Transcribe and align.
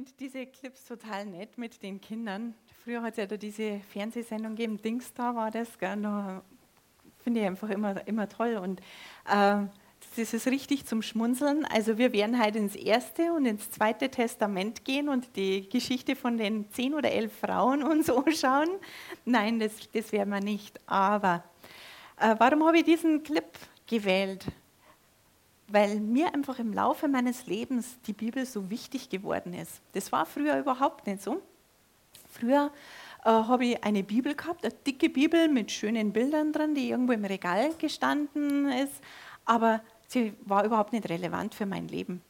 Finde 0.00 0.12
diese 0.18 0.46
Clips 0.46 0.86
total 0.86 1.26
nett 1.26 1.58
mit 1.58 1.82
den 1.82 2.00
Kindern. 2.00 2.54
Früher 2.82 3.02
hat 3.02 3.12
es 3.12 3.16
ja 3.18 3.26
da 3.26 3.36
diese 3.36 3.80
Fernsehsendung 3.92 4.56
gegeben, 4.56 4.80
Dings 4.80 5.12
da 5.12 5.34
war 5.34 5.50
das, 5.50 5.68
finde 5.78 6.42
ich 7.34 7.44
einfach 7.44 7.68
immer, 7.68 8.06
immer 8.08 8.26
toll. 8.26 8.56
Und 8.56 8.80
äh, 9.30 9.66
das 10.16 10.32
ist 10.32 10.46
richtig 10.46 10.86
zum 10.86 11.02
Schmunzeln. 11.02 11.66
Also 11.66 11.98
wir 11.98 12.14
werden 12.14 12.42
heute 12.42 12.56
ins 12.56 12.76
erste 12.76 13.34
und 13.34 13.44
ins 13.44 13.70
zweite 13.70 14.08
Testament 14.08 14.86
gehen 14.86 15.10
und 15.10 15.36
die 15.36 15.68
Geschichte 15.68 16.16
von 16.16 16.38
den 16.38 16.70
zehn 16.70 16.94
oder 16.94 17.12
elf 17.12 17.38
Frauen 17.38 17.82
uns 17.82 18.08
anschauen. 18.10 18.70
Nein, 19.26 19.58
das, 19.60 19.72
das 19.92 20.12
werden 20.12 20.30
wir 20.30 20.40
nicht. 20.40 20.80
Aber 20.86 21.44
äh, 22.18 22.36
warum 22.38 22.64
habe 22.64 22.78
ich 22.78 22.84
diesen 22.84 23.22
Clip 23.22 23.50
gewählt? 23.86 24.46
Weil 25.72 26.00
mir 26.00 26.34
einfach 26.34 26.58
im 26.58 26.72
Laufe 26.72 27.08
meines 27.08 27.46
Lebens 27.46 27.98
die 28.06 28.12
Bibel 28.12 28.44
so 28.44 28.70
wichtig 28.70 29.08
geworden 29.08 29.54
ist. 29.54 29.80
Das 29.92 30.10
war 30.12 30.26
früher 30.26 30.58
überhaupt 30.58 31.06
nicht 31.06 31.22
so. 31.22 31.40
Früher 32.28 32.72
äh, 33.24 33.30
habe 33.30 33.64
ich 33.66 33.84
eine 33.84 34.02
Bibel 34.02 34.34
gehabt, 34.34 34.64
eine 34.64 34.74
dicke 34.74 35.08
Bibel 35.08 35.48
mit 35.48 35.70
schönen 35.70 36.12
Bildern 36.12 36.52
drin, 36.52 36.74
die 36.74 36.90
irgendwo 36.90 37.12
im 37.12 37.24
Regal 37.24 37.74
gestanden 37.78 38.70
ist, 38.70 38.94
aber 39.44 39.80
sie 40.06 40.34
war 40.44 40.64
überhaupt 40.64 40.92
nicht 40.92 41.08
relevant 41.08 41.54
für 41.54 41.66
mein 41.66 41.88
Leben. 41.88 42.22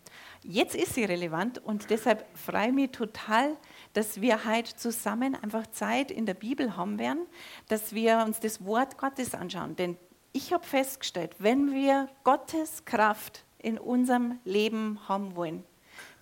Jetzt 0.43 0.75
ist 0.75 0.95
sie 0.95 1.05
relevant 1.05 1.59
und 1.59 1.91
deshalb 1.91 2.27
freue 2.37 2.69
ich 2.69 2.75
mich 2.75 2.91
total, 2.93 3.57
dass 3.93 4.21
wir 4.23 4.45
heute 4.47 4.75
zusammen 4.75 5.35
einfach 5.35 5.67
Zeit 5.67 6.11
in 6.11 6.25
der 6.25 6.35
Bibel 6.35 6.77
haben 6.77 6.99
werden, 6.99 7.27
dass 7.69 7.95
wir 7.95 8.25
uns 8.27 8.41
das 8.41 8.65
Wort 8.65 8.97
Gottes 8.97 9.35
anschauen. 9.35 9.77
Denn 9.77 9.99
ich 10.33 10.53
habe 10.53 10.65
festgestellt, 10.65 11.35
wenn 11.39 11.73
wir 11.73 12.09
Gottes 12.25 12.85
Kraft 12.85 13.45
in 13.59 13.79
unserem 13.79 14.39
Leben 14.45 14.99
haben 15.09 15.37
wollen, 15.37 15.65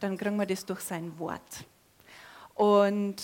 dann 0.01 0.17
kriegen 0.17 0.37
wir 0.37 0.47
das 0.47 0.65
durch 0.65 0.81
sein 0.81 1.19
Wort. 1.19 1.65
Und 2.55 3.17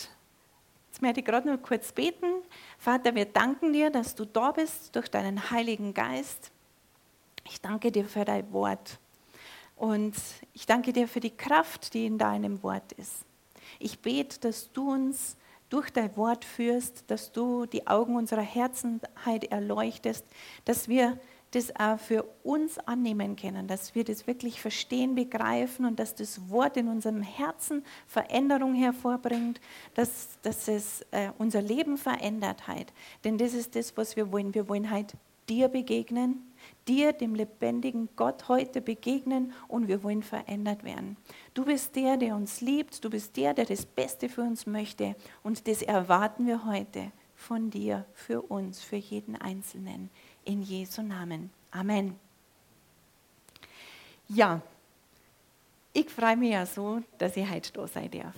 jetzt 0.89 1.03
möchte 1.03 1.21
ich 1.21 1.27
gerade 1.27 1.51
noch 1.51 1.61
kurz 1.63 1.93
beten. 1.93 2.43
Vater, 2.79 3.15
wir 3.15 3.25
danken 3.25 3.73
dir, 3.73 3.91
dass 3.91 4.15
du 4.15 4.25
da 4.25 4.53
bist 4.53 4.95
durch 4.95 5.09
deinen 5.09 5.51
Heiligen 5.51 5.95
Geist. 5.95 6.51
Ich 7.45 7.61
danke 7.61 7.91
dir 7.91 8.05
für 8.05 8.25
dein 8.25 8.53
Wort. 8.53 8.99
Und 9.77 10.15
ich 10.53 10.67
danke 10.67 10.93
dir 10.93 11.09
für 11.09 11.21
die 11.21 11.37
Kraft, 11.37 11.95
die 11.95 12.07
in 12.07 12.19
deinem 12.19 12.63
Wort 12.63 12.93
ist. 12.93 13.25
Ich 13.79 14.01
bete, 14.01 14.39
dass 14.41 14.73
du 14.73 14.93
uns 14.93 15.37
durch 15.75 15.91
dein 15.91 16.17
Wort 16.17 16.45
führst, 16.45 17.03
dass 17.09 17.33
du 17.33 17.67
die 17.67 17.89
Augen 17.89 18.15
unserer 18.15 18.43
Herzenheit 18.43 19.43
erleuchtest, 19.51 20.25
dass 20.65 20.87
wir 20.87 21.19
das 21.51 21.75
auch 21.75 21.99
für 21.99 22.23
uns 22.45 22.79
annehmen 22.79 23.35
können, 23.35 23.67
dass 23.67 23.97
wir 23.97 24.05
das 24.05 24.29
wirklich 24.29 24.61
verstehen, 24.61 25.17
begreifen 25.17 25.85
und 25.85 25.99
dass 25.99 26.15
das 26.15 26.49
Wort 26.49 26.77
in 26.77 26.87
unserem 26.87 27.23
Herzen 27.23 27.85
Veränderung 28.07 28.77
hervorbringt, 28.77 29.61
dass, 29.95 30.39
dass 30.43 30.69
es 30.69 31.05
äh, 31.11 31.31
unser 31.39 31.61
Leben 31.61 31.99
verändert 31.99 32.69
hat. 32.69 32.93
Denn 33.25 33.37
das 33.37 33.53
ist 33.53 33.75
das, 33.75 33.97
was 33.97 34.15
wir 34.15 34.31
wollen. 34.31 34.55
Wir 34.55 34.69
wollen 34.69 34.93
halt 34.93 35.15
dir 35.49 35.67
begegnen, 35.67 36.54
dir, 36.89 37.13
dem 37.13 37.35
lebendigen 37.35 38.09
Gott, 38.17 38.49
heute 38.49 38.81
begegnen 38.81 39.53
und 39.69 39.89
wir 39.89 40.03
wollen 40.03 40.23
verändert 40.23 40.85
werden. 40.85 41.17
Du 41.55 41.65
bist 41.65 41.97
der, 41.97 42.17
der 42.17 42.37
uns 42.37 42.61
liebt, 42.61 43.05
du 43.05 43.11
bist 43.11 43.37
der, 43.37 43.55
der 43.55 43.65
das 43.65 43.87
Beste 43.87 44.29
für 44.29 44.43
uns 44.43 44.67
möchte 44.67 45.17
und 45.43 45.67
das 45.69 45.83
erwarten 45.83 46.47
wir 46.47 46.65
heute 46.67 47.13
von 47.35 47.71
dir, 47.71 48.05
für 48.15 48.43
uns, 48.43 48.83
für 48.83 48.97
jeden 48.97 49.37
Einzelnen. 49.37 50.11
In 50.45 50.63
Jesu 50.63 51.03
Namen. 51.03 51.51
Amen. 51.71 52.17
Ja, 54.29 54.61
ich 55.93 56.11
freue 56.11 56.37
mich 56.37 56.53
ja 56.53 56.67
so, 56.67 57.03
dass 57.19 57.37
ich 57.37 57.49
heute 57.49 57.73
da 57.73 57.87
sein 57.87 58.11
darf. 58.11 58.35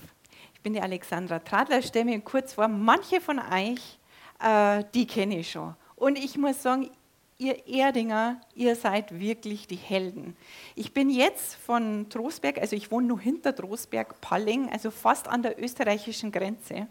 Ich 0.55 0.61
bin 0.61 0.75
die 0.75 0.81
Alexandra 0.81 1.39
Tradler, 1.39 1.81
stelle 1.83 2.05
mir 2.05 2.21
kurz 2.21 2.55
vor, 2.55 2.69
manche 2.69 3.21
von 3.21 3.39
euch, 3.39 3.99
äh, 4.41 4.85
die 4.95 5.07
kenne 5.07 5.39
ich 5.39 5.51
schon. 5.51 5.75
Und 5.97 6.19
ich 6.19 6.37
muss 6.37 6.63
sagen, 6.63 6.91
ihr 7.39 7.67
Erdinger, 7.67 8.41
ihr 8.55 8.77
seid 8.77 9.19
wirklich 9.19 9.67
die 9.67 9.77
Helden. 9.77 10.37
Ich 10.75 10.93
bin 10.95 11.11
jetzt 11.11 11.55
von 11.57 12.09
Trostberg, 12.09 12.59
also 12.59 12.77
ich 12.77 12.91
wohne 12.91 13.09
nur 13.09 13.21
hinter 13.21 13.55
Trostberg, 13.55 14.21
Palling, 14.21 14.71
also 14.71 14.91
fast 14.91 15.29
an 15.29 15.43
der 15.43 15.63
österreichischen 15.63 16.33
Grenze, 16.33 16.87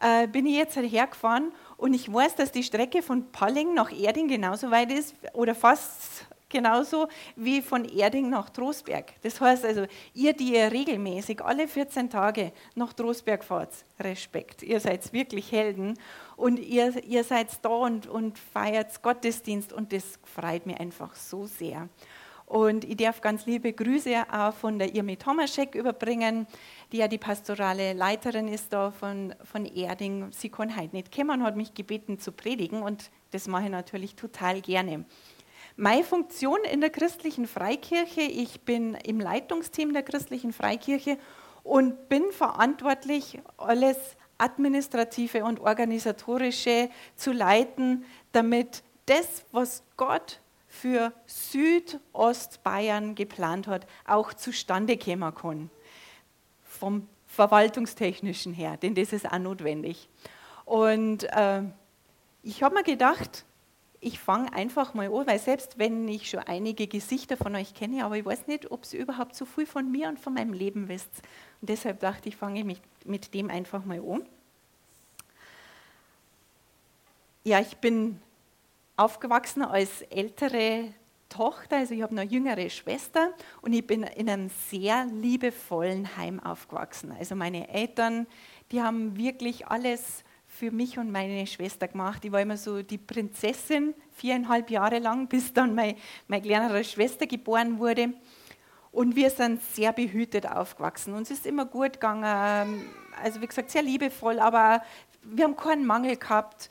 äh, 0.00 0.26
bin 0.26 0.46
ich 0.46 0.56
jetzt 0.56 0.76
hergefahren 0.76 1.52
und 1.76 1.94
ich 1.94 2.12
weiß, 2.12 2.34
dass 2.34 2.52
die 2.52 2.62
Strecke 2.62 3.02
von 3.02 3.30
Palling 3.32 3.74
nach 3.74 3.90
Erding 3.92 4.28
genauso 4.28 4.70
weit 4.70 4.92
ist 4.92 5.14
oder 5.32 5.54
fast 5.54 6.26
genauso 6.52 7.08
wie 7.34 7.60
von 7.60 7.84
Erding 7.84 8.30
nach 8.30 8.50
Trostberg. 8.50 9.20
Das 9.22 9.40
heißt 9.40 9.64
also, 9.64 9.86
ihr, 10.14 10.34
die 10.34 10.54
ihr 10.54 10.70
regelmäßig 10.70 11.42
alle 11.42 11.66
14 11.66 12.08
Tage 12.08 12.52
nach 12.76 12.92
Trostberg 12.92 13.42
fahrt, 13.42 13.72
Respekt. 13.98 14.62
Ihr 14.62 14.78
seid 14.78 15.12
wirklich 15.12 15.50
Helden 15.50 15.98
und 16.36 16.58
ihr, 16.58 17.04
ihr 17.04 17.24
seid 17.24 17.48
da 17.62 17.70
und, 17.70 18.06
und 18.06 18.38
feiert 18.38 19.02
Gottesdienst 19.02 19.72
und 19.72 19.92
das 19.92 20.20
freut 20.24 20.66
mich 20.66 20.78
einfach 20.78 21.14
so 21.16 21.46
sehr. 21.46 21.88
Und 22.52 22.84
ich 22.84 22.98
darf 22.98 23.22
ganz 23.22 23.46
liebe 23.46 23.72
Grüße 23.72 24.24
auch 24.30 24.52
von 24.52 24.78
der 24.78 24.94
Irmi 24.94 25.16
Tomaschek 25.16 25.74
überbringen, 25.74 26.46
die 26.92 26.98
ja 26.98 27.08
die 27.08 27.16
pastorale 27.16 27.94
Leiterin 27.94 28.46
ist 28.46 28.74
da 28.74 28.90
von, 28.90 29.34
von 29.42 29.64
Erding. 29.64 30.30
Sie 30.32 30.50
kann 30.50 30.76
heute 30.76 30.94
nicht 30.94 31.16
kommen 31.16 31.42
hat 31.42 31.56
mich 31.56 31.72
gebeten 31.72 32.18
zu 32.18 32.30
predigen 32.30 32.82
und 32.82 33.10
das 33.30 33.48
mache 33.48 33.64
ich 33.64 33.70
natürlich 33.70 34.16
total 34.16 34.60
gerne. 34.60 35.06
Meine 35.76 36.04
Funktion 36.04 36.58
in 36.70 36.80
der 36.80 36.90
christlichen 36.90 37.46
Freikirche, 37.46 38.20
ich 38.20 38.60
bin 38.60 38.94
im 38.94 39.20
Leitungsteam 39.20 39.92
der 39.92 40.02
christlichen 40.02 40.52
Freikirche 40.52 41.16
und 41.62 42.08
bin 42.08 42.30
verantwortlich, 42.30 43.40
alles 43.56 43.96
administrative 44.36 45.44
und 45.44 45.60
organisatorische 45.60 46.90
zu 47.16 47.32
leiten, 47.32 48.04
damit 48.32 48.82
das, 49.06 49.44
was 49.52 49.82
Gott 49.96 50.40
für 50.68 51.12
Südostbayern 51.26 53.14
geplant 53.14 53.66
hat, 53.66 53.86
auch 54.06 54.34
zustande 54.34 54.98
kommen 54.98 55.34
kann. 55.34 55.70
Vom 56.62 57.08
verwaltungstechnischen 57.26 58.52
her, 58.52 58.76
denn 58.76 58.94
das 58.94 59.12
ist 59.12 59.30
auch 59.30 59.38
notwendig. 59.38 60.08
Und 60.64 61.24
äh, 61.24 61.62
ich 62.42 62.62
habe 62.62 62.74
mir 62.74 62.82
gedacht, 62.82 63.44
ich 64.04 64.18
fange 64.18 64.52
einfach 64.52 64.94
mal 64.94 65.06
an, 65.06 65.26
weil 65.28 65.38
selbst 65.38 65.78
wenn 65.78 66.08
ich 66.08 66.28
schon 66.28 66.40
einige 66.40 66.88
Gesichter 66.88 67.36
von 67.36 67.54
euch 67.54 67.72
kenne, 67.72 68.04
aber 68.04 68.16
ich 68.16 68.24
weiß 68.24 68.48
nicht, 68.48 68.68
ob 68.72 68.82
ihr 68.92 68.98
überhaupt 68.98 69.36
so 69.36 69.46
viel 69.46 69.64
von 69.64 69.90
mir 69.90 70.08
und 70.08 70.18
von 70.18 70.34
meinem 70.34 70.52
Leben 70.52 70.88
wisst. 70.88 71.22
Und 71.60 71.70
deshalb 71.70 72.00
dachte 72.00 72.28
ich, 72.28 72.36
fange 72.36 72.60
ich 72.60 72.80
mit 73.04 73.32
dem 73.32 73.48
einfach 73.48 73.84
mal 73.84 74.00
an. 74.00 74.26
Ja, 77.44 77.60
ich 77.60 77.76
bin 77.76 78.20
aufgewachsen 78.96 79.62
als 79.62 80.02
ältere 80.02 80.92
Tochter, 81.28 81.76
also 81.76 81.94
ich 81.94 82.02
habe 82.02 82.12
eine 82.12 82.28
jüngere 82.28 82.68
Schwester 82.70 83.32
und 83.62 83.72
ich 83.72 83.86
bin 83.86 84.02
in 84.02 84.28
einem 84.28 84.50
sehr 84.68 85.06
liebevollen 85.06 86.16
Heim 86.16 86.40
aufgewachsen. 86.40 87.12
Also 87.16 87.36
meine 87.36 87.68
Eltern, 87.68 88.26
die 88.72 88.82
haben 88.82 89.16
wirklich 89.16 89.68
alles 89.68 90.24
für 90.52 90.70
mich 90.70 90.98
und 90.98 91.10
meine 91.10 91.46
Schwester 91.46 91.88
gemacht. 91.88 92.24
Ich 92.24 92.30
war 92.30 92.40
immer 92.40 92.58
so 92.58 92.82
die 92.82 92.98
Prinzessin, 92.98 93.94
viereinhalb 94.14 94.70
Jahre 94.70 94.98
lang, 94.98 95.26
bis 95.28 95.52
dann 95.52 95.74
meine, 95.74 95.96
meine 96.28 96.42
kleinere 96.42 96.84
Schwester 96.84 97.26
geboren 97.26 97.78
wurde. 97.78 98.12
Und 98.92 99.16
wir 99.16 99.30
sind 99.30 99.62
sehr 99.62 99.92
behütet 99.92 100.46
aufgewachsen. 100.46 101.14
Uns 101.14 101.30
ist 101.30 101.46
immer 101.46 101.64
gut 101.64 101.94
gegangen, 101.94 102.84
also 103.22 103.40
wie 103.40 103.46
gesagt, 103.46 103.70
sehr 103.70 103.82
liebevoll, 103.82 104.38
aber 104.38 104.82
wir 105.22 105.44
haben 105.44 105.56
keinen 105.56 105.86
Mangel 105.86 106.16
gehabt. 106.16 106.68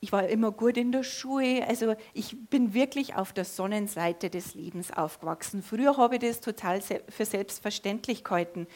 Ich 0.00 0.12
war 0.12 0.28
immer 0.28 0.50
gut 0.50 0.76
in 0.76 0.92
der 0.92 1.02
Schule. 1.02 1.66
Also 1.66 1.94
ich 2.12 2.36
bin 2.50 2.74
wirklich 2.74 3.14
auf 3.14 3.32
der 3.32 3.46
Sonnenseite 3.46 4.28
des 4.28 4.54
Lebens 4.54 4.92
aufgewachsen. 4.92 5.62
Früher 5.62 5.96
habe 5.96 6.16
ich 6.16 6.20
das 6.20 6.40
total 6.40 6.82
für 6.82 7.24
selbstverständlich 7.24 8.22
gehalten. 8.22 8.66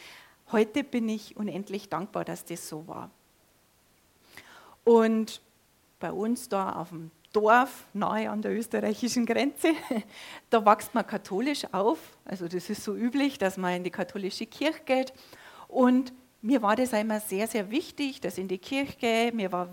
Heute 0.51 0.83
bin 0.83 1.07
ich 1.07 1.37
unendlich 1.37 1.89
dankbar, 1.89 2.25
dass 2.25 2.45
das 2.45 2.67
so 2.67 2.87
war. 2.87 3.11
Und 4.85 5.41
bei 5.99 6.11
uns 6.11 6.47
da 6.47 6.71
auf 6.73 6.89
dem 6.89 7.11
Dorf, 7.33 7.85
nahe 7.93 8.29
an 8.29 8.41
der 8.41 8.57
österreichischen 8.57 9.25
Grenze, 9.25 9.73
da 10.49 10.65
wächst 10.65 10.93
man 10.95 11.05
katholisch 11.05 11.65
auf. 11.73 11.99
Also 12.23 12.47
das 12.47 12.69
ist 12.69 12.83
so 12.83 12.95
üblich, 12.95 13.37
dass 13.37 13.57
man 13.57 13.73
in 13.73 13.83
die 13.83 13.91
katholische 13.91 14.45
Kirche 14.45 14.81
geht. 14.85 15.13
Und 15.67 16.13
mir 16.41 16.61
war 16.61 16.77
das 16.77 16.93
immer 16.93 17.19
sehr, 17.19 17.47
sehr 17.47 17.71
wichtig, 17.71 18.21
dass 18.21 18.37
in 18.37 18.47
die 18.47 18.59
Kirche, 18.59 19.31
mir 19.33 19.51
war 19.51 19.67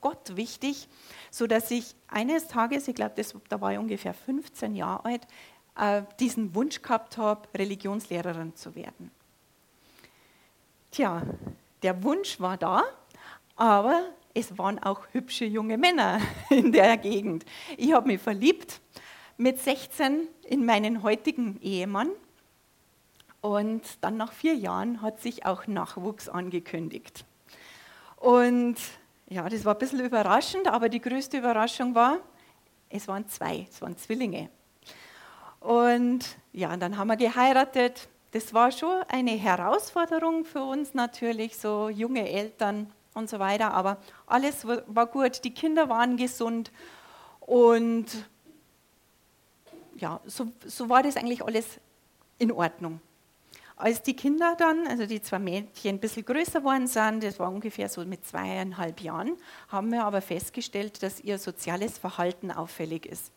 Gott 0.00 0.36
wichtig, 0.36 0.88
so 1.30 1.46
dass 1.46 1.70
ich 1.70 1.96
eines 2.06 2.46
Tages, 2.46 2.86
ich 2.86 2.94
glaube, 2.94 3.14
da 3.48 3.60
war 3.60 3.72
ich 3.72 3.78
ungefähr 3.78 4.14
15 4.14 4.76
Jahre 4.76 5.04
alt, 5.04 5.26
äh, 5.76 6.02
diesen 6.20 6.54
Wunsch 6.54 6.82
gehabt 6.82 7.16
habe, 7.16 7.48
Religionslehrerin 7.56 8.54
zu 8.54 8.74
werden. 8.74 9.10
Tja, 10.90 11.22
der 11.82 12.02
Wunsch 12.02 12.40
war 12.40 12.56
da, 12.56 12.84
aber 13.56 14.02
es 14.38 14.56
waren 14.56 14.78
auch 14.78 15.00
hübsche 15.10 15.44
junge 15.44 15.76
Männer 15.76 16.20
in 16.50 16.70
der 16.70 16.96
Gegend. 16.96 17.44
Ich 17.76 17.92
habe 17.92 18.06
mich 18.06 18.20
verliebt 18.20 18.80
mit 19.36 19.58
16 19.58 20.28
in 20.44 20.64
meinen 20.64 21.02
heutigen 21.02 21.60
Ehemann 21.60 22.10
und 23.40 23.82
dann 24.00 24.16
nach 24.16 24.32
vier 24.32 24.54
Jahren 24.54 25.02
hat 25.02 25.20
sich 25.20 25.44
auch 25.44 25.66
Nachwuchs 25.66 26.28
angekündigt. 26.28 27.24
Und 28.16 28.76
ja, 29.28 29.48
das 29.48 29.64
war 29.64 29.74
ein 29.74 29.78
bisschen 29.78 30.00
überraschend, 30.00 30.68
aber 30.68 30.88
die 30.88 31.00
größte 31.00 31.38
Überraschung 31.38 31.94
war, 31.94 32.18
es 32.90 33.08
waren 33.08 33.28
zwei, 33.28 33.66
es 33.68 33.82
waren 33.82 33.96
Zwillinge. 33.96 34.50
Und 35.60 36.24
ja, 36.52 36.76
dann 36.76 36.96
haben 36.96 37.08
wir 37.08 37.16
geheiratet. 37.16 38.08
Das 38.30 38.54
war 38.54 38.70
schon 38.70 39.02
eine 39.08 39.32
Herausforderung 39.32 40.44
für 40.44 40.62
uns 40.62 40.94
natürlich, 40.94 41.56
so 41.56 41.88
junge 41.88 42.28
Eltern 42.28 42.92
und 43.18 43.28
so 43.28 43.38
weiter, 43.38 43.72
aber 43.72 43.98
alles 44.26 44.66
war 44.66 45.06
gut, 45.06 45.44
die 45.44 45.52
Kinder 45.52 45.88
waren 45.88 46.16
gesund 46.16 46.72
und 47.40 48.06
ja, 49.96 50.20
so, 50.26 50.48
so 50.64 50.88
war 50.88 51.02
das 51.02 51.16
eigentlich 51.16 51.44
alles 51.44 51.80
in 52.38 52.52
Ordnung. 52.52 53.00
Als 53.76 54.02
die 54.02 54.14
Kinder 54.14 54.56
dann, 54.58 54.88
also 54.88 55.06
die 55.06 55.22
zwei 55.22 55.38
Mädchen, 55.38 55.96
ein 55.96 56.00
bisschen 56.00 56.24
größer 56.24 56.60
geworden 56.60 56.86
sind, 56.88 57.22
das 57.22 57.38
war 57.38 57.50
ungefähr 57.50 57.88
so 57.88 58.04
mit 58.04 58.26
zweieinhalb 58.26 59.00
Jahren, 59.00 59.36
haben 59.68 59.92
wir 59.92 60.04
aber 60.04 60.20
festgestellt, 60.20 61.02
dass 61.02 61.20
ihr 61.20 61.38
soziales 61.38 61.96
Verhalten 61.98 62.50
auffällig 62.50 63.06
ist. 63.06 63.30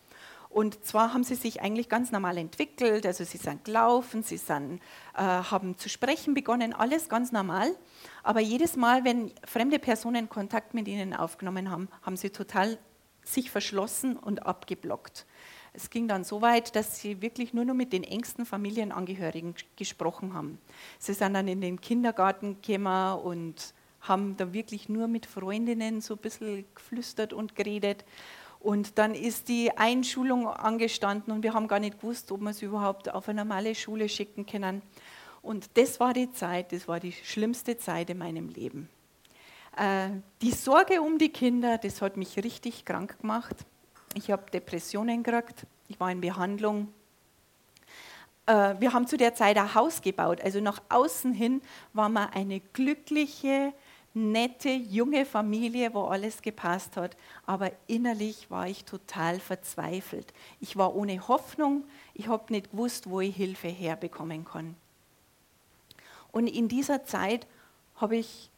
Und 0.51 0.83
zwar 0.83 1.13
haben 1.13 1.23
sie 1.23 1.35
sich 1.35 1.61
eigentlich 1.61 1.87
ganz 1.87 2.11
normal 2.11 2.37
entwickelt, 2.37 3.05
also 3.05 3.23
sie 3.23 3.37
sind 3.37 3.63
gelaufen, 3.63 4.21
sie 4.21 4.35
sind, 4.35 4.81
äh, 5.15 5.21
haben 5.21 5.77
zu 5.77 5.87
sprechen 5.87 6.33
begonnen, 6.33 6.73
alles 6.73 7.07
ganz 7.07 7.31
normal. 7.31 7.73
Aber 8.21 8.41
jedes 8.41 8.75
Mal, 8.75 9.05
wenn 9.05 9.31
fremde 9.45 9.79
Personen 9.79 10.27
Kontakt 10.27 10.73
mit 10.73 10.89
ihnen 10.89 11.13
aufgenommen 11.13 11.71
haben, 11.71 11.87
haben 12.01 12.17
sie 12.17 12.31
total 12.31 12.77
sich 13.23 13.49
verschlossen 13.49 14.17
und 14.17 14.45
abgeblockt. 14.45 15.25
Es 15.73 15.89
ging 15.89 16.09
dann 16.09 16.25
so 16.25 16.41
weit, 16.41 16.75
dass 16.75 16.99
sie 16.99 17.21
wirklich 17.21 17.53
nur 17.53 17.63
noch 17.63 17.73
mit 17.73 17.93
den 17.93 18.03
engsten 18.03 18.45
Familienangehörigen 18.45 19.55
gesprochen 19.77 20.33
haben. 20.33 20.59
Sie 20.99 21.13
sind 21.13 21.33
dann 21.33 21.47
in 21.47 21.61
den 21.61 21.79
Kindergarten 21.79 22.61
gekommen 22.61 23.21
und 23.21 23.73
haben 24.01 24.35
da 24.35 24.51
wirklich 24.51 24.89
nur 24.89 25.07
mit 25.07 25.25
Freundinnen 25.25 26.01
so 26.01 26.15
ein 26.15 26.19
bisschen 26.19 26.65
geflüstert 26.75 27.31
und 27.31 27.55
geredet. 27.55 28.03
Und 28.61 28.99
dann 28.99 29.15
ist 29.15 29.47
die 29.47 29.75
Einschulung 29.75 30.47
angestanden 30.47 31.33
und 31.33 31.41
wir 31.41 31.53
haben 31.53 31.67
gar 31.67 31.79
nicht 31.79 31.99
gewusst, 31.99 32.31
ob 32.31 32.41
wir 32.41 32.53
sie 32.53 32.65
überhaupt 32.65 33.11
auf 33.11 33.27
eine 33.27 33.43
normale 33.43 33.73
Schule 33.73 34.07
schicken 34.07 34.45
können. 34.45 34.83
Und 35.41 35.69
das 35.75 35.99
war 35.99 36.13
die 36.13 36.31
Zeit, 36.31 36.71
das 36.71 36.87
war 36.87 36.99
die 36.99 37.11
schlimmste 37.11 37.77
Zeit 37.77 38.11
in 38.11 38.19
meinem 38.19 38.49
Leben. 38.49 38.87
Äh, 39.75 40.09
die 40.43 40.51
Sorge 40.51 41.01
um 41.01 41.17
die 41.17 41.29
Kinder, 41.29 41.79
das 41.79 42.03
hat 42.03 42.17
mich 42.17 42.37
richtig 42.37 42.85
krank 42.85 43.19
gemacht. 43.19 43.55
Ich 44.13 44.29
habe 44.29 44.51
Depressionen 44.51 45.23
gekriegt, 45.23 45.65
ich 45.87 45.99
war 45.99 46.11
in 46.11 46.21
Behandlung. 46.21 46.93
Äh, 48.45 48.75
wir 48.79 48.93
haben 48.93 49.07
zu 49.07 49.17
der 49.17 49.33
Zeit 49.33 49.57
ein 49.57 49.73
Haus 49.73 50.01
gebaut, 50.01 50.39
also 50.41 50.59
nach 50.59 50.81
außen 50.89 51.33
hin 51.33 51.61
waren 51.93 52.13
wir 52.13 52.33
eine 52.33 52.59
glückliche, 52.59 53.73
nette, 54.13 54.69
junge 54.69 55.25
Familie, 55.25 55.93
wo 55.93 56.03
alles 56.03 56.41
gepasst 56.41 56.97
hat, 56.97 57.15
aber 57.45 57.71
innerlich 57.87 58.51
war 58.51 58.67
ich 58.67 58.83
total 58.83 59.39
verzweifelt. 59.39 60.33
Ich 60.59 60.75
war 60.75 60.95
ohne 60.95 61.27
Hoffnung, 61.27 61.85
ich 62.13 62.27
habe 62.27 62.51
nicht 62.51 62.71
gewusst, 62.71 63.09
wo 63.09 63.21
ich 63.21 63.35
Hilfe 63.35 63.69
herbekommen 63.69 64.45
kann. 64.45 64.75
Und 66.31 66.47
in 66.47 66.67
dieser 66.67 67.05
Zeit 67.05 67.47
habe 67.95 68.17
ich 68.17 68.49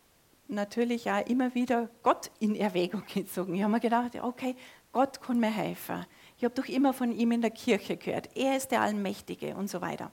natürlich 0.48 1.10
auch 1.10 1.26
immer 1.28 1.54
wieder 1.56 1.90
Gott 2.02 2.32
in 2.40 2.56
Erwägung 2.56 3.04
gezogen. 3.14 3.54
Ich 3.56 3.64
habe 3.64 3.72
mir 3.72 3.80
gedacht, 3.80 4.16
okay, 4.22 4.56
Gott 4.92 5.22
kann 5.22 5.40
mir 5.40 5.52
helfen. 5.52 6.06
Ich 6.38 6.44
habe 6.44 6.54
doch 6.54 6.68
immer 6.68 6.94
von 6.94 7.12
ihm 7.12 7.32
in 7.32 7.42
der 7.42 7.52
Kirche 7.52 7.98
gehört. 7.98 8.30
Er 8.36 8.58
ist 8.58 8.70
der 8.72 8.82
Allmächtige 8.82 9.56
und 9.56 9.70
so 9.70 9.82
weiter. 9.82 10.12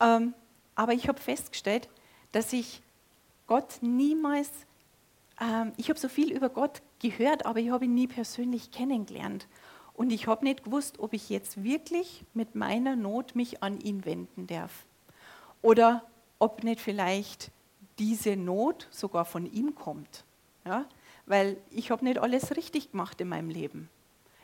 Ähm, 0.00 0.34
aber 0.74 0.92
ich 0.92 1.08
habe 1.08 1.20
festgestellt, 1.20 1.88
dass 2.32 2.52
ich 2.52 2.82
Gott 3.46 3.78
niemals, 3.80 4.50
ähm, 5.40 5.72
ich 5.76 5.88
habe 5.88 5.98
so 5.98 6.08
viel 6.08 6.32
über 6.32 6.48
Gott 6.48 6.82
gehört, 7.00 7.46
aber 7.46 7.60
ich 7.60 7.70
habe 7.70 7.84
ihn 7.84 7.94
nie 7.94 8.06
persönlich 8.06 8.70
kennengelernt. 8.70 9.46
Und 9.94 10.10
ich 10.10 10.26
habe 10.26 10.44
nicht 10.44 10.64
gewusst, 10.64 10.98
ob 10.98 11.12
ich 11.12 11.30
jetzt 11.30 11.62
wirklich 11.62 12.24
mit 12.34 12.54
meiner 12.54 12.96
Not 12.96 13.34
mich 13.34 13.62
an 13.62 13.80
ihn 13.80 14.04
wenden 14.04 14.46
darf. 14.46 14.84
Oder 15.62 16.04
ob 16.38 16.64
nicht 16.64 16.80
vielleicht 16.80 17.50
diese 17.98 18.36
Not 18.36 18.88
sogar 18.90 19.24
von 19.24 19.46
ihm 19.46 19.74
kommt. 19.74 20.24
Ja? 20.66 20.86
weil 21.26 21.56
ich 21.70 21.90
habe 21.90 22.04
nicht 22.04 22.18
alles 22.18 22.56
richtig 22.56 22.92
gemacht 22.92 23.20
in 23.20 23.28
meinem 23.28 23.50
Leben. 23.50 23.90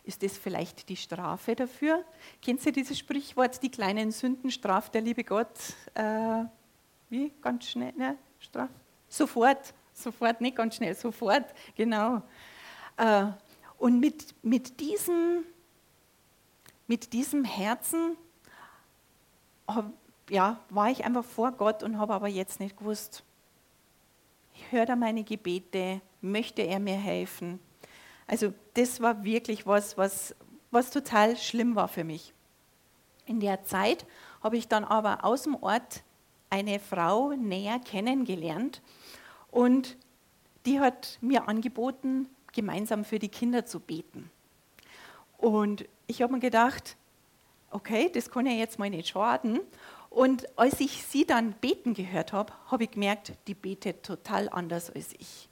Ist 0.04 0.24
das 0.24 0.36
vielleicht 0.36 0.88
die 0.88 0.96
Strafe 0.96 1.54
dafür? 1.54 2.04
Kennst 2.42 2.66
du 2.66 2.72
dieses 2.72 2.98
Sprichwort, 2.98 3.62
die 3.62 3.70
kleinen 3.70 4.10
Sünden 4.10 4.50
straft 4.50 4.94
der 4.94 5.00
liebe 5.00 5.22
Gott? 5.22 5.56
Äh, 5.94 6.44
wie? 7.08 7.32
Ganz 7.40 7.66
schnell? 7.66 7.92
Ne? 7.96 8.16
Straf? 8.40 8.70
Sofort, 9.12 9.74
sofort, 9.92 10.40
nicht 10.40 10.56
ganz 10.56 10.76
schnell, 10.76 10.94
sofort, 10.94 11.44
genau. 11.76 12.22
Äh, 12.96 13.26
und 13.76 14.00
mit, 14.00 14.34
mit, 14.42 14.80
diesem, 14.80 15.44
mit 16.86 17.12
diesem 17.12 17.44
Herzen 17.44 18.16
ja, 20.30 20.58
war 20.70 20.90
ich 20.90 21.04
einfach 21.04 21.26
vor 21.26 21.52
Gott 21.52 21.82
und 21.82 21.98
habe 21.98 22.14
aber 22.14 22.28
jetzt 22.28 22.58
nicht 22.58 22.78
gewusst, 22.78 23.22
hört 24.70 24.88
er 24.88 24.96
meine 24.96 25.24
Gebete, 25.24 26.00
möchte 26.22 26.62
er 26.62 26.80
mir 26.80 26.96
helfen. 26.96 27.60
Also 28.26 28.54
das 28.72 29.02
war 29.02 29.24
wirklich 29.24 29.66
was, 29.66 29.98
was, 29.98 30.34
was 30.70 30.90
total 30.90 31.36
schlimm 31.36 31.74
war 31.74 31.88
für 31.88 32.04
mich. 32.04 32.32
In 33.26 33.40
der 33.40 33.62
Zeit 33.64 34.06
habe 34.42 34.56
ich 34.56 34.68
dann 34.68 34.84
aber 34.84 35.22
aus 35.22 35.42
dem 35.42 35.54
Ort 35.56 36.02
eine 36.52 36.78
Frau 36.78 37.32
näher 37.32 37.78
kennengelernt 37.78 38.82
und 39.50 39.96
die 40.66 40.80
hat 40.80 41.18
mir 41.22 41.48
angeboten, 41.48 42.28
gemeinsam 42.52 43.06
für 43.06 43.18
die 43.18 43.30
Kinder 43.30 43.64
zu 43.64 43.80
beten. 43.80 44.30
Und 45.38 45.86
ich 46.06 46.20
habe 46.20 46.34
mir 46.34 46.40
gedacht, 46.40 46.96
okay, 47.70 48.10
das 48.12 48.30
kann 48.30 48.44
ja 48.44 48.52
jetzt 48.52 48.78
mal 48.78 48.90
nicht 48.90 49.08
schaden. 49.08 49.60
Und 50.10 50.46
als 50.58 50.78
ich 50.80 51.02
sie 51.04 51.24
dann 51.24 51.54
beten 51.54 51.94
gehört 51.94 52.34
habe, 52.34 52.52
habe 52.70 52.84
ich 52.84 52.90
gemerkt, 52.90 53.32
die 53.46 53.54
betet 53.54 54.02
total 54.02 54.50
anders 54.50 54.90
als 54.90 55.14
ich. 55.18 55.48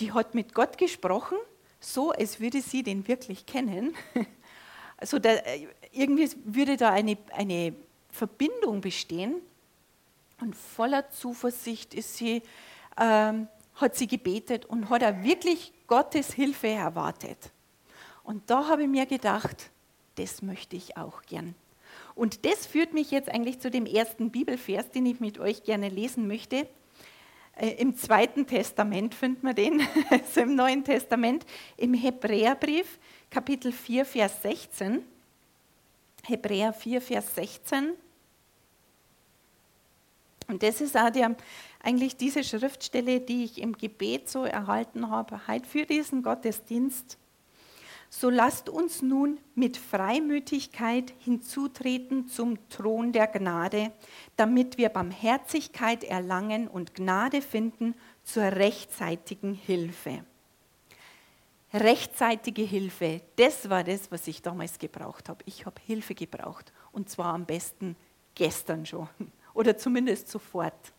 Die 0.00 0.12
hat 0.12 0.34
mit 0.34 0.54
Gott 0.54 0.78
gesprochen, 0.78 1.36
so 1.80 2.12
als 2.12 2.40
würde 2.40 2.62
sie 2.62 2.82
den 2.82 3.06
wirklich 3.06 3.44
kennen. 3.46 3.94
Also 4.98 5.18
da, 5.18 5.28
irgendwie 5.92 6.30
würde 6.46 6.78
da 6.78 6.90
eine, 6.90 7.18
eine 7.34 7.74
Verbindung 8.10 8.80
bestehen. 8.80 9.42
Und 10.40 10.54
voller 10.54 11.08
Zuversicht 11.10 11.94
ist 11.94 12.16
sie, 12.16 12.42
ähm, 12.98 13.48
hat 13.74 13.96
sie 13.96 14.06
gebetet 14.06 14.66
und 14.66 14.90
hat 14.90 15.02
auch 15.02 15.22
wirklich 15.22 15.72
Gottes 15.86 16.32
Hilfe 16.32 16.68
erwartet. 16.68 17.50
Und 18.22 18.50
da 18.50 18.68
habe 18.68 18.82
ich 18.82 18.88
mir 18.88 19.06
gedacht, 19.06 19.70
das 20.16 20.42
möchte 20.42 20.76
ich 20.76 20.96
auch 20.96 21.22
gern. 21.22 21.54
Und 22.14 22.44
das 22.44 22.66
führt 22.66 22.92
mich 22.92 23.10
jetzt 23.10 23.28
eigentlich 23.28 23.60
zu 23.60 23.70
dem 23.70 23.86
ersten 23.86 24.30
Bibelvers, 24.30 24.90
den 24.90 25.06
ich 25.06 25.20
mit 25.20 25.38
euch 25.38 25.62
gerne 25.62 25.88
lesen 25.88 26.26
möchte. 26.26 26.66
Äh, 27.54 27.70
Im 27.78 27.96
Zweiten 27.96 28.46
Testament 28.46 29.14
findet 29.14 29.42
man 29.42 29.54
den, 29.54 29.86
also 30.10 30.40
im 30.40 30.54
Neuen 30.54 30.84
Testament, 30.84 31.46
im 31.76 31.94
Hebräerbrief, 31.94 32.98
Kapitel 33.30 33.72
4, 33.72 34.04
Vers 34.04 34.42
16. 34.42 35.04
Hebräer 36.24 36.72
4, 36.72 37.00
Vers 37.00 37.34
16. 37.34 37.92
Und 40.48 40.62
das 40.62 40.80
ist 40.80 40.96
auch 40.96 41.10
der, 41.10 41.34
eigentlich 41.82 42.16
diese 42.16 42.44
Schriftstelle, 42.44 43.20
die 43.20 43.44
ich 43.44 43.60
im 43.60 43.76
Gebet 43.76 44.28
so 44.28 44.44
erhalten 44.44 45.10
habe, 45.10 45.46
heute 45.48 45.68
für 45.68 45.86
diesen 45.86 46.22
Gottesdienst. 46.22 47.18
So 48.08 48.30
lasst 48.30 48.68
uns 48.68 49.02
nun 49.02 49.38
mit 49.54 49.76
Freimütigkeit 49.76 51.12
hinzutreten 51.18 52.28
zum 52.28 52.56
Thron 52.68 53.12
der 53.12 53.26
Gnade, 53.26 53.92
damit 54.36 54.78
wir 54.78 54.88
Barmherzigkeit 54.88 56.04
erlangen 56.04 56.68
und 56.68 56.94
Gnade 56.94 57.42
finden 57.42 57.94
zur 58.22 58.44
rechtzeitigen 58.44 59.54
Hilfe. 59.54 60.24
Rechtzeitige 61.74 62.62
Hilfe, 62.62 63.22
das 63.34 63.68
war 63.68 63.82
das, 63.82 64.10
was 64.10 64.28
ich 64.28 64.40
damals 64.40 64.78
gebraucht 64.78 65.28
habe. 65.28 65.42
Ich 65.44 65.66
habe 65.66 65.80
Hilfe 65.84 66.14
gebraucht 66.14 66.72
und 66.92 67.10
zwar 67.10 67.34
am 67.34 67.44
besten 67.44 67.96
gestern 68.34 68.86
schon 68.86 69.08
oder 69.56 69.76
zumindest 69.76 70.28
sofort. 70.28 70.92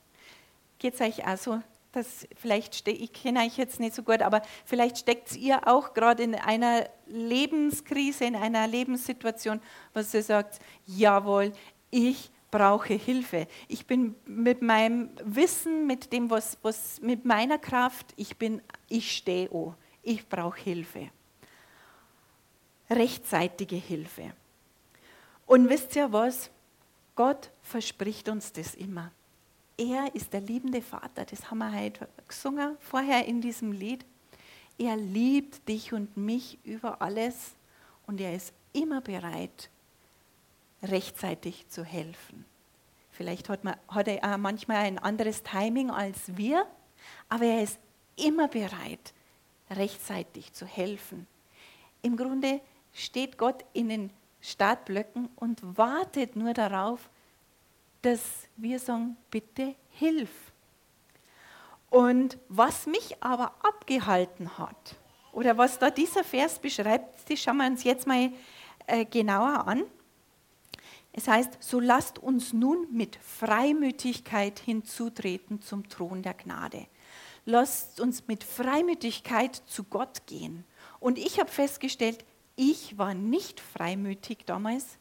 geht 0.80 0.96
es 0.96 1.02
euch 1.02 1.26
auch 1.26 1.38
so, 1.38 1.62
dass 1.92 2.28
vielleicht, 2.36 2.88
ich 2.88 3.14
kenne 3.14 3.40
euch 3.40 3.58
jetzt 3.58 3.80
nicht 3.80 3.96
so 3.96 4.04
gut, 4.04 4.22
aber 4.22 4.42
vielleicht 4.66 5.00
steckt 5.00 5.36
ihr 5.36 5.68
auch 5.68 5.94
gerade 5.94 6.24
in 6.24 6.36
einer 6.36 6.88
Lebenskrise, 7.08 8.26
in 8.26 8.36
einer 8.36 8.68
Lebenssituation, 8.68 9.62
was 9.94 10.14
ihr 10.14 10.22
sagt, 10.22 10.60
jawohl, 10.86 11.54
ich 11.90 12.30
brauche 12.52 12.94
Hilfe. 12.94 13.48
Ich 13.68 13.86
bin 13.88 14.16
mit 14.26 14.62
meinem 14.62 15.10
Wissen, 15.24 15.88
mit 15.88 16.14
dem, 16.14 16.30
was, 16.30 16.58
was 16.62 17.02
mit 17.02 17.26
meiner 17.26 17.58
Kraft, 17.58 18.14
ich 18.16 18.38
bin, 18.38 18.62
ich 18.90 19.16
stehe 19.16 19.50
oh, 19.52 19.74
ich 20.04 20.28
brauche 20.28 20.60
Hilfe. 20.60 21.10
Rechtzeitige 22.90 23.76
Hilfe. 23.76 24.32
Und 25.46 25.70
wisst 25.70 25.96
ihr 25.96 26.12
was? 26.12 26.50
Gott 27.17 27.50
verspricht 27.63 28.29
uns 28.29 28.53
das 28.53 28.75
immer. 28.75 29.12
Er 29.75 30.13
ist 30.15 30.33
der 30.33 30.41
liebende 30.41 30.83
Vater, 30.83 31.25
das 31.25 31.50
haben 31.50 31.57
wir 31.57 31.74
heute 31.74 32.07
gesungen, 32.27 32.77
vorher 32.79 33.25
in 33.25 33.41
diesem 33.41 33.71
Lied. 33.71 34.05
Er 34.77 34.95
liebt 34.95 35.67
dich 35.67 35.93
und 35.93 36.15
mich 36.15 36.59
über 36.63 37.01
alles 37.01 37.55
und 38.05 38.21
er 38.21 38.36
ist 38.36 38.53
immer 38.71 39.01
bereit, 39.01 39.71
rechtzeitig 40.83 41.67
zu 41.69 41.83
helfen. 41.83 42.45
Vielleicht 43.09 43.50
hat, 43.50 43.63
man, 43.63 43.77
hat 43.88 44.07
er 44.07 44.24
auch 44.24 44.38
manchmal 44.38 44.77
ein 44.77 45.00
anderes 45.00 45.41
Timing 45.41 45.89
als 45.89 46.38
wir, 46.38 46.67
aber 47.29 47.45
er 47.45 47.63
ist 47.63 47.79
immer 48.15 48.47
bereit, 48.47 49.13
rechtzeitig 49.71 50.53
zu 50.53 50.67
helfen. 50.67 51.25
Im 52.03 52.15
Grunde 52.15 52.62
steht 52.93 53.39
Gott 53.39 53.65
in 53.74 53.89
den 53.89 54.12
Startblöcken 54.41 55.29
und 55.36 55.77
wartet 55.77 56.36
nur 56.36 56.53
darauf, 56.53 57.10
dass 58.01 58.22
wir 58.56 58.79
sagen, 58.79 59.17
bitte 59.32 59.75
hilf. 59.91 60.29
Und 61.89 62.38
was 62.50 62.86
mich 62.86 63.22
aber 63.22 63.53
abgehalten 63.63 64.58
hat, 64.58 64.96
oder 65.32 65.58
was 65.58 65.77
da 65.77 65.91
dieser 65.91 66.24
Vers 66.24 66.58
beschreibt, 66.58 67.29
das 67.29 67.39
schauen 67.39 67.58
wir 67.58 67.67
uns 67.67 67.84
jetzt 67.84 68.08
mal 68.08 68.32
äh, 68.88 69.06
genauer 69.06 69.67
an. 69.67 69.84
Es 71.13 71.27
heißt, 71.27 71.58
so 71.60 71.79
lasst 71.79 72.20
uns 72.20 72.53
nun 72.53 72.88
mit 72.91 73.17
Freimütigkeit 73.17 74.60
hinzutreten 74.60 75.62
zum 75.62 75.88
Thron 75.89 76.24
der 76.24 76.34
Gnade. 76.34 76.88
Lasst 77.46 78.00
uns 78.00 78.27
mit 78.27 78.44
Freimütigkeit 78.44 79.56
zu 79.67 79.84
Gott 79.84 80.25
gehen. 80.25 80.63
Und 81.00 81.17
ich 81.17 81.39
habe 81.39 81.51
festgestellt, 81.51 82.25
ich 82.58 82.98
war 82.98 83.14
nicht 83.14 83.62
freimütig 83.62 84.40
damals, 84.46 84.98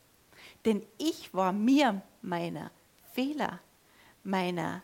denn 0.64 0.86
ich 0.98 1.34
war 1.34 1.52
mir 1.52 2.02
meiner 2.22 2.70
Fehler, 3.14 3.58
meiner, 4.22 4.82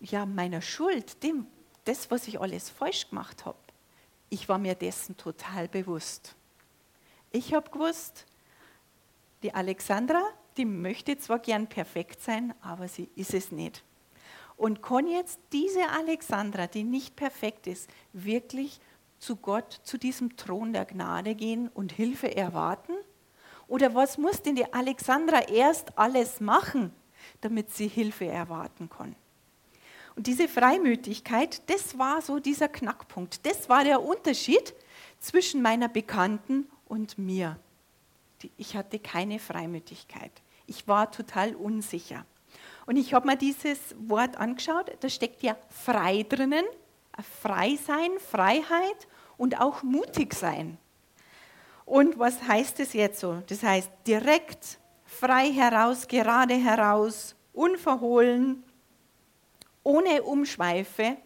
ja, 0.00 0.26
meiner 0.26 0.60
Schuld, 0.60 1.22
dem, 1.22 1.46
das, 1.84 2.10
was 2.10 2.26
ich 2.26 2.40
alles 2.40 2.68
falsch 2.68 3.08
gemacht 3.08 3.46
habe, 3.46 3.58
ich 4.28 4.48
war 4.48 4.58
mir 4.58 4.74
dessen 4.74 5.16
total 5.16 5.68
bewusst. 5.68 6.34
Ich 7.30 7.54
habe 7.54 7.70
gewusst, 7.70 8.26
die 9.42 9.54
Alexandra, 9.54 10.22
die 10.56 10.64
möchte 10.64 11.16
zwar 11.18 11.38
gern 11.38 11.68
perfekt 11.68 12.20
sein, 12.20 12.52
aber 12.62 12.88
sie 12.88 13.08
ist 13.14 13.32
es 13.32 13.52
nicht. 13.52 13.84
Und 14.56 14.82
kann 14.82 15.06
jetzt 15.06 15.38
diese 15.52 15.88
Alexandra, 15.90 16.66
die 16.66 16.82
nicht 16.82 17.14
perfekt 17.14 17.68
ist, 17.68 17.88
wirklich 18.12 18.80
zu 19.18 19.36
Gott, 19.36 19.80
zu 19.82 19.98
diesem 19.98 20.36
Thron 20.36 20.72
der 20.72 20.84
Gnade 20.84 21.34
gehen 21.34 21.68
und 21.68 21.92
Hilfe 21.92 22.36
erwarten? 22.36 22.92
Oder 23.68 23.94
was 23.94 24.18
muss 24.18 24.42
denn 24.42 24.56
die 24.56 24.72
Alexandra 24.72 25.48
erst 25.48 25.98
alles 25.98 26.40
machen, 26.40 26.92
damit 27.40 27.70
sie 27.72 27.88
Hilfe 27.88 28.26
erwarten 28.26 28.88
kann? 28.88 29.16
Und 30.14 30.26
diese 30.26 30.48
Freimütigkeit, 30.48 31.68
das 31.68 31.98
war 31.98 32.22
so 32.22 32.38
dieser 32.38 32.68
Knackpunkt. 32.68 33.44
Das 33.44 33.68
war 33.68 33.84
der 33.84 34.02
Unterschied 34.02 34.74
zwischen 35.18 35.60
meiner 35.60 35.88
Bekannten 35.88 36.66
und 36.86 37.18
mir. 37.18 37.58
Ich 38.56 38.76
hatte 38.76 38.98
keine 38.98 39.38
Freimütigkeit. 39.38 40.32
Ich 40.66 40.88
war 40.88 41.10
total 41.10 41.54
unsicher. 41.54 42.24
Und 42.86 42.96
ich 42.96 43.12
habe 43.12 43.26
mir 43.26 43.36
dieses 43.36 43.94
Wort 43.98 44.36
angeschaut, 44.36 44.90
da 45.00 45.08
steckt 45.08 45.42
ja 45.42 45.56
frei 45.68 46.22
drinnen, 46.22 46.64
frei 47.22 47.78
sein, 47.86 48.10
Freiheit 48.30 49.08
und 49.36 49.60
auch 49.60 49.82
mutig 49.82 50.34
sein. 50.34 50.78
Und 51.84 52.18
was 52.18 52.42
heißt 52.42 52.80
es 52.80 52.92
jetzt 52.92 53.20
so? 53.20 53.42
Das 53.46 53.62
heißt 53.62 53.90
direkt, 54.06 54.78
frei 55.04 55.52
heraus, 55.52 56.08
gerade 56.08 56.54
heraus, 56.54 57.36
unverhohlen, 57.52 58.64
ohne 59.82 60.22
Umschweife. 60.24 61.16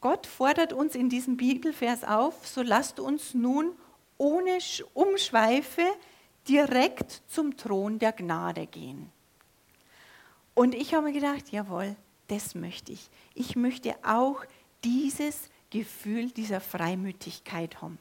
Gott 0.00 0.26
fordert 0.26 0.72
uns 0.72 0.96
in 0.96 1.08
diesem 1.08 1.36
Bibelvers 1.36 2.02
auf, 2.02 2.46
so 2.46 2.62
lasst 2.62 2.98
uns 2.98 3.34
nun 3.34 3.72
ohne 4.18 4.58
Umschweife 4.94 5.82
direkt 6.48 7.22
zum 7.28 7.56
Thron 7.56 8.00
der 8.00 8.12
Gnade 8.12 8.66
gehen. 8.66 9.10
Und 10.54 10.74
ich 10.74 10.94
habe 10.94 11.06
mir 11.06 11.12
gedacht, 11.12 11.50
jawohl, 11.50 11.96
das 12.28 12.54
möchte 12.54 12.92
ich. 12.92 13.10
Ich 13.34 13.56
möchte 13.56 13.94
auch 14.02 14.44
dieses 14.84 15.50
Gefühl 15.70 16.30
dieser 16.30 16.60
Freimütigkeit 16.60 17.80
haben. 17.80 17.98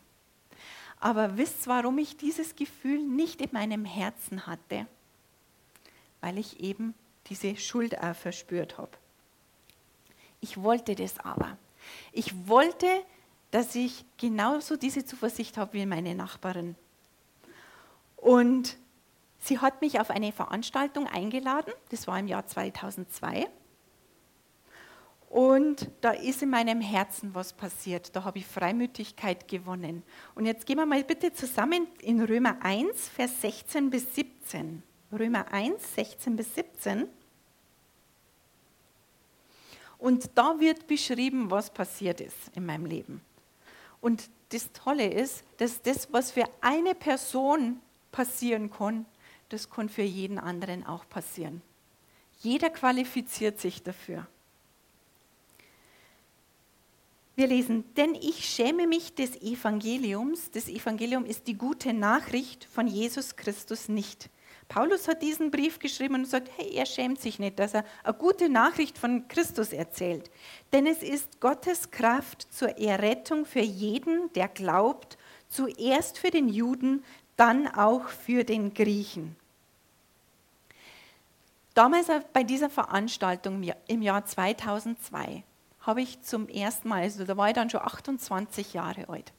Aber 1.00 1.38
wisst, 1.38 1.68
warum 1.68 1.98
ich 1.98 2.18
dieses 2.18 2.56
Gefühl 2.56 3.02
nicht 3.02 3.42
in 3.42 3.50
meinem 3.52 3.86
Herzen 3.86 4.46
hatte? 4.46 4.86
Weil 6.22 6.38
ich 6.38 6.60
eben 6.60 6.94
diese 7.28 7.56
Schuld 7.56 7.98
auch 7.98 8.16
verspürt 8.16 8.78
habe. 8.78 8.92
Ich 10.42 10.62
wollte 10.62 10.96
das 10.96 11.20
aber. 11.20 11.58
Ich 12.12 12.48
wollte, 12.48 12.88
dass 13.52 13.76
ich 13.76 14.06
genauso 14.18 14.76
diese 14.76 15.06
Zuversicht 15.06 15.58
habe 15.58 15.74
wie 15.74 15.86
meine 15.86 16.14
Nachbarin. 16.14 16.76
Und 18.16 18.78
sie 19.40 19.60
hat 19.60 19.82
mich 19.82 20.00
auf 20.00 20.10
eine 20.12 20.32
Veranstaltung 20.32 21.08
eingeladen, 21.08 21.74
das 21.90 22.08
war 22.08 22.20
im 22.20 22.28
Jahr 22.28 22.46
2002. 22.46 23.48
Und 25.32 25.90
da 26.02 26.12
ist 26.12 26.42
in 26.42 26.50
meinem 26.50 26.82
Herzen 26.82 27.34
was 27.34 27.54
passiert. 27.54 28.14
Da 28.14 28.26
habe 28.26 28.40
ich 28.40 28.46
Freimütigkeit 28.46 29.48
gewonnen. 29.48 30.04
Und 30.36 30.46
jetzt 30.46 30.66
gehen 30.66 30.76
wir 30.76 30.86
mal 30.86 31.06
bitte 31.06 31.32
zusammen 31.32 31.88
in 32.02 32.22
Römer 32.22 32.58
1, 32.62 33.08
Vers 33.08 33.40
16 33.40 33.90
bis 33.90 34.14
17. 34.14 34.84
Römer 35.10 35.50
1, 35.50 35.96
16 35.96 36.36
bis 36.36 36.54
17. 36.54 37.08
Und 40.00 40.32
da 40.36 40.60
wird 40.60 40.86
beschrieben, 40.88 41.50
was 41.50 41.70
passiert 41.70 42.20
ist 42.20 42.52
in 42.54 42.66
meinem 42.66 42.86
Leben. 42.86 43.22
Und 44.02 44.30
das 44.50 44.70
Tolle 44.74 45.08
ist, 45.08 45.46
dass 45.56 45.82
das, 45.82 46.12
was 46.12 46.32
für 46.32 46.44
eine 46.60 46.94
Person 46.94 47.80
passieren 48.12 48.70
kann, 48.70 49.06
das 49.48 49.70
kann 49.70 49.88
für 49.88 50.02
jeden 50.02 50.40
anderen 50.40 50.86
auch 50.86 51.08
passieren. 51.08 51.62
Jeder 52.42 52.70
qualifiziert 52.70 53.62
sich 53.62 53.82
dafür. 53.82 54.28
Wir 57.36 57.48
lesen, 57.48 57.86
denn 57.96 58.14
ich 58.16 58.46
schäme 58.46 58.88
mich 58.88 59.16
des 59.16 59.42
Evangeliums. 59.42 60.52
Das 60.52 60.68
Evangelium 60.68 61.26
ist 61.26 61.48
die 61.48 61.58
gute 61.58 61.94
Nachricht 61.94 62.66
von 62.66 62.88
Jesus 62.88 63.36
Christus 63.38 63.88
nicht. 63.88 64.30
Paulus 64.68 65.08
hat 65.08 65.22
diesen 65.22 65.52
Brief 65.52 65.80
geschrieben 65.80 66.16
und 66.16 66.28
sagt, 66.28 66.50
hey, 66.58 66.72
er 66.74 66.86
schämt 66.86 67.20
sich 67.20 67.40
nicht, 67.40 67.60
dass 67.60 67.74
er 67.74 67.84
eine 68.04 68.14
gute 68.14 68.48
Nachricht 68.48 68.98
von 68.98 69.28
Christus 69.28 69.74
erzählt. 69.74 70.32
Denn 70.72 70.86
es 70.86 71.04
ist 71.04 71.42
Gottes 71.42 71.92
Kraft 71.92 72.48
zur 72.54 72.78
Errettung 72.78 73.46
für 73.46 73.62
jeden, 73.62 74.32
der 74.34 74.48
glaubt, 74.48 75.18
zuerst 75.50 76.18
für 76.18 76.32
den 76.32 76.48
Juden, 76.48 77.04
dann 77.36 77.68
auch 77.68 78.08
für 78.08 78.44
den 78.44 78.74
Griechen. 78.74 79.36
Damals 81.74 82.08
bei 82.32 82.44
dieser 82.44 82.70
Veranstaltung 82.70 83.64
im 83.88 84.02
Jahr 84.02 84.26
2002 84.26 85.44
habe 85.82 86.02
ich 86.02 86.22
zum 86.22 86.48
ersten 86.48 86.90
Mal, 86.90 87.04
also 87.04 87.26
da 87.26 87.38
war 87.38 87.50
ich 87.50 87.56
dann 87.56 87.70
schon 87.70 87.82
28 87.82 88.74
Jahre 88.74 89.10
alt, 89.10 89.34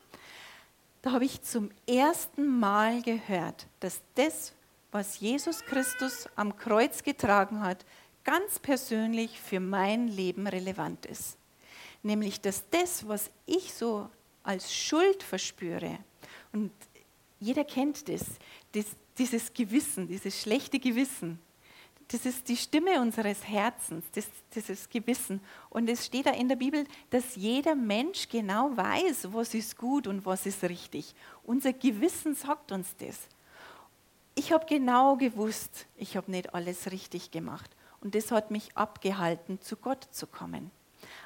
da 1.02 1.12
habe 1.12 1.24
ich 1.24 1.42
zum 1.42 1.70
ersten 1.86 2.60
Mal 2.60 3.02
gehört, 3.02 3.66
dass 3.80 4.00
das, 4.14 4.52
was 4.92 5.20
Jesus 5.20 5.62
Christus 5.62 6.28
am 6.36 6.56
Kreuz 6.56 7.02
getragen 7.02 7.60
hat, 7.60 7.84
ganz 8.24 8.58
persönlich 8.58 9.40
für 9.40 9.58
mein 9.58 10.06
Leben 10.06 10.46
relevant 10.46 11.06
ist. 11.06 11.36
Nämlich, 12.04 12.40
dass 12.40 12.68
das, 12.70 13.08
was 13.08 13.30
ich 13.46 13.74
so 13.74 14.08
als 14.42 14.72
Schuld 14.74 15.22
verspüre, 15.22 15.98
und 16.52 16.70
jeder 17.40 17.64
kennt 17.64 18.08
das, 18.08 18.24
das 18.72 18.86
dieses 19.18 19.52
Gewissen, 19.52 20.06
dieses 20.06 20.40
schlechte 20.40 20.78
Gewissen, 20.78 21.38
das 22.12 22.26
ist 22.26 22.48
die 22.48 22.56
Stimme 22.56 23.00
unseres 23.00 23.48
Herzens, 23.48 24.04
das, 24.14 24.26
dieses 24.54 24.88
Gewissen. 24.90 25.40
Und 25.70 25.88
es 25.88 26.04
steht 26.04 26.26
da 26.26 26.30
in 26.30 26.48
der 26.48 26.56
Bibel, 26.56 26.84
dass 27.10 27.36
jeder 27.36 27.74
Mensch 27.74 28.28
genau 28.28 28.76
weiß, 28.76 29.32
was 29.32 29.54
ist 29.54 29.78
gut 29.78 30.06
und 30.06 30.26
was 30.26 30.44
ist 30.44 30.62
richtig. 30.64 31.14
Unser 31.44 31.72
Gewissen 31.72 32.34
sagt 32.34 32.70
uns 32.70 32.94
das. 32.96 33.18
Ich 34.34 34.52
habe 34.52 34.66
genau 34.66 35.16
gewusst, 35.16 35.86
ich 35.96 36.16
habe 36.16 36.30
nicht 36.30 36.54
alles 36.54 36.90
richtig 36.90 37.30
gemacht. 37.30 37.70
und 38.00 38.14
das 38.16 38.32
hat 38.32 38.50
mich 38.50 38.76
abgehalten, 38.76 39.60
zu 39.60 39.76
Gott 39.76 40.08
zu 40.10 40.26
kommen. 40.26 40.70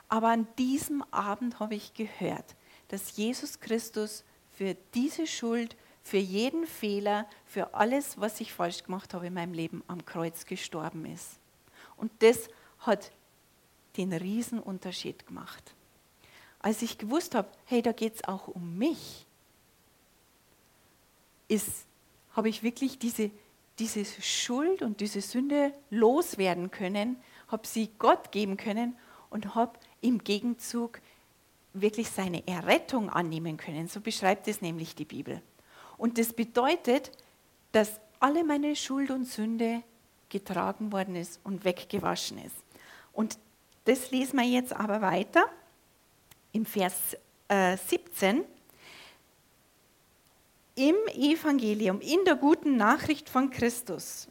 Aber 0.09 0.29
an 0.29 0.47
diesem 0.59 1.03
Abend 1.11 1.59
habe 1.59 1.75
ich 1.75 1.95
gehört, 1.95 2.55
dass 2.89 3.17
Jesus 3.17 3.61
Christus 3.61 4.25
für 4.57 4.77
diese 4.95 5.27
Schuld, 5.27 5.77
für 6.07 6.19
jeden 6.19 6.69
Fehler, 6.69 7.27
für 7.47 7.75
alles, 7.75 8.21
was 8.21 8.41
ich 8.41 8.53
falsch 8.53 8.85
gemacht 8.85 9.13
habe 9.13 9.27
in 9.27 9.35
meinem 9.35 9.53
Leben, 9.53 9.83
am 9.89 10.05
Kreuz 10.05 10.47
gestorben 10.47 11.05
ist. 11.05 11.41
Und 11.97 12.13
das 12.21 12.49
hat 12.79 13.11
den 13.97 14.13
Riesenunterschied 14.13 15.27
gemacht. 15.27 15.75
Als 16.61 16.81
ich 16.83 16.99
gewusst 16.99 17.35
habe, 17.35 17.49
hey, 17.65 17.83
da 17.83 17.91
geht 17.91 18.15
es 18.15 18.25
auch 18.25 18.47
um 18.47 18.79
mich, 18.79 19.27
habe 22.35 22.49
ich 22.51 22.63
wirklich 22.63 23.01
diese, 23.01 23.33
diese 23.81 24.05
Schuld 24.05 24.83
und 24.83 25.01
diese 25.01 25.21
Sünde 25.21 25.73
loswerden 25.91 26.71
können, 26.71 27.17
habe 27.49 27.67
sie 27.67 27.91
Gott 27.99 28.31
geben 28.31 28.57
können 28.57 28.97
und 29.29 29.57
habe 29.57 29.77
im 30.03 30.23
Gegenzug 30.23 31.01
wirklich 31.73 32.11
seine 32.11 32.47
Errettung 32.47 33.11
annehmen 33.11 33.57
können. 33.57 33.89
So 33.89 34.01
beschreibt 34.01 34.47
es 34.47 34.63
nämlich 34.63 34.95
die 34.95 35.05
Bibel. 35.05 35.43
Und 35.99 36.19
das 36.19 36.33
bedeutet, 36.33 37.11
dass 37.73 38.01
alle 38.21 38.45
meine 38.45 38.77
Schuld 38.77 39.11
und 39.11 39.25
Sünde 39.25 39.83
getragen 40.29 40.93
worden 40.93 41.15
ist 41.15 41.41
und 41.45 41.65
weggewaschen 41.65 42.39
ist. 42.39 42.57
Und 43.13 43.39
das 43.85 44.11
lesen 44.11 44.39
wir 44.39 44.47
jetzt 44.47 44.73
aber 44.73 45.01
weiter 45.01 45.47
im 46.53 46.67
Vers 46.67 47.17
äh, 47.49 47.77
17. 47.77 48.45
Im 50.75 50.97
Evangelium, 51.15 52.01
in 52.01 52.25
der 52.27 52.37
guten 52.37 52.77
Nachricht 52.77 53.31
von 53.31 53.51
Christus. 53.51 54.29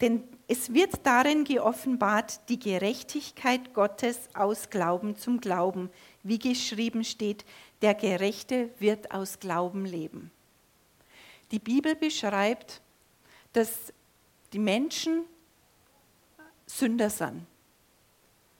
Denn 0.00 0.24
es 0.48 0.72
wird 0.72 1.04
darin 1.04 1.44
geoffenbart 1.44 2.48
die 2.48 2.58
Gerechtigkeit 2.58 3.74
Gottes 3.74 4.18
aus 4.34 4.70
Glauben 4.70 5.16
zum 5.16 5.40
Glauben, 5.40 5.90
wie 6.22 6.38
geschrieben 6.38 7.04
steht, 7.04 7.44
der 7.82 7.94
Gerechte 7.94 8.70
wird 8.78 9.12
aus 9.12 9.38
Glauben 9.38 9.84
leben. 9.84 10.32
Die 11.50 11.58
Bibel 11.58 11.96
beschreibt, 11.96 12.80
dass 13.52 13.92
die 14.52 14.58
Menschen 14.58 15.24
Sünder 16.66 17.10
sind, 17.10 17.46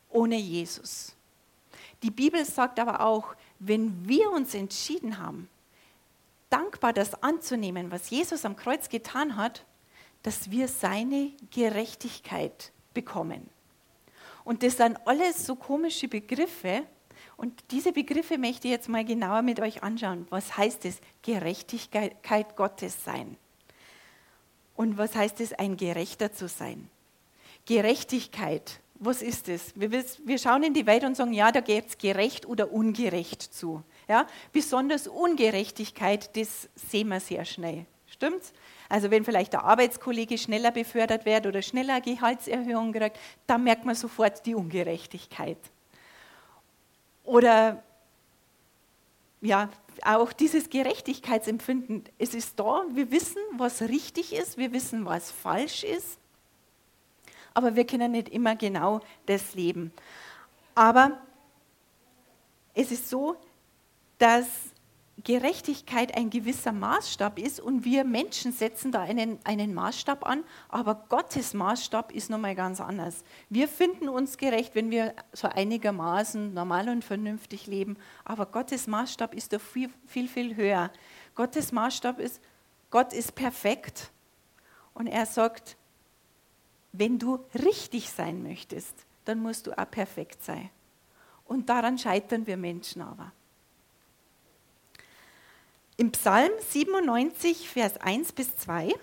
ohne 0.09 0.37
Jesus. 0.37 1.14
Die 2.02 2.11
Bibel 2.11 2.44
sagt 2.44 2.80
aber 2.80 3.00
auch, 3.00 3.35
wenn 3.59 4.09
wir 4.09 4.30
uns 4.30 4.54
entschieden 4.54 5.18
haben, 5.18 5.49
dankbar 6.49 6.92
das 6.92 7.23
anzunehmen, 7.23 7.90
was 7.90 8.11
Jesus 8.11 8.44
am 8.44 8.56
Kreuz 8.56 8.88
getan 8.88 9.37
hat, 9.37 9.64
dass 10.23 10.50
wir 10.50 10.68
seine 10.68 11.32
Gerechtigkeit 11.50 12.73
bekommen. 12.92 13.49
Und 14.44 14.62
das 14.62 14.76
sind 14.76 14.99
alles 15.06 15.47
so 15.47 15.54
komische 15.54 16.09
Begriffe. 16.09 16.82
Und 17.40 17.54
diese 17.70 17.92
Begriffe 17.92 18.37
möchte 18.37 18.68
ich 18.68 18.73
jetzt 18.73 18.90
mal 18.90 19.02
genauer 19.02 19.40
mit 19.40 19.61
euch 19.61 19.82
anschauen. 19.82 20.26
Was 20.28 20.59
heißt 20.59 20.85
es, 20.85 21.00
Gerechtigkeit 21.23 22.54
Gottes 22.54 23.02
sein? 23.02 23.38
Und 24.76 24.99
was 24.99 25.14
heißt 25.14 25.40
es, 25.40 25.54
ein 25.54 25.78
Gerechter 25.78 26.35
zu 26.35 26.49
sein? 26.49 26.90
Gerechtigkeit, 27.64 28.80
was 28.97 29.23
ist 29.23 29.49
es? 29.49 29.73
Wir, 29.75 30.37
schauen 30.37 30.64
in 30.64 30.75
die 30.75 30.85
Welt 30.85 31.02
und 31.02 31.16
sagen, 31.16 31.32
ja, 31.32 31.50
da 31.50 31.62
geht 31.62 31.87
es 31.88 31.97
gerecht 31.97 32.44
oder 32.44 32.70
ungerecht 32.70 33.40
zu. 33.40 33.82
Ja? 34.06 34.26
Besonders 34.52 35.09
Ungerechtigkeit, 35.09 36.37
das 36.37 36.68
sehen 36.75 37.09
wir 37.09 37.20
sehr 37.20 37.47
schnell. 37.47 37.87
Stimmt's? 38.06 38.52
Also 38.90 39.11
wenn 39.11 39.25
vielleicht 39.25 39.54
der 39.54 39.64
Arbeitskollege 39.64 40.37
schneller 40.37 40.73
befördert 40.73 41.25
wird 41.25 41.47
oder 41.47 41.62
schneller 41.62 42.02
Gehaltserhöhung 42.02 42.92
kriegt, 42.92 43.18
dann 43.47 43.64
merkt 43.64 43.87
man 43.87 43.94
sofort 43.94 44.44
die 44.44 44.54
Ungerechtigkeit. 44.54 45.56
Oder 47.24 47.82
ja, 49.40 49.71
auch 50.04 50.32
dieses 50.32 50.68
Gerechtigkeitsempfinden, 50.71 52.04
es 52.18 52.34
ist 52.34 52.58
da, 52.58 52.84
wir 52.92 53.10
wissen, 53.10 53.40
was 53.56 53.82
richtig 53.82 54.34
ist, 54.34 54.58
wir 54.58 54.73
wissen, 54.73 55.04
was 55.04 55.30
falsch 55.30 55.84
ist, 55.84 56.18
aber 57.54 57.76
wir 57.76 57.86
können 57.86 58.12
nicht 58.12 58.28
immer 58.28 58.56
genau 58.56 59.00
das 59.26 59.54
leben. 59.54 59.92
Aber 60.75 61.18
es 62.75 62.90
ist 62.92 63.08
so, 63.08 63.36
dass 64.18 64.47
Gerechtigkeit 65.25 66.17
ein 66.17 66.30
gewisser 66.30 66.73
Maßstab 66.73 67.39
ist 67.39 67.61
und 67.61 67.85
wir 67.85 68.04
Menschen 68.04 68.52
setzen 68.52 68.93
da 68.93 69.00
einen, 69.02 69.39
einen 69.45 69.75
Maßstab 69.75 70.25
an, 70.26 70.45
aber 70.69 71.04
Gottes 71.09 71.52
Maßstab 71.52 72.13
ist 72.13 72.30
nochmal 72.30 72.54
ganz 72.54 72.80
anders. 72.80 73.25
Wir 73.49 73.69
finden 73.69 74.09
uns 74.09 74.39
gerecht, 74.39 74.75
wenn 74.75 74.91
wir 74.91 75.15
so 75.33 75.49
einigermaßen 75.49 76.54
normal 76.54 76.89
und 76.89 77.04
vernünftig 77.04 77.67
leben, 77.67 77.97
aber 78.25 78.47
Gottes 78.47 78.87
Maßstab 78.87 79.35
ist 79.35 79.52
doch 79.52 79.61
viel, 79.61 79.91
viel, 80.06 80.28
viel 80.28 80.56
höher. 80.56 80.91
Gottes 81.35 81.73
Maßstab 81.73 82.19
ist, 82.19 82.41
Gott 82.91 83.13
ist 83.13 83.35
perfekt 83.35 84.11
und 84.95 85.06
er 85.06 85.26
sagt, 85.26 85.76
wenn 86.93 87.19
du 87.19 87.45
richtig 87.54 88.11
sein 88.11 88.43
möchtest, 88.43 88.95
dann 89.25 89.41
musst 89.41 89.67
du 89.67 89.78
auch 89.78 89.91
perfekt 89.91 90.43
sein. 90.43 90.71
Und 91.45 91.69
daran 91.69 91.99
scheitern 91.99 92.47
wir 92.47 92.56
Menschen 92.56 93.02
aber. 93.02 93.33
Im 96.00 96.13
Psalm 96.13 96.49
97, 96.67 97.69
Vers 97.69 97.99
1 98.00 98.32
bis 98.32 98.56
2, 98.56 98.95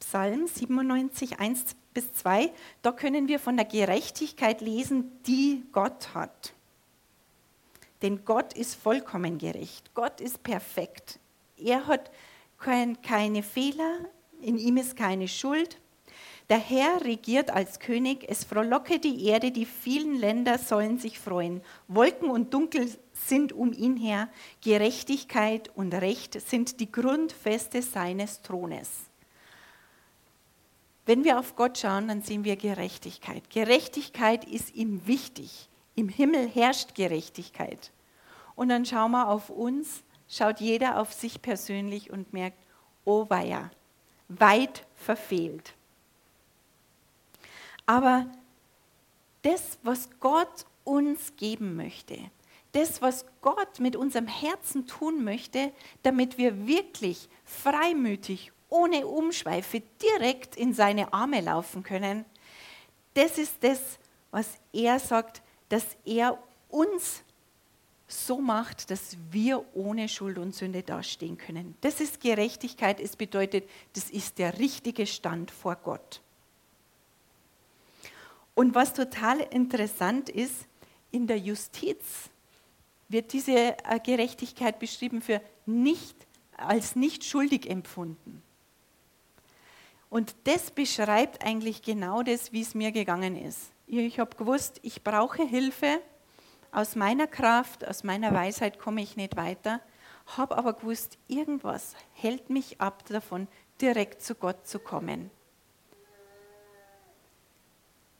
Psalm 0.00 0.48
97, 0.48 1.38
1 1.38 1.76
bis 1.94 2.12
2, 2.12 2.50
da 2.82 2.90
können 2.90 3.28
wir 3.28 3.38
von 3.38 3.56
der 3.56 3.66
Gerechtigkeit 3.66 4.60
lesen, 4.60 5.12
die 5.28 5.62
Gott 5.70 6.12
hat. 6.12 6.52
Denn 8.02 8.24
Gott 8.24 8.52
ist 8.52 8.74
vollkommen 8.74 9.38
gerecht. 9.38 9.94
Gott 9.94 10.20
ist 10.20 10.42
perfekt. 10.42 11.20
Er 11.56 11.86
hat 11.86 12.10
kein, 12.58 13.00
keine 13.00 13.44
Fehler, 13.44 14.00
in 14.40 14.58
ihm 14.58 14.76
ist 14.76 14.96
keine 14.96 15.28
Schuld. 15.28 15.78
Der 16.50 16.58
Herr 16.58 17.04
regiert 17.04 17.50
als 17.50 17.78
König, 17.78 18.26
es 18.28 18.42
frohlocke 18.42 18.98
die 18.98 19.24
Erde, 19.26 19.52
die 19.52 19.66
vielen 19.66 20.16
Länder 20.16 20.58
sollen 20.58 20.98
sich 20.98 21.20
freuen. 21.20 21.62
Wolken 21.86 22.28
und 22.28 22.52
Dunkel 22.52 22.90
sind 23.14 23.52
um 23.52 23.72
ihn 23.72 23.96
her, 23.96 24.28
Gerechtigkeit 24.60 25.70
und 25.74 25.94
Recht 25.94 26.40
sind 26.40 26.80
die 26.80 26.90
Grundfeste 26.90 27.80
seines 27.80 28.42
Thrones. 28.42 28.90
Wenn 31.06 31.24
wir 31.24 31.38
auf 31.38 31.54
Gott 31.54 31.78
schauen, 31.78 32.08
dann 32.08 32.22
sehen 32.22 32.44
wir 32.44 32.56
Gerechtigkeit. 32.56 33.50
Gerechtigkeit 33.50 34.44
ist 34.44 34.74
ihm 34.74 35.06
wichtig. 35.06 35.68
Im 35.94 36.08
Himmel 36.08 36.48
herrscht 36.48 36.94
Gerechtigkeit. 36.94 37.92
Und 38.56 38.68
dann 38.68 38.86
schauen 38.86 39.12
wir 39.12 39.28
auf 39.28 39.50
uns, 39.50 40.02
schaut 40.28 40.60
jeder 40.60 41.00
auf 41.00 41.12
sich 41.12 41.42
persönlich 41.42 42.10
und 42.10 42.32
merkt, 42.32 42.58
oh 43.04 43.26
weia, 43.28 43.70
weit 44.28 44.86
verfehlt. 44.96 45.74
Aber 47.86 48.26
das, 49.42 49.78
was 49.82 50.08
Gott 50.20 50.64
uns 50.84 51.36
geben 51.36 51.76
möchte, 51.76 52.18
das, 52.74 53.00
was 53.00 53.24
Gott 53.40 53.78
mit 53.80 53.96
unserem 53.96 54.26
Herzen 54.26 54.86
tun 54.86 55.24
möchte, 55.24 55.72
damit 56.02 56.38
wir 56.38 56.66
wirklich 56.66 57.28
freimütig, 57.44 58.52
ohne 58.68 59.06
Umschweife 59.06 59.82
direkt 60.02 60.56
in 60.56 60.74
seine 60.74 61.12
Arme 61.12 61.40
laufen 61.40 61.82
können, 61.82 62.24
das 63.14 63.38
ist 63.38 63.62
das, 63.62 63.80
was 64.32 64.58
er 64.72 64.98
sagt, 64.98 65.40
dass 65.68 65.96
er 66.04 66.38
uns 66.68 67.22
so 68.08 68.40
macht, 68.40 68.90
dass 68.90 69.16
wir 69.30 69.64
ohne 69.74 70.08
Schuld 70.08 70.38
und 70.38 70.54
Sünde 70.54 70.82
dastehen 70.82 71.38
können. 71.38 71.76
Das 71.80 72.00
ist 72.00 72.20
Gerechtigkeit. 72.20 73.00
Es 73.00 73.16
bedeutet, 73.16 73.68
das 73.94 74.10
ist 74.10 74.38
der 74.38 74.58
richtige 74.58 75.06
Stand 75.06 75.50
vor 75.50 75.76
Gott. 75.76 76.20
Und 78.54 78.74
was 78.74 78.92
total 78.92 79.40
interessant 79.40 80.28
ist, 80.28 80.66
in 81.10 81.26
der 81.26 81.38
Justiz 81.38 82.30
wird 83.08 83.32
diese 83.32 83.76
äh, 83.84 84.00
Gerechtigkeit 84.02 84.78
beschrieben 84.78 85.20
für 85.20 85.40
nicht, 85.66 86.16
als 86.56 86.96
nicht 86.96 87.24
schuldig 87.24 87.68
empfunden. 87.68 88.42
Und 90.10 90.36
das 90.44 90.70
beschreibt 90.70 91.44
eigentlich 91.44 91.82
genau 91.82 92.22
das, 92.22 92.52
wie 92.52 92.62
es 92.62 92.74
mir 92.74 92.92
gegangen 92.92 93.36
ist. 93.36 93.72
Ich 93.86 94.18
habe 94.18 94.36
gewusst, 94.36 94.78
ich 94.82 95.02
brauche 95.02 95.44
Hilfe. 95.44 96.00
Aus 96.70 96.96
meiner 96.96 97.26
Kraft, 97.26 97.86
aus 97.86 98.04
meiner 98.04 98.32
Weisheit 98.32 98.78
komme 98.78 99.02
ich 99.02 99.16
nicht 99.16 99.36
weiter. 99.36 99.80
Habe 100.26 100.56
aber 100.56 100.74
gewusst, 100.74 101.18
irgendwas 101.28 101.94
hält 102.12 102.48
mich 102.48 102.80
ab 102.80 103.04
davon, 103.06 103.48
direkt 103.80 104.22
zu 104.22 104.34
Gott 104.34 104.66
zu 104.66 104.78
kommen. 104.78 105.30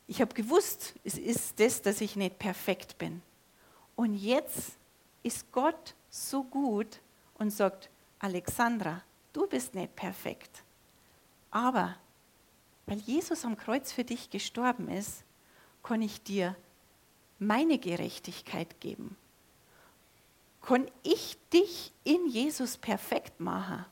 Ich 0.06 0.20
habe 0.20 0.34
gewusst, 0.34 0.94
es 1.04 1.16
ist 1.16 1.58
das, 1.60 1.80
dass 1.80 2.00
ich 2.00 2.16
nicht 2.16 2.38
perfekt 2.38 2.98
bin. 2.98 3.22
Und 3.96 4.14
jetzt 4.14 4.72
ist 5.22 5.50
Gott 5.52 5.94
so 6.10 6.44
gut 6.44 7.00
und 7.34 7.50
sagt, 7.50 7.90
Alexandra, 8.18 9.02
du 9.32 9.46
bist 9.46 9.74
nicht 9.74 9.94
perfekt, 9.96 10.62
aber 11.50 11.96
weil 12.86 12.98
Jesus 12.98 13.44
am 13.44 13.56
Kreuz 13.56 13.92
für 13.92 14.04
dich 14.04 14.30
gestorben 14.30 14.88
ist, 14.88 15.24
kann 15.82 16.02
ich 16.02 16.22
dir 16.22 16.54
meine 17.38 17.78
Gerechtigkeit 17.78 18.80
geben. 18.80 19.16
Kann 20.60 20.90
ich 21.02 21.36
dich 21.52 21.92
in 22.04 22.26
Jesus 22.26 22.76
perfekt 22.76 23.40
machen? 23.40 23.84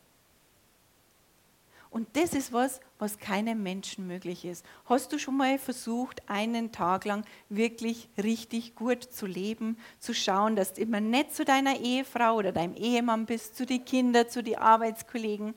Und 1.93 2.09
das 2.17 2.33
ist 2.33 2.55
was, 2.55 2.81
was 2.99 3.19
keinem 3.19 3.63
Menschen 3.63 4.07
möglich 4.07 4.47
ist. 4.47 4.65
Hast 4.87 5.13
du 5.13 5.19
schon 5.19 5.37
mal 5.37 5.59
versucht, 5.59 6.27
einen 6.27 6.73
Tag 6.73 7.05
lang 7.05 7.27
wirklich 7.51 8.09
richtig 8.17 8.75
gut 8.75 9.03
zu 9.05 9.27
leben, 9.27 9.77
zu 9.99 10.15
schauen, 10.15 10.57
dass 10.57 10.73
du 10.73 10.81
immer 10.81 11.03
nett 11.03 11.35
zu 11.35 11.45
deiner 11.45 11.79
Ehefrau 11.79 12.37
oder 12.37 12.51
deinem 12.51 12.75
Ehemann 12.77 13.27
bist, 13.27 13.59
zu 13.59 13.67
den 13.67 13.85
Kindern, 13.85 14.27
zu 14.27 14.43
den 14.43 14.57
Arbeitskollegen 14.57 15.55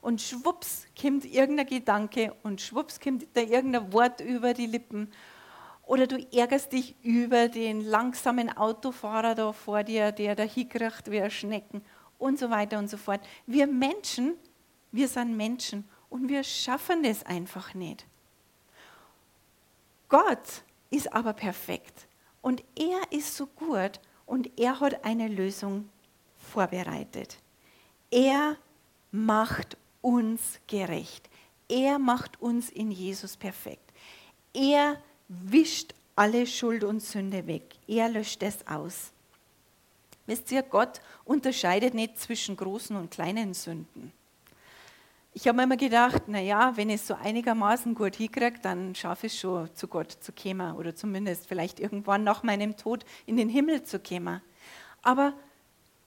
und 0.00 0.20
schwupps 0.20 0.88
kommt 1.00 1.24
irgendein 1.24 1.66
Gedanke 1.66 2.34
und 2.42 2.60
schwupps 2.60 2.98
kommt 2.98 3.24
da 3.34 3.42
irgendein 3.42 3.92
Wort 3.92 4.20
über 4.20 4.54
die 4.54 4.66
Lippen 4.66 5.12
oder 5.84 6.08
du 6.08 6.16
ärgerst 6.32 6.72
dich 6.72 6.96
über 7.04 7.46
den 7.46 7.80
langsamen 7.80 8.56
Autofahrer 8.56 9.36
da 9.36 9.52
vor 9.52 9.84
dir, 9.84 10.10
der 10.10 10.34
da 10.34 10.42
hinkriegt 10.42 11.12
wie 11.12 11.20
ein 11.20 11.30
Schnecken 11.30 11.82
und 12.18 12.40
so 12.40 12.50
weiter 12.50 12.80
und 12.80 12.90
so 12.90 12.96
fort. 12.96 13.20
Wir 13.46 13.68
Menschen 13.68 14.34
wir 14.96 15.08
sind 15.08 15.36
Menschen 15.36 15.88
und 16.10 16.28
wir 16.28 16.42
schaffen 16.42 17.04
es 17.04 17.22
einfach 17.24 17.74
nicht. 17.74 18.06
Gott 20.08 20.62
ist 20.90 21.12
aber 21.12 21.32
perfekt 21.32 22.06
und 22.42 22.64
er 22.76 23.00
ist 23.10 23.36
so 23.36 23.46
gut 23.46 24.00
und 24.24 24.58
er 24.58 24.80
hat 24.80 25.04
eine 25.04 25.28
Lösung 25.28 25.88
vorbereitet. 26.38 27.38
Er 28.10 28.56
macht 29.10 29.76
uns 30.00 30.60
gerecht. 30.66 31.28
Er 31.68 31.98
macht 31.98 32.40
uns 32.40 32.70
in 32.70 32.90
Jesus 32.90 33.36
perfekt. 33.36 33.92
Er 34.54 35.02
wischt 35.28 35.94
alle 36.14 36.46
Schuld 36.46 36.84
und 36.84 37.00
Sünde 37.00 37.46
weg. 37.46 37.74
Er 37.88 38.08
löscht 38.08 38.42
es 38.42 38.66
aus. 38.66 39.12
Wisst 40.26 40.50
ihr, 40.50 40.62
Gott 40.62 41.00
unterscheidet 41.24 41.94
nicht 41.94 42.18
zwischen 42.18 42.56
großen 42.56 42.96
und 42.96 43.10
kleinen 43.10 43.54
Sünden. 43.54 44.12
Ich 45.38 45.46
habe 45.46 45.56
mir 45.58 45.64
immer 45.64 45.76
gedacht, 45.76 46.28
naja, 46.28 46.72
wenn 46.76 46.88
ich 46.88 47.02
es 47.02 47.08
so 47.08 47.14
einigermaßen 47.14 47.94
gut 47.94 48.16
hinkriege, 48.16 48.58
dann 48.62 48.94
schaffe 48.94 49.26
ich 49.26 49.34
es 49.34 49.40
schon, 49.40 49.68
zu 49.74 49.86
Gott 49.86 50.10
zu 50.12 50.32
kommen 50.32 50.74
oder 50.76 50.94
zumindest 50.94 51.46
vielleicht 51.46 51.78
irgendwann 51.78 52.24
nach 52.24 52.42
meinem 52.42 52.78
Tod 52.78 53.04
in 53.26 53.36
den 53.36 53.50
Himmel 53.50 53.82
zu 53.82 53.98
kommen. 53.98 54.40
Aber 55.02 55.34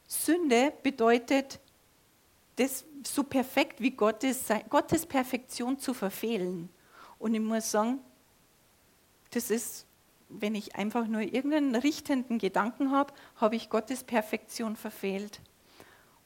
Sünde 0.07 0.73
bedeutet, 0.81 1.59
das 2.55 2.85
so 3.05 3.23
perfekt 3.23 3.79
wie 3.81 3.91
Gottes, 3.91 4.45
Gottes 4.67 5.05
Perfektion 5.05 5.77
zu 5.77 5.93
verfehlen. 5.93 6.67
Und 7.19 7.35
ich 7.35 7.39
muss 7.39 7.69
sagen, 7.69 7.99
das 9.29 9.51
ist, 9.51 9.85
wenn 10.29 10.55
ich 10.55 10.75
einfach 10.75 11.05
nur 11.05 11.21
irgendeinen 11.21 11.75
richtenden 11.75 12.39
Gedanken 12.39 12.89
habe, 12.89 13.13
habe 13.35 13.57
ich 13.57 13.69
Gottes 13.69 14.03
Perfektion 14.03 14.75
verfehlt. 14.75 15.39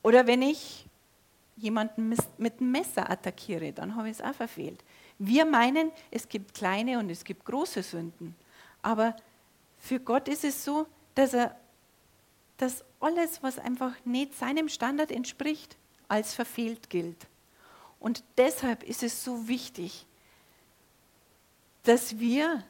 Oder 0.04 0.26
wenn 0.26 0.42
ich 0.42 0.88
jemanden 1.56 2.16
mit 2.38 2.60
einem 2.60 2.72
Messer 2.72 3.10
attackiere, 3.10 3.74
dann 3.74 3.96
habe 3.96 4.10
ich 4.10 4.20
es 4.20 4.24
auch 4.24 4.34
verfehlt. 4.34 4.84
Wir 5.20 5.46
meinen, 5.46 5.92
es 6.12 6.28
gibt 6.28 6.54
kleine 6.54 7.00
und 7.00 7.10
es 7.10 7.24
gibt 7.24 7.46
große 7.46 7.84
Sünden. 7.84 8.36
Aber 8.82 9.16
für 9.78 10.00
Gott 10.00 10.28
ist 10.28 10.44
es 10.44 10.64
so, 10.64 10.88
dass 11.16 11.34
er 11.34 11.56
dass 12.58 12.84
alles, 13.00 13.44
was 13.44 13.60
einfach 13.60 13.94
nicht 14.06 14.36
seinem 14.36 14.70
Standard 14.70 15.12
entspricht, 15.12 15.76
als 16.08 16.34
verfehlt 16.34 16.90
gilt. 16.90 17.28
Und 18.00 18.24
deshalb 18.38 18.84
ist 18.84 19.04
es 19.04 19.24
so 19.24 19.48
wichtig, 19.48 20.06
dass 21.84 22.20
wir 22.20 22.64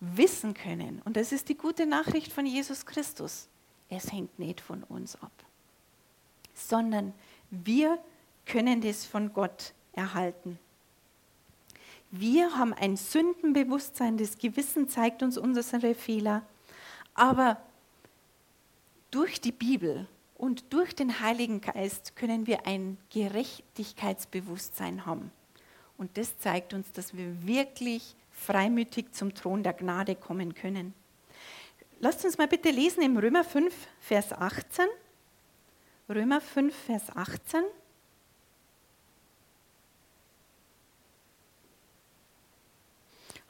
wissen 0.00 0.54
können, 0.54 1.02
und 1.04 1.16
das 1.16 1.32
ist 1.32 1.48
die 1.48 1.56
gute 1.56 1.84
Nachricht 1.86 2.32
von 2.32 2.46
Jesus 2.46 2.86
Christus, 2.86 3.48
es 3.90 4.12
hängt 4.12 4.38
nicht 4.38 4.60
von 4.60 4.84
uns 4.84 5.16
ab, 5.16 5.32
sondern 6.54 7.12
wir 7.50 7.98
können 8.46 8.80
das 8.80 9.04
von 9.04 9.32
Gott 9.32 9.72
erhalten. 9.92 10.58
Wir 12.10 12.56
haben 12.56 12.72
ein 12.72 12.96
Sündenbewusstsein, 12.96 14.16
das 14.16 14.38
Gewissen 14.38 14.88
zeigt 14.88 15.22
uns 15.22 15.36
unsere 15.36 15.94
Fehler, 15.94 16.42
aber 17.14 17.60
durch 19.10 19.40
die 19.40 19.52
Bibel 19.52 20.06
und 20.36 20.72
durch 20.72 20.94
den 20.94 21.20
Heiligen 21.20 21.60
Geist 21.60 22.16
können 22.16 22.46
wir 22.46 22.66
ein 22.66 22.96
Gerechtigkeitsbewusstsein 23.10 25.04
haben. 25.04 25.32
Und 25.98 26.16
das 26.16 26.38
zeigt 26.38 26.72
uns, 26.72 26.92
dass 26.92 27.16
wir 27.16 27.46
wirklich 27.46 28.14
freimütig 28.30 29.12
zum 29.12 29.34
Thron 29.34 29.62
der 29.62 29.72
Gnade 29.72 30.14
kommen 30.14 30.54
können. 30.54 30.94
Lasst 32.00 32.24
uns 32.24 32.38
mal 32.38 32.46
bitte 32.46 32.70
lesen 32.70 33.02
im 33.02 33.18
Römer 33.18 33.42
5, 33.42 33.74
Vers 34.00 34.32
18. 34.32 34.86
Römer 36.10 36.40
5, 36.40 36.74
Vers 36.74 37.14
18. 37.14 37.64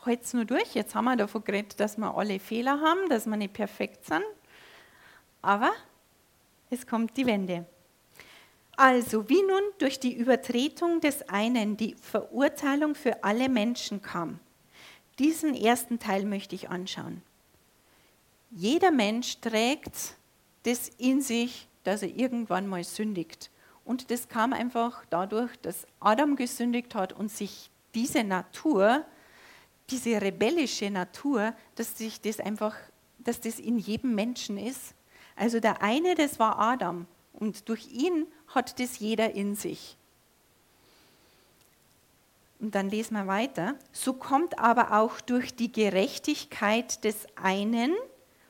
Heute 0.05 0.37
nur 0.37 0.45
durch. 0.45 0.75
Jetzt 0.75 0.97
haben 0.97 1.05
wir 1.05 1.15
davon 1.15 1.45
geredet, 1.45 1.79
dass 1.79 1.97
wir 1.99 2.13
alle 2.17 2.41
Fehler 2.41 2.81
haben, 2.81 3.09
dass 3.09 3.27
wir 3.27 3.37
nicht 3.37 3.53
perfekt 3.53 4.05
sind. 4.07 4.25
Aber 5.41 5.71
es 6.69 6.85
kommt 6.85 7.17
die 7.17 7.27
Wende. 7.27 7.65
Also, 8.77 9.29
wie 9.29 9.43
nun 9.43 9.63
durch 9.79 10.01
die 10.01 10.15
Übertretung 10.15 11.01
des 11.01 11.29
einen 11.29 11.77
die 11.77 11.95
Verurteilung 11.95 12.97
für 12.97 13.23
alle 13.23 13.49
Menschen 13.49 14.03
kam. 14.03 14.41
Diesen 15.21 15.55
ersten 15.55 16.01
Teil 16.01 16.25
möchte 16.25 16.57
ich 16.57 16.69
anschauen. 16.69 17.23
Jeder 18.51 18.91
Mensch 18.91 19.39
trägt 19.41 20.17
das 20.65 20.89
in 20.99 21.23
sich, 21.23 21.68
dass 21.89 22.03
er 22.03 22.15
irgendwann 22.15 22.67
mal 22.67 22.85
sündigt. 22.85 23.51
Und 23.83 24.11
das 24.11 24.29
kam 24.29 24.53
einfach 24.53 25.07
dadurch, 25.09 25.57
dass 25.63 25.87
Adam 26.01 26.37
gesündigt 26.37 26.95
hat 26.95 27.15
und 27.15 27.31
sich 27.31 27.71
diese 27.95 28.25
Natur, 28.25 29.07
diese 29.89 30.21
rebellische 30.21 30.91
Natur, 30.91 31.55
dass 31.77 31.97
sich 31.97 32.21
das 32.21 32.41
einfach, 32.41 32.75
dass 33.19 33.41
das 33.41 33.59
in 33.59 33.79
jedem 33.79 34.15
Menschen 34.15 34.59
ist. 34.59 34.95
Also 35.35 35.61
der 35.61 35.81
eine, 35.81 36.15
das 36.15 36.39
war 36.39 36.59
Adam 36.59 37.07
und 37.33 37.71
durch 37.71 37.91
ihn 37.91 38.27
hat 38.49 38.79
das 38.81 38.99
jeder 38.99 39.35
in 39.35 39.55
sich. 39.55 39.97
Und 42.61 42.75
dann 42.75 42.91
lesen 42.91 43.15
wir 43.15 43.27
weiter. 43.27 43.77
So 43.93 44.13
kommt 44.13 44.59
aber 44.59 44.99
auch 44.99 45.23
durch 45.23 45.57
die 45.57 45.73
Gerechtigkeit 45.73 47.03
des 47.05 47.27
einen, 47.37 47.95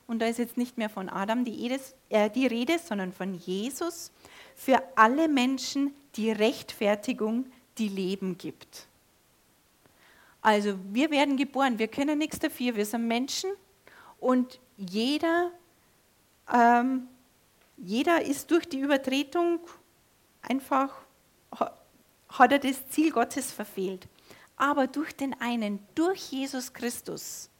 und 0.08 0.20
da 0.20 0.26
ist 0.26 0.38
jetzt 0.38 0.56
nicht 0.56 0.78
mehr 0.78 0.88
von 0.88 1.08
Adam 1.08 1.44
die, 1.44 1.70
äh, 2.08 2.30
die 2.30 2.46
Rede, 2.46 2.78
sondern 2.78 3.12
von 3.12 3.34
Jesus, 3.34 4.10
für 4.56 4.82
alle 4.96 5.28
Menschen 5.28 5.94
die 6.16 6.32
Rechtfertigung, 6.32 7.46
die 7.76 7.88
Leben 7.88 8.36
gibt. 8.38 8.86
Also 10.40 10.78
wir 10.90 11.10
werden 11.10 11.36
geboren, 11.36 11.78
wir 11.78 11.88
können 11.88 12.18
nichts 12.18 12.38
dafür, 12.38 12.74
wir 12.74 12.86
sind 12.86 13.06
Menschen 13.06 13.50
und 14.18 14.58
jeder, 14.78 15.50
ähm, 16.52 17.06
jeder 17.76 18.22
ist 18.22 18.50
durch 18.50 18.66
die 18.66 18.80
Übertretung 18.80 19.60
einfach, 20.40 20.96
hat 22.30 22.52
er 22.52 22.58
das 22.58 22.88
Ziel 22.88 23.12
Gottes 23.12 23.52
verfehlt. 23.52 24.08
Aber 24.56 24.86
durch 24.86 25.14
den 25.14 25.38
einen, 25.40 25.80
durch 25.94 26.32
Jesus 26.32 26.72
Christus, 26.72 27.50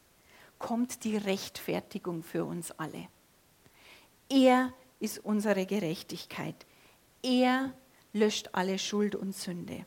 kommt 0.59 1.05
die 1.05 1.17
Rechtfertigung 1.17 2.23
für 2.23 2.45
uns 2.45 2.71
alle. 2.73 3.09
Er 4.29 4.73
ist 5.01 5.25
unsere 5.25 5.67
Gerechtigkeit. 5.67 6.67
Er 7.23 7.73
löscht 8.13 8.51
alle 8.53 8.79
Schuld 8.79 9.15
und 9.15 9.35
Sünde. 9.35 9.85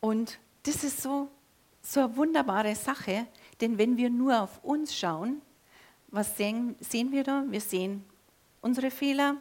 Und 0.00 0.38
das 0.62 0.84
ist 0.84 1.02
so, 1.02 1.28
so 1.82 2.00
eine 2.00 2.16
wunderbare 2.16 2.76
Sache, 2.76 3.26
denn 3.60 3.78
wenn 3.78 3.96
wir 3.96 4.10
nur 4.10 4.40
auf 4.40 4.62
uns 4.62 4.96
schauen, 4.96 5.42
was 6.08 6.36
sehen, 6.36 6.76
sehen 6.80 7.10
wir 7.10 7.24
da? 7.24 7.44
Wir 7.48 7.60
sehen 7.60 8.04
unsere 8.60 8.90
Fehler, 8.90 9.36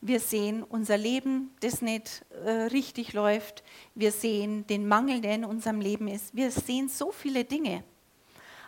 wir 0.00 0.20
sehen 0.20 0.62
unser 0.62 0.96
Leben, 0.96 1.50
das 1.60 1.82
nicht 1.82 2.24
äh, 2.44 2.50
richtig 2.50 3.12
läuft. 3.12 3.64
Wir 3.94 4.12
sehen 4.12 4.66
den 4.66 4.86
Mangel, 4.86 5.20
der 5.20 5.34
in 5.34 5.44
unserem 5.44 5.80
Leben 5.80 6.08
ist. 6.08 6.34
Wir 6.34 6.50
sehen 6.50 6.88
so 6.88 7.12
viele 7.12 7.44
Dinge. 7.44 7.82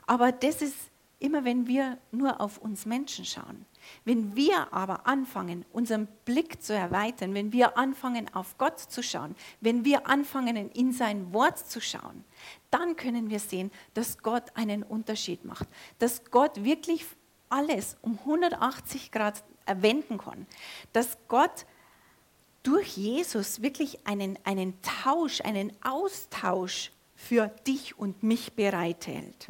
Aber 0.07 0.33
das 0.33 0.63
ist 0.63 0.77
immer, 1.21 1.45
wenn 1.45 1.67
wir 1.67 1.99
nur 2.13 2.41
auf 2.41 2.59
uns 2.59 2.87
Menschen 2.87 3.25
schauen. 3.25 3.67
Wenn 4.05 4.37
wir 4.37 4.73
aber 4.73 5.07
anfangen, 5.07 5.65
unseren 5.73 6.07
Blick 6.25 6.63
zu 6.63 6.75
erweitern, 6.75 7.35
wenn 7.35 7.53
wir 7.53 7.77
anfangen, 7.79 8.33
auf 8.35 8.57
Gott 8.59 8.79
zu 8.79 9.03
schauen, 9.03 9.35
wenn 9.61 9.85
wir 9.85 10.07
anfangen, 10.07 10.71
in 10.71 10.93
sein 10.93 11.33
Wort 11.33 11.59
zu 11.59 11.81
schauen, 11.81 12.25
dann 12.71 12.97
können 12.97 13.31
wir 13.31 13.41
sehen, 13.41 13.71
dass 13.95 14.19
Gott 14.19 14.45
einen 14.55 14.83
Unterschied 14.83 15.45
macht. 15.45 15.69
Dass 15.99 16.25
Gott 16.31 16.65
wirklich 16.65 17.05
alles 17.49 17.97
um 18.03 18.19
180 18.19 19.11
Grad 19.11 19.43
wenden 19.77 20.19
kann. 20.19 20.47
Dass 20.93 21.17
Gott 21.29 21.67
durch 22.63 22.97
Jesus 22.97 23.63
wirklich 23.63 24.07
einen, 24.07 24.39
einen 24.45 24.81
Tausch, 24.83 25.41
einen 25.41 25.73
Austausch 25.83 26.91
für 27.15 27.49
dich 27.67 27.99
und 27.99 28.23
mich 28.23 28.53
bereithält. 28.53 29.49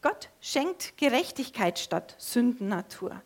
Gott 0.00 0.30
schenkt 0.40 0.96
Gerechtigkeit 0.96 1.78
statt 1.78 2.14
Sündennatur. 2.18 3.20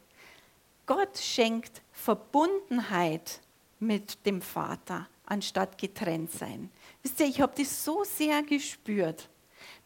Gott 0.87 1.19
schenkt 1.19 1.83
Verbundenheit 1.93 3.41
mit 3.79 4.25
dem 4.27 4.41
Vater 4.43 5.09
anstatt 5.27 5.79
getrennt 5.79 6.33
sein. 6.33 6.71
Wisst 7.03 7.21
ihr, 7.21 7.27
ich 7.27 7.41
habe 7.41 7.53
das 7.57 7.85
so 7.85 8.05
sehr 8.05 8.43
gespürt, 8.43 9.29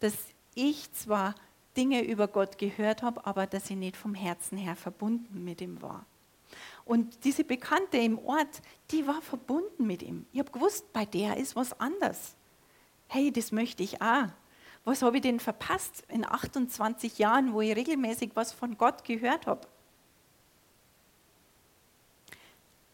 dass 0.01 0.15
ich 0.55 0.91
zwar 0.93 1.35
Dinge 1.77 2.05
über 2.05 2.29
Gott 2.29 2.59
gehört 2.59 3.03
habe, 3.03 3.27
aber 3.27 3.47
dass 3.47 3.71
ich 3.71 3.77
nicht 3.77 3.97
vom 3.97 4.15
Herzen 4.15 4.57
her 4.57 4.77
verbunden 4.77 5.45
mit 5.45 5.61
ihm 5.61 5.83
war. 5.83 6.07
Und 6.85 7.25
diese 7.25 7.45
Bekannte 7.45 7.99
im 7.99 8.19
Ort, 8.19 8.63
die 8.91 9.07
war 9.07 9.21
verbunden 9.21 9.87
mit 9.87 10.03
ihm. 10.03 10.25
Ich 10.33 10.39
habe 10.39 10.53
gewusst, 10.53 10.93
bei 10.93 11.05
der 11.05 11.37
ist 11.37 11.57
was 11.57 11.79
anders. 11.81 12.37
Hey, 13.09 13.33
das 13.33 13.53
möchte 13.53 13.83
ich 13.83 14.01
auch. 14.01 14.29
Was 14.85 15.03
habe 15.03 15.17
ich 15.17 15.23
denn 15.23 15.41
verpasst 15.41 16.05
in 16.09 16.25
28 16.25 17.19
Jahren, 17.19 17.53
wo 17.53 17.61
ich 17.61 17.75
regelmäßig 17.75 18.31
was 18.35 18.53
von 18.53 18.79
Gott 18.79 19.05
gehört 19.05 19.47
habe? 19.47 19.67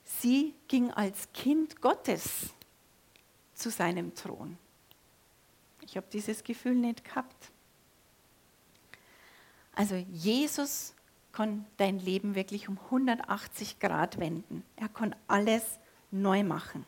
Sie 0.05 0.55
ging 0.69 0.91
als 0.91 1.31
Kind 1.35 1.83
Gottes 1.83 2.51
zu 3.55 3.71
seinem 3.71 4.15
Thron. 4.15 4.57
Ich 5.83 5.97
habe 5.97 6.07
dieses 6.11 6.43
Gefühl 6.43 6.77
nicht 6.77 7.05
gehabt. 7.05 7.51
Also 9.75 9.97
Jesus 9.97 10.95
kann 11.33 11.65
dein 11.79 11.99
Leben 11.99 12.35
wirklich 12.35 12.69
um 12.69 12.79
180 12.79 13.81
Grad 13.81 14.19
wenden. 14.19 14.65
Er 14.77 14.89
kann 14.89 15.17
alles 15.27 15.79
neu 16.11 16.45
machen. 16.45 16.87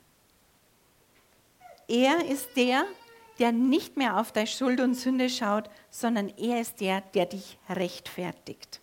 Er 1.89 2.25
ist 2.27 2.57
der, 2.57 2.85
der 3.39 3.53
nicht 3.53 3.97
mehr 3.97 4.19
auf 4.19 4.33
deine 4.33 4.47
Schuld 4.47 4.81
und 4.81 4.95
Sünde 4.95 5.29
schaut, 5.29 5.69
sondern 5.91 6.29
er 6.37 6.61
ist 6.61 6.81
der, 6.81 7.01
der 7.01 7.27
dich 7.27 7.59
rechtfertigt. 7.69 8.81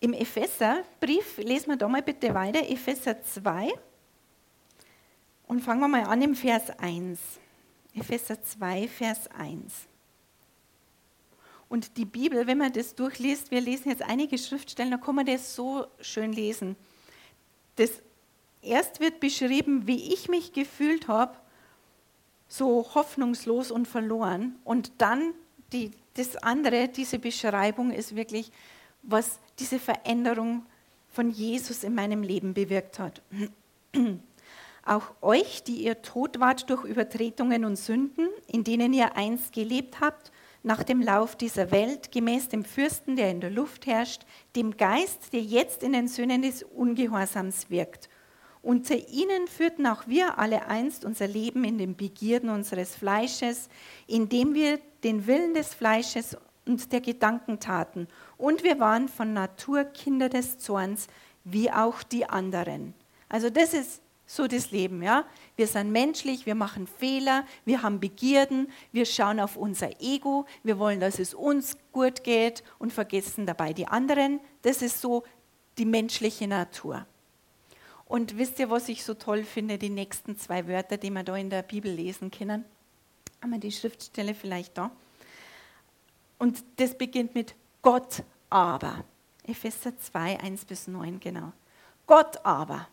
Im 0.00 0.12
Epheserbrief, 0.12 1.38
lesen 1.38 1.68
wir 1.68 1.76
da 1.76 1.88
mal 1.88 2.02
bitte 2.02 2.34
weiter, 2.34 2.68
Epheser 2.68 3.22
2. 3.22 3.72
Und 5.46 5.60
fangen 5.62 5.80
wir 5.80 5.88
mal 5.88 6.04
an 6.04 6.22
im 6.22 6.34
Vers 6.34 6.70
1. 6.78 7.18
Epheser 7.94 8.42
2, 8.42 8.88
Vers 8.88 9.28
1. 9.28 9.88
Und 11.68 11.96
die 11.96 12.04
Bibel, 12.04 12.46
wenn 12.46 12.58
man 12.58 12.72
das 12.72 12.94
durchliest, 12.94 13.50
wir 13.50 13.60
lesen 13.60 13.90
jetzt 13.90 14.02
einige 14.02 14.38
Schriftstellen, 14.38 14.92
da 14.92 14.98
kann 14.98 15.16
man 15.16 15.26
das 15.26 15.54
so 15.54 15.86
schön 16.00 16.32
lesen. 16.32 16.76
Das 17.76 17.90
erst 18.62 19.00
wird 19.00 19.20
beschrieben, 19.20 19.86
wie 19.86 20.12
ich 20.12 20.28
mich 20.28 20.52
gefühlt 20.52 21.08
habe, 21.08 21.36
so 22.48 22.86
hoffnungslos 22.94 23.70
und 23.70 23.88
verloren. 23.88 24.56
Und 24.64 24.92
dann 24.98 25.34
die, 25.72 25.90
das 26.14 26.36
andere, 26.36 26.88
diese 26.88 27.18
Beschreibung 27.18 27.90
ist 27.90 28.14
wirklich, 28.14 28.52
was 29.02 29.38
diese 29.58 29.78
Veränderung 29.78 30.64
von 31.10 31.30
Jesus 31.30 31.82
in 31.82 31.94
meinem 31.94 32.22
Leben 32.22 32.54
bewirkt 32.54 32.98
hat. 32.98 33.22
Auch 34.84 35.10
euch, 35.20 35.64
die 35.64 35.82
ihr 35.82 36.02
tot 36.02 36.38
wart 36.38 36.70
durch 36.70 36.84
Übertretungen 36.84 37.64
und 37.64 37.76
Sünden, 37.76 38.28
in 38.46 38.62
denen 38.62 38.92
ihr 38.92 39.16
einst 39.16 39.52
gelebt 39.52 40.00
habt, 40.00 40.30
nach 40.66 40.82
dem 40.82 41.00
Lauf 41.00 41.36
dieser 41.36 41.70
Welt, 41.70 42.10
gemäß 42.10 42.48
dem 42.48 42.64
Fürsten, 42.64 43.14
der 43.14 43.30
in 43.30 43.40
der 43.40 43.50
Luft 43.50 43.86
herrscht, 43.86 44.22
dem 44.56 44.76
Geist, 44.76 45.32
der 45.32 45.40
jetzt 45.40 45.84
in 45.84 45.92
den 45.92 46.08
Söhnen 46.08 46.42
des 46.42 46.64
Ungehorsams 46.64 47.70
wirkt. 47.70 48.08
Unter 48.62 48.96
ihnen 48.96 49.46
führten 49.46 49.86
auch 49.86 50.08
wir 50.08 50.40
alle 50.40 50.66
einst 50.66 51.04
unser 51.04 51.28
Leben 51.28 51.62
in 51.62 51.78
den 51.78 51.94
Begierden 51.94 52.50
unseres 52.50 52.96
Fleisches, 52.96 53.68
indem 54.08 54.54
wir 54.54 54.80
den 55.04 55.28
Willen 55.28 55.54
des 55.54 55.72
Fleisches 55.72 56.36
und 56.66 56.90
der 56.90 57.00
Gedanken 57.00 57.60
taten. 57.60 58.08
Und 58.36 58.64
wir 58.64 58.80
waren 58.80 59.08
von 59.08 59.32
Natur 59.32 59.84
Kinder 59.84 60.28
des 60.28 60.58
Zorns, 60.58 61.06
wie 61.44 61.70
auch 61.70 62.02
die 62.02 62.28
anderen. 62.28 62.92
Also 63.28 63.50
das 63.50 63.72
ist 63.72 64.02
so 64.26 64.46
das 64.48 64.72
Leben, 64.72 65.02
ja. 65.02 65.24
Wir 65.54 65.66
sind 65.66 65.92
menschlich, 65.92 66.46
wir 66.46 66.56
machen 66.56 66.86
Fehler, 66.86 67.46
wir 67.64 67.82
haben 67.82 68.00
Begierden, 68.00 68.70
wir 68.92 69.06
schauen 69.06 69.40
auf 69.40 69.56
unser 69.56 70.00
Ego, 70.00 70.46
wir 70.64 70.78
wollen, 70.78 71.00
dass 71.00 71.18
es 71.18 71.32
uns 71.32 71.78
gut 71.92 72.24
geht 72.24 72.64
und 72.78 72.92
vergessen 72.92 73.46
dabei 73.46 73.72
die 73.72 73.86
anderen. 73.86 74.40
Das 74.62 74.82
ist 74.82 75.00
so 75.00 75.22
die 75.78 75.84
menschliche 75.84 76.48
Natur. 76.48 77.06
Und 78.06 78.38
wisst 78.38 78.58
ihr, 78.58 78.70
was 78.70 78.88
ich 78.88 79.04
so 79.04 79.14
toll 79.14 79.44
finde? 79.44 79.78
Die 79.78 79.90
nächsten 79.90 80.36
zwei 80.38 80.68
Wörter, 80.68 80.96
die 80.96 81.10
wir 81.10 81.24
da 81.24 81.36
in 81.36 81.50
der 81.50 81.62
Bibel 81.62 81.90
lesen 81.90 82.30
können. 82.30 82.64
Haben 83.42 83.52
wir 83.52 83.58
die 83.58 83.72
Schriftstelle 83.72 84.34
vielleicht 84.34 84.78
da? 84.78 84.90
Und 86.38 86.62
das 86.76 86.96
beginnt 86.96 87.34
mit 87.34 87.54
Gott 87.82 88.22
aber. 88.50 89.04
Epheser 89.44 89.96
2, 89.96 90.40
1 90.40 90.64
bis 90.64 90.88
9, 90.88 91.20
genau. 91.20 91.52
Gott 92.06 92.44
aber. 92.44 92.88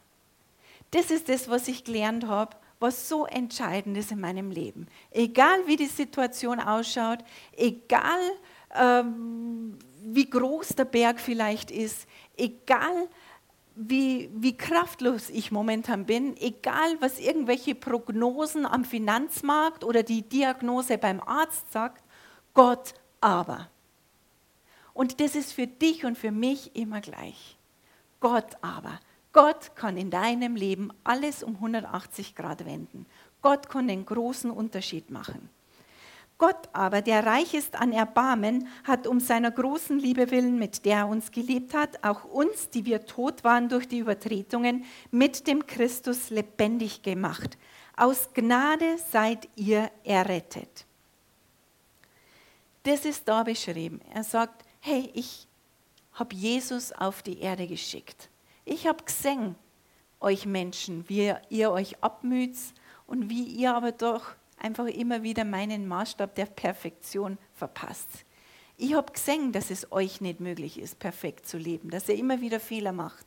Das 0.93 1.10
ist 1.10 1.27
das, 1.27 1.49
was 1.49 1.67
ich 1.67 1.84
gelernt 1.84 2.27
habe, 2.27 2.56
was 2.79 3.10
so 3.10 3.25
entscheidend 3.25 3.97
ist 3.97 4.12
in 4.12 4.19
meinem 4.19 4.51
Leben. 4.51 4.88
Egal 5.10 5.65
wie 5.65 5.75
die 5.75 5.88
Situation 5.88 6.60
ausschaut, 6.60 7.19
egal 7.58 8.19
ähm, 8.75 9.79
wie 10.03 10.29
groß 10.29 10.69
der 10.69 10.86
Berg 10.86 11.19
vielleicht 11.19 11.71
ist, 11.71 12.06
egal 12.38 13.10
wie, 13.75 14.29
wie 14.36 14.56
kraftlos 14.56 15.32
ich 15.32 15.51
momentan 15.51 16.06
bin, 16.06 16.38
egal 16.38 16.97
was 16.99 17.19
irgendwelche 17.19 17.73
Prognosen 17.73 18.67
am 18.67 18.86
Finanzmarkt 18.86 19.84
oder 19.84 20.03
die 20.03 20.21
Diagnose 20.21 20.99
beim 20.99 21.21
Arzt 21.21 21.71
sagt, 21.71 22.03
Gott 22.53 22.93
aber. 23.19 23.67
Und 24.93 25.19
das 25.19 25.34
ist 25.34 25.53
für 25.53 25.65
dich 25.65 26.06
und 26.06 26.19
für 26.19 26.29
mich 26.29 26.75
immer 26.75 27.01
gleich. 27.01 27.58
Gott 28.19 28.58
aber. 28.62 28.99
Gott 29.34 29.76
kann 29.76 29.98
in 29.98 30.12
deinem 30.12 30.56
Leben 30.56 30.91
alles 31.04 31.43
um 31.43 31.56
180 31.56 32.36
Grad 32.36 32.65
wenden. 32.65 33.08
Gott 33.41 33.67
kann 33.67 33.88
den 33.88 34.06
großen 34.06 34.52
Unterschied 34.52 35.10
machen. 35.10 35.50
Gott 36.38 36.69
aber, 36.74 37.02
der 37.02 37.26
reich 37.26 37.54
ist 37.54 37.76
an 37.76 37.93
Erbarmen, 37.93 38.67
hat 38.84 39.08
um 39.08 39.19
seiner 39.19 39.52
großen 39.52 40.00
Liebe 40.00 40.32
willen, 40.32 40.58
mit 40.58 40.86
der 40.86 41.00
er 41.00 41.08
uns 41.08 41.32
geliebt 41.32 41.74
hat, 41.74 42.04
auch 42.04 42.26
uns, 42.26 42.69
die 42.69 42.86
wir 42.86 43.06
tot 43.06 43.43
waren 43.43 43.69
durch 43.69 43.88
die 43.88 44.00
Übertretungen, 44.00 44.86
mit 45.12 45.48
dem 45.48 45.65
Christus 45.65 46.30
lebendig 46.30 47.02
gemacht. 47.02 47.58
Aus 47.96 48.30
Gnade 48.34 48.98
seid 49.12 49.48
ihr 49.56 49.89
errettet. 50.04 50.86
Das 52.84 53.06
ist 53.06 53.28
da 53.28 53.43
beschrieben. 53.43 54.02
Er 54.13 54.24
sagt, 54.24 54.65
hey, 54.82 55.10
ich 55.13 55.48
habe 56.13 56.36
Jesus 56.36 56.91
auf 56.91 57.22
die 57.22 57.39
Erde 57.39 57.67
geschickt. 57.67 58.30
Ich 58.65 58.88
habe 58.88 59.04
gesehen, 59.04 59.56
euch 60.19 60.45
Menschen, 60.45 61.08
wie 61.10 61.34
ihr 61.49 61.71
euch 61.71 62.02
abmüht 62.02 62.56
und 63.06 63.30
wie 63.30 63.43
ihr 63.43 63.76
aber 63.76 63.91
doch 63.91 64.36
einfach 64.58 64.86
immer 64.86 65.23
wieder 65.23 65.43
meinen 65.43 65.88
Maßstab 65.88 66.34
der 66.36 66.45
Perfektion 66.45 67.38
verpasst. 67.54 68.08
Ich 68.78 68.93
habe 68.95 69.12
gesehen, 69.12 69.52
dass 69.52 69.69
es 69.69 69.91
euch 69.91 70.21
nicht 70.21 70.39
möglich 70.39 70.80
ist, 70.80 70.97
perfekt 70.97 71.45
zu 71.45 71.58
leben, 71.58 71.89
dass 71.89 72.10
ihr 72.10 72.15
immer 72.15 72.41
wieder 72.41 72.60
Fehler 72.60 72.93
macht. 72.93 73.26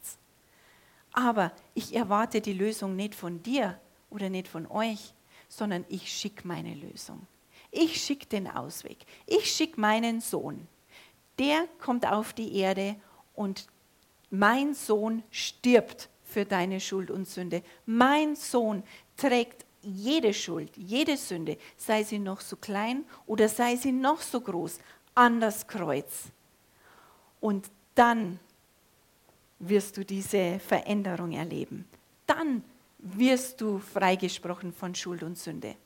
Aber 1.13 1.53
ich 1.75 1.95
erwarte 1.95 2.41
die 2.41 2.53
Lösung 2.53 2.97
nicht 2.97 3.15
von 3.15 3.43
dir 3.43 3.79
oder 4.11 4.29
nicht 4.29 4.49
von 4.49 4.67
euch, 4.67 5.15
sondern 5.49 5.85
ich 5.89 6.13
schicke 6.13 6.47
meine 6.49 6.75
Lösung. 6.75 7.27
Ich 7.71 8.03
schicke 8.03 8.27
den 8.27 8.49
Ausweg. 8.49 8.99
Ich 9.27 9.53
schicke 9.53 9.81
meinen 9.81 10.21
Sohn. 10.21 10.67
Der 11.39 11.67
kommt 11.79 12.07
auf 12.07 12.33
die 12.33 12.57
Erde 12.57 12.97
und 13.35 13.67
mein 14.31 14.75
Sohn 14.75 15.23
stirbt 15.31 16.09
für 16.25 16.45
deine 16.45 16.81
Schuld 16.81 17.11
und 17.11 17.27
Sünde. 17.29 17.63
Mein 17.87 18.37
Sohn 18.37 18.83
trägt 19.17 19.65
jede 19.83 20.35
Schuld, 20.35 20.77
jede 20.77 21.17
Sünde, 21.17 21.57
sei 21.77 22.03
sie 22.03 22.19
noch 22.19 22.41
so 22.41 22.57
klein 22.57 23.05
oder 23.27 23.49
sei 23.49 23.77
sie 23.77 23.93
noch 23.93 24.21
so 24.21 24.41
groß, 24.41 24.79
an 25.15 25.41
das 25.41 25.67
Kreuz. 25.67 26.25
Und 27.41 27.71
dann 27.95 28.39
wirst 29.59 29.97
du 29.97 30.05
diese 30.05 30.59
Veränderung 30.59 31.33
erleben. 31.33 31.87
Dann 32.27 32.65
wirst 32.99 33.61
du 33.61 33.79
freigesprochen 33.79 34.73
von 34.73 34.95
Schuld 34.95 35.23
und 35.23 35.39
Sünde. 35.39 35.77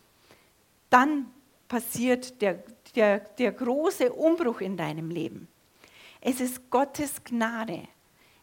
Dann 0.88 1.30
passiert 1.68 2.40
der, 2.42 2.64
der, 2.94 3.20
der 3.20 3.52
große 3.52 4.12
Umbruch 4.12 4.60
in 4.60 4.76
deinem 4.76 5.10
Leben. 5.10 5.46
Es 6.20 6.40
ist 6.40 6.70
Gottes 6.70 7.22
Gnade. 7.22 7.86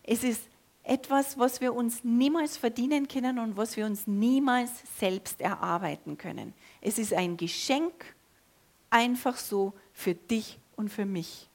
Es 0.07 0.23
ist 0.23 0.41
etwas, 0.83 1.37
was 1.37 1.59
wir 1.59 1.75
uns 1.75 2.03
niemals 2.03 2.57
verdienen 2.57 3.09
können 3.09 3.37
und 3.37 3.57
was 3.57 3.75
wir 3.75 3.85
uns 3.85 4.07
niemals 4.07 4.71
selbst 4.97 5.41
erarbeiten 5.41 6.17
können. 6.17 6.53
Es 6.81 6.97
ist 6.97 7.13
ein 7.13 7.35
Geschenk, 7.35 8.15
einfach 8.89 9.37
so 9.37 9.73
für 9.93 10.15
dich 10.15 10.57
und 10.77 10.89
für 10.89 11.05
mich. 11.05 11.49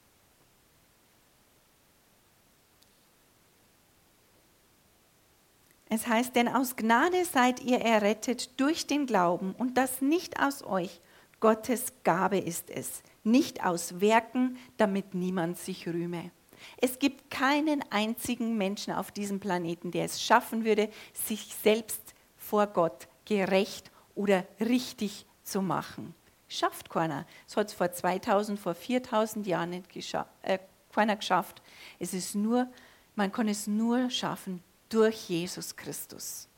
Es 5.88 6.06
heißt, 6.06 6.36
denn 6.36 6.48
aus 6.48 6.76
Gnade 6.76 7.24
seid 7.24 7.60
ihr 7.62 7.80
errettet 7.80 8.58
durch 8.60 8.86
den 8.86 9.06
Glauben 9.06 9.54
und 9.56 9.76
das 9.76 10.02
nicht 10.02 10.40
aus 10.40 10.62
euch. 10.62 11.00
Gottes 11.40 11.92
Gabe 12.04 12.38
ist 12.38 12.70
es, 12.70 13.02
nicht 13.24 13.64
aus 13.64 14.00
Werken, 14.00 14.58
damit 14.76 15.14
niemand 15.14 15.58
sich 15.58 15.86
rühme. 15.88 16.30
Es 16.78 16.98
gibt 16.98 17.30
keinen 17.30 17.84
einzigen 17.90 18.56
Menschen 18.56 18.92
auf 18.92 19.10
diesem 19.10 19.40
Planeten, 19.40 19.90
der 19.90 20.04
es 20.04 20.22
schaffen 20.22 20.64
würde, 20.64 20.88
sich 21.12 21.54
selbst 21.62 22.14
vor 22.36 22.66
Gott 22.66 23.08
gerecht 23.24 23.90
oder 24.14 24.44
richtig 24.60 25.26
zu 25.42 25.62
machen. 25.62 26.14
Schafft 26.48 26.90
keiner. 26.90 27.26
Es 27.48 27.56
hat 27.56 27.68
es 27.68 27.74
vor 27.74 27.90
2000, 27.90 28.58
vor 28.58 28.74
4000 28.74 29.46
Jahren 29.46 29.70
nicht 29.70 29.88
gescha 29.88 30.26
äh, 30.42 30.58
keiner 30.92 31.16
geschafft. 31.16 31.62
Es 31.98 32.12
ist 32.12 32.34
nur, 32.34 32.68
man 33.14 33.32
kann 33.32 33.48
es 33.48 33.66
nur 33.66 34.10
schaffen 34.10 34.62
durch 34.88 35.28
Jesus 35.28 35.74
Christus. 35.74 36.48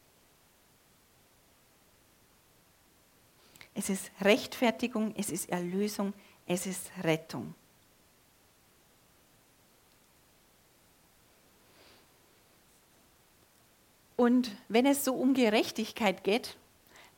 Es 3.75 3.91
ist 3.91 4.11
Rechtfertigung, 4.21 5.15
es 5.17 5.31
ist 5.31 5.49
Erlösung, 5.49 6.13
es 6.47 6.67
ist 6.67 6.91
Rettung. 7.03 7.55
Und 14.17 14.51
wenn 14.69 14.87
es 14.87 15.05
so 15.05 15.15
um 15.15 15.35
Gerechtigkeit 15.35 16.25
geht, 16.25 16.57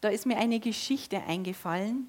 da 0.01 0.09
ist 0.09 0.27
mir 0.27 0.39
eine 0.39 0.61
Geschichte 0.61 1.23
eingefallen, 1.23 2.09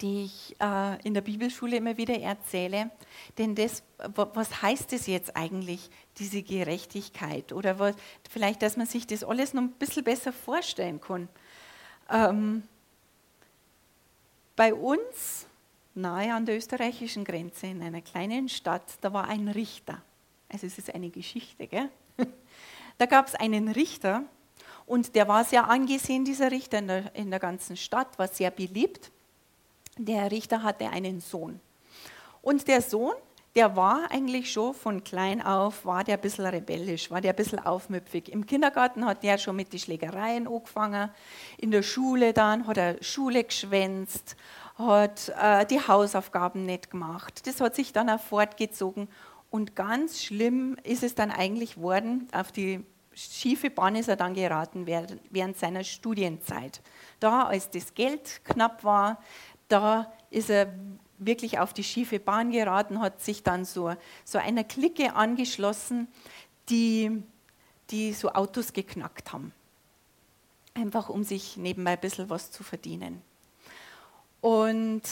die 0.00 0.24
ich 0.24 0.56
äh, 0.60 1.00
in 1.02 1.14
der 1.14 1.20
Bibelschule 1.20 1.76
immer 1.76 1.96
wieder 1.96 2.18
erzähle. 2.18 2.90
Denn 3.38 3.54
das, 3.54 3.82
was 3.98 4.62
heißt 4.62 4.92
es 4.92 5.06
jetzt 5.06 5.36
eigentlich, 5.36 5.90
diese 6.18 6.42
Gerechtigkeit? 6.42 7.52
Oder 7.52 7.78
was, 7.78 7.94
vielleicht, 8.28 8.62
dass 8.62 8.76
man 8.76 8.86
sich 8.86 9.06
das 9.06 9.24
alles 9.24 9.52
noch 9.52 9.62
ein 9.62 9.72
bisschen 9.72 10.04
besser 10.04 10.32
vorstellen 10.32 11.00
kann. 11.00 11.28
Ähm, 12.10 12.62
bei 14.56 14.74
uns, 14.74 15.46
nahe 15.94 16.34
an 16.34 16.46
der 16.46 16.56
österreichischen 16.56 17.24
Grenze, 17.24 17.66
in 17.66 17.82
einer 17.82 18.00
kleinen 18.00 18.48
Stadt, 18.48 18.84
da 19.00 19.12
war 19.12 19.28
ein 19.28 19.48
Richter. 19.48 20.02
Also 20.48 20.66
es 20.66 20.78
ist 20.78 20.94
eine 20.94 21.10
Geschichte, 21.10 21.66
gell? 21.66 21.88
Da 23.00 23.06
gab 23.06 23.28
es 23.28 23.34
einen 23.34 23.68
Richter 23.68 24.24
und 24.84 25.14
der 25.14 25.26
war 25.26 25.42
sehr 25.44 25.70
angesehen, 25.70 26.26
dieser 26.26 26.50
Richter 26.50 26.80
in 26.80 26.86
der, 26.86 27.14
in 27.14 27.30
der 27.30 27.40
ganzen 27.40 27.78
Stadt, 27.78 28.18
war 28.18 28.28
sehr 28.28 28.50
beliebt. 28.50 29.10
Der 29.96 30.30
Richter 30.30 30.62
hatte 30.62 30.86
einen 30.90 31.22
Sohn. 31.22 31.60
Und 32.42 32.68
der 32.68 32.82
Sohn, 32.82 33.14
der 33.54 33.74
war 33.74 34.10
eigentlich 34.10 34.52
schon 34.52 34.74
von 34.74 35.02
klein 35.02 35.40
auf, 35.40 35.86
war 35.86 36.04
der 36.04 36.16
ein 36.16 36.20
bisschen 36.20 36.44
rebellisch, 36.44 37.10
war 37.10 37.22
der 37.22 37.32
ein 37.32 37.36
bisschen 37.36 37.58
aufmüpfig. 37.58 38.30
Im 38.30 38.44
Kindergarten 38.44 39.06
hat 39.06 39.22
der 39.22 39.38
schon 39.38 39.56
mit 39.56 39.72
den 39.72 39.78
Schlägereien 39.78 40.46
angefangen. 40.46 41.08
In 41.56 41.70
der 41.70 41.82
Schule 41.82 42.34
dann 42.34 42.66
hat 42.66 42.76
er 42.76 43.02
Schule 43.02 43.44
geschwänzt, 43.44 44.36
hat 44.76 45.32
äh, 45.40 45.64
die 45.64 45.80
Hausaufgaben 45.80 46.66
nicht 46.66 46.90
gemacht. 46.90 47.46
Das 47.46 47.62
hat 47.62 47.76
sich 47.76 47.94
dann 47.94 48.10
auch 48.10 48.20
fortgezogen. 48.20 49.08
Und 49.50 49.74
ganz 49.74 50.22
schlimm 50.22 50.76
ist 50.84 51.02
es 51.02 51.14
dann 51.14 51.30
eigentlich 51.30 51.76
worden, 51.76 52.28
auf 52.32 52.52
die 52.52 52.84
schiefe 53.12 53.68
Bahn 53.70 53.96
ist 53.96 54.08
er 54.08 54.16
dann 54.16 54.34
geraten 54.34 54.86
während 54.86 55.58
seiner 55.58 55.84
Studienzeit. 55.84 56.80
Da, 57.18 57.44
als 57.44 57.70
das 57.70 57.94
Geld 57.94 58.44
knapp 58.44 58.84
war, 58.84 59.22
da 59.68 60.12
ist 60.30 60.50
er 60.50 60.72
wirklich 61.18 61.58
auf 61.58 61.72
die 61.74 61.84
schiefe 61.84 62.18
Bahn 62.18 62.50
geraten, 62.50 63.00
hat 63.00 63.20
sich 63.20 63.42
dann 63.42 63.64
so, 63.64 63.94
so 64.24 64.38
einer 64.38 64.64
Clique 64.64 65.14
angeschlossen, 65.14 66.08
die, 66.68 67.22
die 67.90 68.12
so 68.12 68.32
Autos 68.32 68.72
geknackt 68.72 69.32
haben. 69.32 69.52
Einfach 70.74 71.08
um 71.08 71.24
sich 71.24 71.56
nebenbei 71.56 71.92
ein 71.92 72.00
bisschen 72.00 72.30
was 72.30 72.50
zu 72.50 72.62
verdienen. 72.62 73.20
Und 74.40 75.02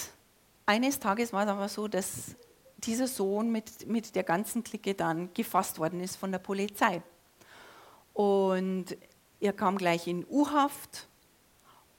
eines 0.65 0.99
Tages 1.01 1.33
war 1.33 1.43
es 1.43 1.49
aber 1.49 1.69
so, 1.69 1.89
dass 1.89 2.37
dieser 2.79 3.07
Sohn 3.07 3.51
mit, 3.51 3.87
mit 3.87 4.15
der 4.15 4.25
ganzen 4.25 4.63
Clique 4.65 4.95
dann 4.95 5.33
gefasst 5.35 5.79
worden 5.79 6.01
ist 6.01 6.17
von 6.17 6.33
der 6.33 6.39
Polizei. 6.39 7.03
Und 8.15 8.97
er 9.41 9.53
kam 9.53 9.79
gleich 9.79 10.07
in 10.07 10.27
U-Haft 10.29 11.09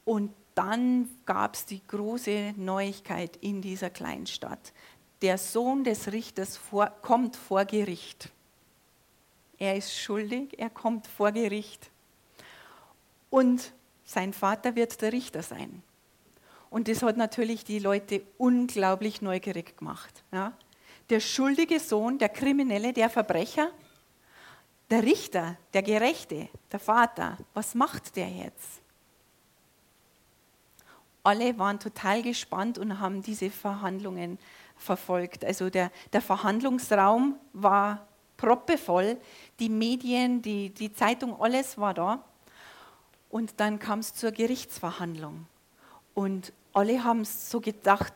und 0.05 0.33
dann 0.55 1.09
gab 1.25 1.55
es 1.55 1.65
die 1.65 1.81
große 1.85 2.53
Neuigkeit 2.57 3.37
in 3.37 3.61
dieser 3.61 3.89
Kleinstadt. 3.89 4.73
Der 5.21 5.37
Sohn 5.37 5.83
des 5.83 6.11
Richters 6.11 6.57
vor, 6.57 6.87
kommt 7.01 7.35
vor 7.35 7.65
Gericht. 7.65 8.29
Er 9.57 9.75
ist 9.75 9.93
schuldig, 9.93 10.57
er 10.57 10.69
kommt 10.69 11.07
vor 11.07 11.31
Gericht. 11.31 11.89
Und 13.29 13.73
sein 14.05 14.33
Vater 14.33 14.75
wird 14.75 15.01
der 15.01 15.13
Richter 15.13 15.43
sein. 15.43 15.83
Und 16.69 16.87
das 16.87 17.03
hat 17.03 17.17
natürlich 17.17 17.63
die 17.63 17.79
Leute 17.79 18.21
unglaublich 18.37 19.21
neugierig 19.21 19.77
gemacht. 19.77 20.23
Ja? 20.31 20.53
Der 21.09 21.19
schuldige 21.19 21.79
Sohn, 21.79 22.17
der 22.17 22.29
Kriminelle, 22.29 22.93
der 22.93 23.09
Verbrecher, 23.09 23.71
der 24.89 25.03
Richter, 25.03 25.57
der 25.73 25.83
Gerechte, 25.83 26.49
der 26.71 26.79
Vater, 26.79 27.37
was 27.53 27.75
macht 27.75 28.15
der 28.15 28.29
jetzt? 28.29 28.81
Alle 31.23 31.57
waren 31.59 31.79
total 31.79 32.21
gespannt 32.21 32.77
und 32.77 32.99
haben 32.99 33.21
diese 33.21 33.49
Verhandlungen 33.49 34.39
verfolgt. 34.77 35.43
Also 35.43 35.69
der, 35.69 35.91
der 36.13 36.21
Verhandlungsraum 36.21 37.35
war 37.53 38.07
proppevoll, 38.37 39.17
die 39.59 39.69
Medien, 39.69 40.41
die, 40.41 40.69
die 40.69 40.93
Zeitung, 40.93 41.39
alles 41.41 41.77
war 41.77 41.93
da. 41.93 42.23
Und 43.29 43.59
dann 43.59 43.77
kam 43.77 43.99
es 43.99 44.15
zur 44.15 44.31
Gerichtsverhandlung. 44.31 45.45
Und 46.15 46.53
alle 46.73 47.03
haben 47.03 47.25
so 47.25 47.59
gedacht, 47.59 48.13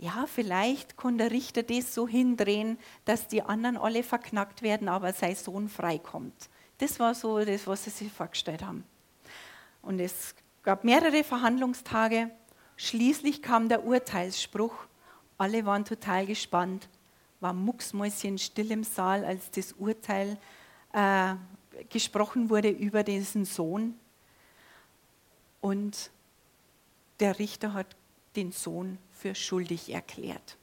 ja, 0.00 0.24
vielleicht 0.26 0.96
kann 0.96 1.18
der 1.18 1.30
Richter 1.30 1.62
das 1.62 1.94
so 1.94 2.08
hindrehen, 2.08 2.78
dass 3.04 3.28
die 3.28 3.42
anderen 3.42 3.76
alle 3.76 4.02
verknackt 4.02 4.62
werden, 4.62 4.88
aber 4.88 5.12
sein 5.12 5.36
Sohn 5.36 5.68
freikommt. 5.68 6.48
Das 6.78 6.98
war 6.98 7.14
so 7.14 7.38
das, 7.44 7.66
was 7.66 7.84
sie 7.84 7.90
sich 7.90 8.10
vorgestellt 8.10 8.64
haben. 8.64 8.84
Und 9.82 10.00
es 10.00 10.34
gab 10.62 10.84
mehrere 10.84 11.22
Verhandlungstage. 11.22 12.30
Schließlich 12.76 13.42
kam 13.42 13.68
der 13.68 13.84
Urteilsspruch. 13.84 14.74
Alle 15.36 15.66
waren 15.66 15.84
total 15.84 16.24
gespannt. 16.24 16.88
War 17.40 17.52
mucksmäuschen 17.52 18.38
still 18.38 18.70
im 18.70 18.84
Saal, 18.84 19.22
als 19.22 19.50
das 19.50 19.74
Urteil 19.74 20.38
äh, 20.94 21.34
gesprochen 21.90 22.48
wurde 22.48 22.70
über 22.70 23.02
diesen 23.02 23.44
Sohn. 23.44 23.94
Und 25.60 26.10
der 27.20 27.38
Richter 27.38 27.74
hat 27.74 27.96
den 28.34 28.52
Sohn 28.52 28.96
für 29.20 29.34
schuldig 29.34 29.92
erklärt. 29.92 30.56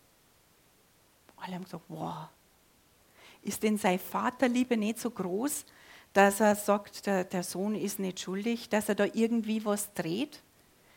Alle 1.38 1.56
haben 1.56 1.64
gesagt, 1.64 1.86
wow, 1.88 2.28
ist 3.44 3.64
denn 3.64 3.78
seine 3.78 4.00
Vaterliebe 4.00 4.76
nicht 4.76 5.00
so 5.00 5.12
groß, 5.12 5.66
dass 6.14 6.40
er 6.40 6.56
sagt, 6.56 7.06
der, 7.06 7.24
der 7.24 7.44
Sohn 7.44 7.76
ist 7.76 8.00
nicht 8.00 8.20
schuldig, 8.20 8.70
dass 8.70 8.90
er 8.90 8.96
da 8.96 9.06
irgendwie 9.14 9.64
was 9.64 9.94
dreht? 9.94 10.42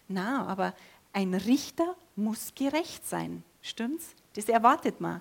Na, 0.08 0.46
aber 0.46 0.74
ein 1.12 1.34
Richter 1.34 1.96
muss 2.16 2.54
gerecht 2.54 3.06
sein, 3.06 3.44
stimmt's? 3.60 4.14
Das 4.34 4.48
erwartet 4.48 5.00
man. 5.00 5.20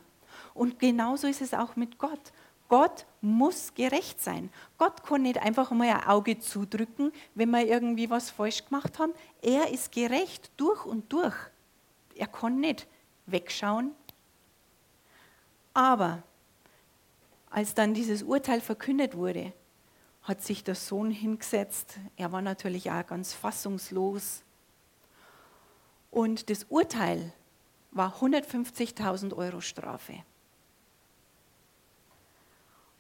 Und 0.54 0.80
genauso 0.80 1.28
ist 1.28 1.42
es 1.42 1.54
auch 1.54 1.76
mit 1.76 1.98
Gott. 1.98 2.32
Gott 2.70 3.08
muss 3.22 3.74
gerecht 3.74 4.22
sein. 4.22 4.52
Gott 4.78 5.04
kann 5.04 5.24
nicht 5.24 5.40
einfach 5.40 5.72
mal 5.72 5.90
ein 5.90 6.08
Auge 6.08 6.40
zudrücken, 6.40 7.12
wenn 7.34 7.50
wir 7.50 7.66
irgendwie 7.66 8.10
was 8.10 8.30
falsch 8.30 8.66
gemacht 8.66 9.00
haben. 9.00 9.14
Er 9.42 9.72
ist 9.72 9.92
gerecht 9.92 10.52
durch 10.56 10.86
und 10.86 11.12
durch. 11.12 11.36
Er 12.20 12.28
konnte 12.28 12.60
nicht 12.60 12.88
wegschauen. 13.28 13.96
Aber 15.74 16.22
als 17.50 17.74
dann 17.74 17.94
dieses 17.94 18.24
Urteil 18.24 18.60
verkündet 18.60 19.16
wurde, 19.16 19.54
hat 20.24 20.44
sich 20.44 20.64
der 20.64 20.76
Sohn 20.76 21.12
hingesetzt. 21.12 21.98
Er 22.18 22.34
war 22.34 22.42
natürlich 22.42 22.92
auch 22.92 23.08
ganz 23.08 23.34
fassungslos. 23.34 24.44
Und 26.12 26.50
das 26.50 26.66
Urteil 26.66 27.32
war 27.92 28.18
150.000 28.18 29.34
Euro 29.34 29.62
Strafe. 29.62 30.22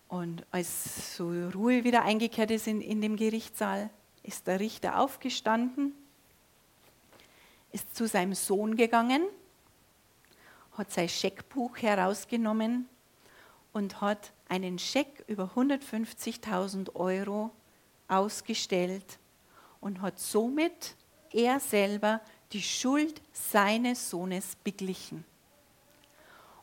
Und 0.07 0.45
als 0.49 1.17
so 1.17 1.29
Ruhe 1.49 1.83
wieder 1.83 2.03
eingekehrt 2.03 2.51
ist 2.51 2.67
in, 2.67 2.79
in 2.79 3.01
dem 3.01 3.17
Gerichtssaal, 3.17 3.89
ist 4.23 4.47
der 4.47 4.61
Richter 4.61 4.99
aufgestanden 4.99 5.93
ist 7.71 7.95
zu 7.95 8.07
seinem 8.07 8.33
Sohn 8.33 8.75
gegangen, 8.75 9.23
hat 10.77 10.91
sein 10.91 11.09
Scheckbuch 11.09 11.77
herausgenommen 11.77 12.87
und 13.73 14.01
hat 14.01 14.31
einen 14.47 14.79
Scheck 14.79 15.23
über 15.27 15.51
150.000 15.55 16.95
Euro 16.95 17.51
ausgestellt 18.07 19.19
und 19.81 20.01
hat 20.01 20.19
somit 20.19 20.95
er 21.31 21.59
selber 21.59 22.21
die 22.51 22.61
Schuld 22.61 23.21
seines 23.31 24.09
Sohnes 24.09 24.55
beglichen. 24.63 25.23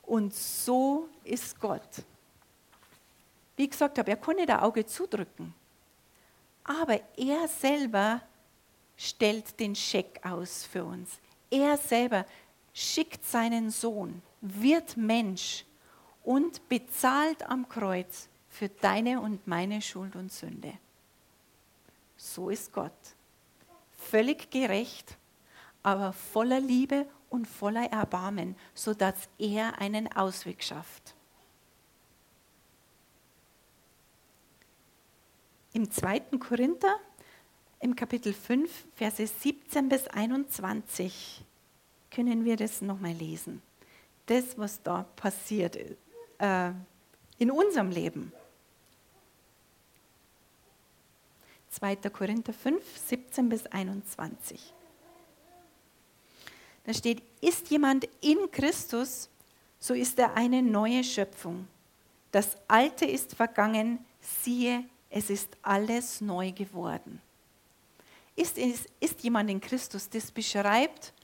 Und 0.02 0.34
so 0.34 1.08
ist 1.24 1.58
Gott. 1.60 2.02
Wie 3.56 3.68
gesagt 3.68 3.98
habe, 3.98 4.10
er 4.10 4.16
konnte 4.16 4.46
das 4.46 4.62
Auge 4.62 4.84
zudrücken. 4.84 5.54
Aber 6.64 7.00
er 7.16 7.48
selber 7.48 8.20
stellt 8.96 9.58
den 9.60 9.74
Scheck 9.74 10.20
aus 10.24 10.64
für 10.64 10.84
uns. 10.84 11.18
Er 11.50 11.76
selber 11.76 12.26
schickt 12.72 13.24
seinen 13.24 13.70
Sohn, 13.70 14.22
wird 14.40 14.96
Mensch 14.96 15.64
und 16.22 16.68
bezahlt 16.68 17.48
am 17.48 17.68
Kreuz 17.68 18.28
für 18.48 18.68
deine 18.68 19.20
und 19.20 19.46
meine 19.46 19.80
Schuld 19.80 20.16
und 20.16 20.32
Sünde. 20.32 20.72
So 22.16 22.50
ist 22.50 22.72
Gott. 22.72 22.92
Völlig 23.96 24.50
gerecht, 24.50 25.16
aber 25.82 26.12
voller 26.12 26.60
Liebe 26.60 27.06
und 27.30 27.46
voller 27.46 27.90
Erbarmen, 27.90 28.56
sodass 28.74 29.28
er 29.38 29.78
einen 29.78 30.10
Ausweg 30.12 30.62
schafft. 30.62 31.14
Im 35.72 35.90
2. 35.90 36.20
Korinther, 36.38 36.96
im 37.86 37.94
Kapitel 37.94 38.32
5, 38.32 38.68
Verse 38.96 39.24
17 39.24 39.88
bis 39.88 40.08
21, 40.08 41.44
können 42.10 42.44
wir 42.44 42.56
das 42.56 42.82
nochmal 42.82 43.12
lesen. 43.12 43.62
Das, 44.26 44.58
was 44.58 44.82
da 44.82 45.04
passiert 45.14 45.78
äh, 46.38 46.72
in 47.38 47.50
unserem 47.52 47.90
Leben. 47.90 48.32
2. 51.70 51.94
Korinther 52.10 52.52
5, 52.52 52.82
17 53.06 53.48
bis 53.48 53.66
21. 53.66 54.72
Da 56.82 56.92
steht, 56.92 57.22
ist 57.40 57.70
jemand 57.70 58.08
in 58.20 58.50
Christus, 58.50 59.28
so 59.78 59.94
ist 59.94 60.18
er 60.18 60.34
eine 60.34 60.60
neue 60.60 61.04
Schöpfung. 61.04 61.68
Das 62.32 62.56
Alte 62.66 63.04
ist 63.04 63.36
vergangen, 63.36 64.04
siehe, 64.20 64.82
es 65.08 65.30
ist 65.30 65.56
alles 65.62 66.20
neu 66.20 66.50
geworden. 66.50 67.22
Ist, 68.36 68.58
ist, 68.58 69.22
jemand 69.22 69.50
in 69.50 69.60
Christus, 69.60 70.08
das 70.10 70.30
beschreibt, 70.30 71.14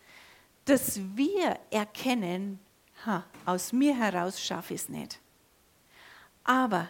dass 0.65 0.99
wir 1.15 1.59
erkennen, 1.71 2.59
ha, 3.05 3.25
aus 3.45 3.73
mir 3.73 3.97
heraus 3.97 4.41
schaffe 4.41 4.75
ich 4.75 4.83
es 4.83 4.89
nicht. 4.89 5.21
Aber 6.45 6.89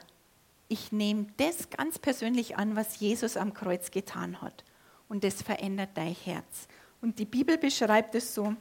ich 0.68 0.92
nehme 0.92 1.26
das 1.36 1.68
ganz 1.70 1.98
persönlich 1.98 2.56
an, 2.56 2.76
was 2.76 3.00
Jesus 3.00 3.36
am 3.36 3.52
Kreuz 3.52 3.90
getan 3.90 4.40
hat. 4.40 4.64
Und 5.08 5.24
das 5.24 5.42
verändert 5.42 5.90
dein 5.94 6.14
Herz. 6.14 6.68
Und 7.02 7.18
die 7.18 7.26
Bibel 7.26 7.58
beschreibt 7.58 8.14
es 8.14 8.34
so, 8.34 8.54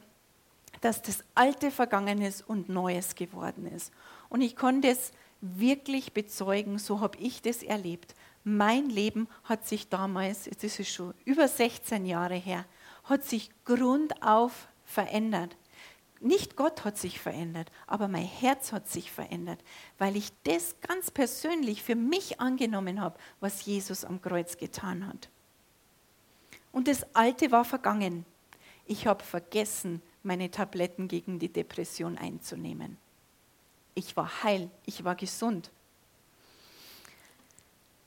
dass 0.80 1.00
das 1.00 1.24
Alte 1.34 1.70
vergangen 1.70 2.20
ist 2.20 2.42
und 2.46 2.68
Neues 2.68 3.14
geworden 3.14 3.66
ist. 3.66 3.92
Und 4.28 4.40
ich 4.40 4.56
konnte 4.56 4.88
es 4.88 5.12
wirklich 5.40 6.12
bezeugen, 6.12 6.78
so 6.78 7.00
habe 7.00 7.18
ich 7.18 7.40
das 7.40 7.62
erlebt. 7.62 8.14
Mein 8.44 8.88
Leben 8.88 9.28
hat 9.44 9.66
sich 9.66 9.88
damals, 9.88 10.46
jetzt 10.46 10.64
ist 10.64 10.80
es 10.80 10.88
schon 10.88 11.14
über 11.24 11.46
16 11.46 12.06
Jahre 12.06 12.34
her, 12.34 12.64
hat 13.04 13.24
sich 13.24 13.50
grundauf 13.64 14.68
verändert. 14.84 15.56
Nicht 16.20 16.54
Gott 16.54 16.84
hat 16.84 16.98
sich 16.98 17.18
verändert, 17.18 17.70
aber 17.86 18.06
mein 18.06 18.24
Herz 18.24 18.72
hat 18.72 18.88
sich 18.88 19.10
verändert, 19.10 19.60
weil 19.98 20.16
ich 20.16 20.30
das 20.44 20.76
ganz 20.80 21.10
persönlich 21.10 21.82
für 21.82 21.96
mich 21.96 22.40
angenommen 22.40 23.00
habe, 23.00 23.18
was 23.40 23.64
Jesus 23.64 24.04
am 24.04 24.22
Kreuz 24.22 24.56
getan 24.56 25.06
hat. 25.06 25.28
Und 26.70 26.88
das 26.88 27.14
Alte 27.14 27.50
war 27.50 27.64
vergangen. 27.64 28.24
Ich 28.86 29.06
habe 29.06 29.22
vergessen, 29.22 30.00
meine 30.22 30.50
Tabletten 30.50 31.08
gegen 31.08 31.38
die 31.38 31.52
Depression 31.52 32.16
einzunehmen. 32.16 32.98
Ich 33.94 34.16
war 34.16 34.42
heil, 34.42 34.70
ich 34.86 35.04
war 35.04 35.14
gesund. 35.14 35.70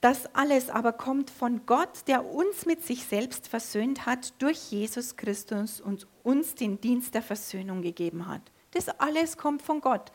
Das 0.06 0.28
alles 0.36 0.70
aber 0.70 0.94
kommt 0.94 1.32
von 1.32 1.66
Gott, 1.66 2.04
der 2.06 2.32
uns 2.32 2.68
mit 2.68 2.84
sich 2.84 3.06
selbst 3.06 3.48
versöhnt 3.48 4.06
hat 4.06 4.40
durch 4.40 4.70
Jesus 4.70 5.16
Christus 5.16 5.82
und 5.82 6.06
uns 6.22 6.54
den 6.54 6.80
Dienst 6.80 7.16
der 7.16 7.24
Versöhnung 7.24 7.82
gegeben 7.82 8.28
hat. 8.28 8.44
Das 8.70 8.88
alles 8.88 9.36
kommt 9.36 9.64
von 9.64 9.82
Gott. 9.82 10.12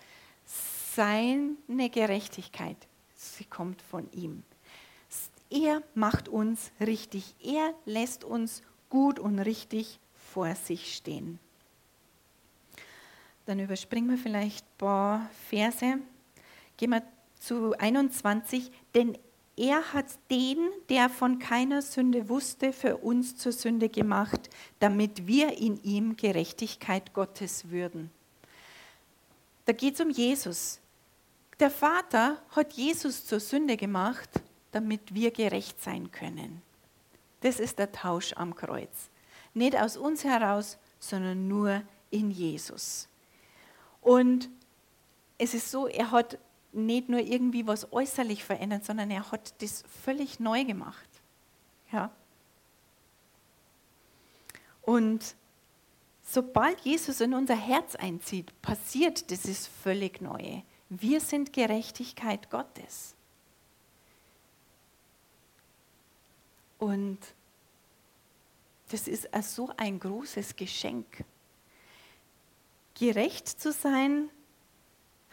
Seine 0.95 1.91
Gerechtigkeit, 1.91 2.77
sie 3.17 3.47
kommt 3.47 3.83
von 3.83 4.09
ihm. 4.13 4.45
Er 5.51 5.83
macht 5.97 6.29
uns 6.29 6.71
richtig. 6.81 7.35
Er 7.43 7.75
lässt 7.85 8.23
uns 8.23 8.63
gut 8.91 9.19
und 9.19 9.41
richtig 9.41 9.99
vor 10.15 10.55
sich 10.55 10.95
stehen. 10.95 11.41
Dann 13.45 13.59
überspringen 13.59 14.11
wir 14.11 14.19
vielleicht 14.19 14.65
ein 14.65 14.79
paar 14.79 15.31
Verse. 15.49 15.99
Gehen 16.77 16.91
wir 16.91 17.03
zu 17.41 17.77
21. 17.77 18.71
Denn 18.95 19.19
er 19.61 19.93
hat 19.93 20.07
den, 20.31 20.57
der 20.89 21.11
von 21.11 21.39
keiner 21.39 21.83
Sünde 21.83 22.31
wusste, 22.31 22.73
für 22.73 22.97
uns 22.97 23.37
zur 23.37 23.53
Sünde 23.53 23.91
gemacht, 23.91 24.49
damit 24.79 25.27
wir 25.27 25.59
in 25.59 25.83
ihm 25.83 26.17
Gerechtigkeit 26.17 27.13
Gottes 27.13 27.69
würden. 27.69 28.11
Da 29.67 29.75
geht 29.75 29.95
es 29.95 30.01
um 30.01 30.09
Jesus. 30.09 30.81
Der 31.59 31.71
Vater 31.71 32.41
hat 32.53 32.73
Jesus 32.73 33.27
zur 33.27 33.39
Sünde 33.39 33.77
gemacht, 33.77 34.31
damit 34.73 35.13
wir 35.13 35.31
gerecht 35.31 35.83
sein 35.83 36.11
können. 36.11 36.63
Das 37.43 37.61
ist 37.61 37.79
der 37.79 37.93
Tausch 37.93 38.33
am 38.37 38.55
Kreuz. 38.55 39.11
Nicht 39.53 39.77
aus 39.77 39.99
uns 39.99 40.25
heraus, 40.25 40.79
sondern 40.99 41.49
nur 41.49 41.83
in 42.09 42.31
Jesus. 42.31 43.09
Und 44.01 44.49
es 45.37 45.53
ist 45.53 45.71
so, 45.71 45.87
er 45.87 46.13
hat 46.13 46.39
nicht 46.73 47.09
nur 47.09 47.21
irgendwie 47.21 47.67
was 47.67 47.93
äußerlich 47.93 48.45
verändert, 48.45 48.85
sondern 48.85 49.11
er 49.11 49.31
hat 49.31 49.61
das 49.63 49.85
völlig 50.05 50.41
neu 50.41 50.65
gemacht. 50.65 51.09
Ja. 51.93 52.11
Und 54.83 55.35
sobald 56.23 56.81
Jesus 56.81 57.21
in 57.21 57.35
unser 57.35 57.57
Herz 57.57 57.97
einzieht, 57.97 58.61
passiert 58.63 59.31
dieses 59.31 59.67
völlig 59.67 60.21
Neue. 60.21 60.63
Wir 60.89 61.21
sind 61.21 61.53
Gerechtigkeit 61.53 62.51
Gottes. 62.51 63.15
Und 66.79 67.19
das 68.91 69.07
ist 69.07 69.29
so 69.43 69.71
ein 69.77 70.01
großes 70.01 70.57
Geschenk. 70.57 71.25
Gerecht 72.99 73.49
zu 73.49 73.73
sein 73.73 74.31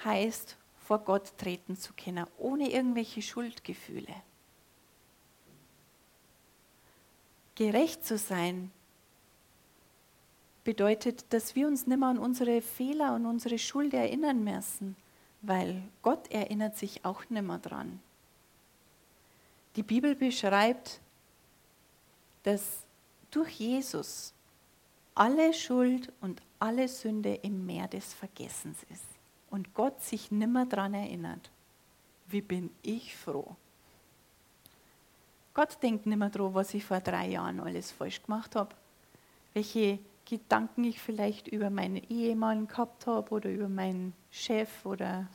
heißt 0.04 0.58
vor 0.88 1.00
Gott 1.00 1.38
treten 1.38 1.76
zu 1.76 1.92
können, 1.92 2.26
ohne 2.38 2.72
irgendwelche 2.72 3.22
Schuldgefühle. 3.22 4.16
Gerecht 7.56 8.06
zu 8.06 8.18
sein 8.18 8.72
bedeutet, 10.64 11.26
dass 11.34 11.56
wir 11.56 11.68
uns 11.68 11.88
nicht 11.88 12.00
mehr 12.00 12.08
an 12.08 12.18
unsere 12.18 12.62
Fehler 12.62 13.16
und 13.16 13.26
unsere 13.26 13.60
Schuld 13.60 13.94
erinnern 13.94 14.46
müssen, 14.46 14.96
weil 15.42 15.84
Gott 16.04 16.32
erinnert 16.32 16.78
sich 16.78 17.04
auch 17.04 17.30
nicht 17.30 17.44
mehr 17.44 17.60
dran. 17.60 18.00
Die 19.76 19.84
Bibel 19.84 20.16
beschreibt, 20.16 21.02
dass 22.44 22.84
durch 23.30 23.60
Jesus 23.60 24.34
alle 25.16 25.54
Schuld 25.54 26.14
und 26.22 26.42
alle 26.60 26.88
Sünde 26.88 27.34
im 27.44 27.66
Meer 27.66 27.90
des 27.90 28.14
Vergessens 28.14 28.78
ist 28.90 29.17
und 29.50 29.74
Gott 29.74 30.02
sich 30.02 30.32
nimmer 30.32 30.66
daran 30.66 30.94
erinnert, 30.94 31.52
wie 32.28 32.42
bin 32.42 32.70
ich 32.82 33.16
froh. 33.16 33.56
Gott 35.54 35.82
denkt 35.82 36.06
nimmer 36.06 36.30
daran, 36.30 36.54
was 36.54 36.74
ich 36.74 36.86
vor 36.86 37.00
drei 37.00 37.30
Jahren 37.30 37.60
alles 37.60 37.92
falsch 37.92 38.22
gemacht 38.24 38.56
habe, 38.56 38.76
welche 39.54 40.00
Gedanken 40.26 40.84
ich 40.84 41.00
vielleicht 41.00 41.48
über 41.48 41.70
meinen 41.70 42.04
Ehemann 42.10 42.68
gehabt 42.68 43.08
habe 43.08 43.32
oder 43.32 43.50
über 43.50 43.70
meinen 43.70 44.14
Chef 44.30 44.86
oder 44.86 45.28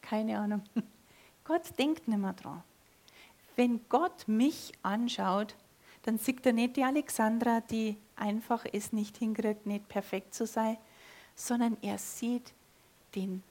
keine 0.00 0.38
Ahnung. 0.38 0.62
Gott 1.44 1.78
denkt 1.78 2.08
nimmer 2.08 2.32
dran. 2.32 2.62
Wenn 3.54 3.80
Gott 3.88 4.26
mich 4.26 4.72
anschaut, 4.82 5.54
dann 6.02 6.18
sieht 6.18 6.46
er 6.46 6.52
nicht 6.52 6.76
die 6.76 6.84
Alexandra, 6.84 7.60
die 7.60 7.96
einfach 8.16 8.64
es 8.72 8.92
nicht 8.92 9.18
hinkriegt, 9.18 9.66
nicht 9.66 9.88
perfekt 9.88 10.34
zu 10.34 10.46
sein, 10.46 10.78
sondern 11.34 11.76
er 11.82 11.98
sieht 11.98 12.54
den 13.14 13.42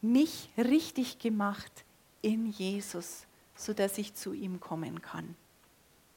mich 0.00 0.50
richtig 0.56 1.18
gemacht 1.18 1.84
in 2.22 2.46
Jesus, 2.46 3.26
sodass 3.54 3.98
ich 3.98 4.14
zu 4.14 4.32
ihm 4.32 4.60
kommen 4.60 5.02
kann. 5.02 5.36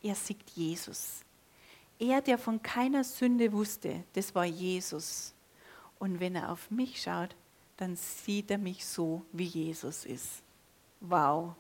Er 0.04 0.16
sieht 0.16 0.50
Jesus. 0.52 1.22
Er, 2.00 2.22
der 2.22 2.38
von 2.38 2.62
keiner 2.62 3.04
Sünde 3.04 3.52
wusste, 3.52 4.04
das 4.14 4.34
war 4.34 4.46
Jesus. 4.46 5.34
Und 6.00 6.20
wenn 6.20 6.36
er 6.36 6.52
auf 6.52 6.72
mich 6.72 7.02
schaut, 7.02 7.36
dann 7.78 7.96
sieht 7.96 8.50
er 8.50 8.58
mich 8.58 8.86
so, 8.86 9.24
wie 9.32 9.46
Jesus 9.46 10.06
ist. 10.06 10.42
Wow. 11.00 11.54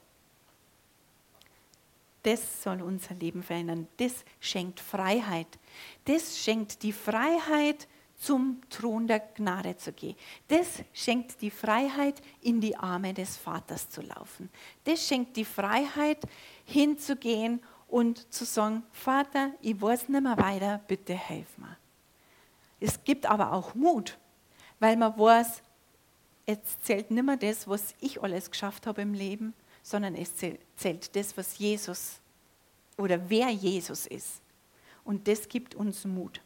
Das 2.23 2.63
soll 2.63 2.81
unser 2.81 3.15
Leben 3.15 3.41
verändern. 3.43 3.87
Das 3.97 4.25
schenkt 4.39 4.79
Freiheit. 4.79 5.59
Das 6.05 6.37
schenkt 6.37 6.83
die 6.83 6.93
Freiheit, 6.93 7.87
zum 8.21 8.61
Thron 8.69 9.07
der 9.07 9.19
Gnade 9.19 9.75
zu 9.77 9.91
gehen. 9.93 10.15
Das 10.47 10.83
schenkt 10.93 11.41
die 11.41 11.49
Freiheit, 11.49 12.21
in 12.41 12.61
die 12.61 12.77
Arme 12.77 13.15
des 13.15 13.35
Vaters 13.35 13.89
zu 13.89 14.01
laufen. 14.01 14.49
Das 14.83 15.07
schenkt 15.07 15.35
die 15.37 15.45
Freiheit, 15.45 16.19
hinzugehen 16.65 17.63
und 17.87 18.31
zu 18.31 18.45
sagen, 18.45 18.83
Vater, 18.91 19.51
ich 19.59 19.81
weiß 19.81 20.09
nicht 20.09 20.21
mehr 20.21 20.37
weiter, 20.37 20.79
bitte 20.87 21.15
helf 21.15 21.57
mir. 21.57 21.75
Es 22.79 23.03
gibt 23.03 23.25
aber 23.25 23.53
auch 23.53 23.73
Mut, 23.73 24.19
weil 24.79 24.97
man 24.97 25.17
weiß, 25.17 25.63
es 26.45 26.59
zählt 26.83 27.09
nicht 27.09 27.23
mehr 27.23 27.37
das, 27.37 27.67
was 27.67 27.95
ich 27.99 28.21
alles 28.21 28.51
geschafft 28.51 28.85
habe 28.85 29.01
im 29.01 29.15
Leben, 29.15 29.55
sondern 29.81 30.13
es 30.13 30.35
zählt 30.35 31.15
das, 31.15 31.35
was 31.35 31.57
Jesus 31.57 32.19
oder 32.97 33.19
wer 33.29 33.49
Jesus 33.49 34.05
ist. 34.05 34.41
Und 35.03 35.27
das 35.27 35.49
gibt 35.49 35.73
uns 35.73 36.05
Mut. 36.05 36.39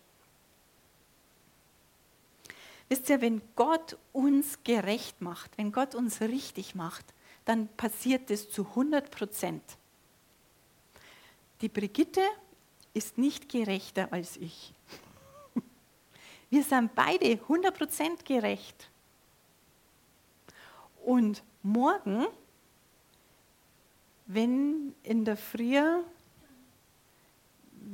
Wisst 2.89 3.09
ihr, 3.09 3.21
wenn 3.21 3.41
Gott 3.55 3.97
uns 4.13 4.59
gerecht 4.63 5.21
macht, 5.21 5.57
wenn 5.57 5.71
Gott 5.71 5.95
uns 5.95 6.21
richtig 6.21 6.75
macht, 6.75 7.13
dann 7.45 7.67
passiert 7.69 8.29
das 8.29 8.49
zu 8.49 8.65
100 8.65 9.09
Prozent. 9.11 9.63
Die 11.61 11.69
Brigitte 11.69 12.21
ist 12.93 13.17
nicht 13.17 13.49
gerechter 13.49 14.11
als 14.11 14.37
ich. 14.37 14.73
Wir 16.49 16.63
sind 16.63 16.93
beide 16.95 17.31
100 17.31 17.75
Prozent 17.75 18.25
gerecht. 18.25 18.89
Und 21.03 21.43
morgen, 21.61 22.25
wenn 24.25 24.95
in 25.03 25.25
der 25.25 25.37
Früh 25.37 26.03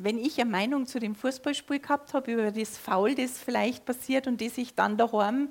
wenn 0.04 0.18
ich 0.18 0.40
eine 0.40 0.50
Meinung 0.50 0.86
zu 0.86 1.00
dem 1.00 1.16
Fußballspiel 1.16 1.80
gehabt 1.80 2.14
habe, 2.14 2.32
über 2.32 2.52
das 2.52 2.78
Foul, 2.78 3.16
das 3.16 3.38
vielleicht 3.40 3.86
passiert 3.86 4.28
und 4.28 4.42
das 4.42 4.58
ich 4.58 4.76
dann 4.76 4.98
daheim 4.98 5.50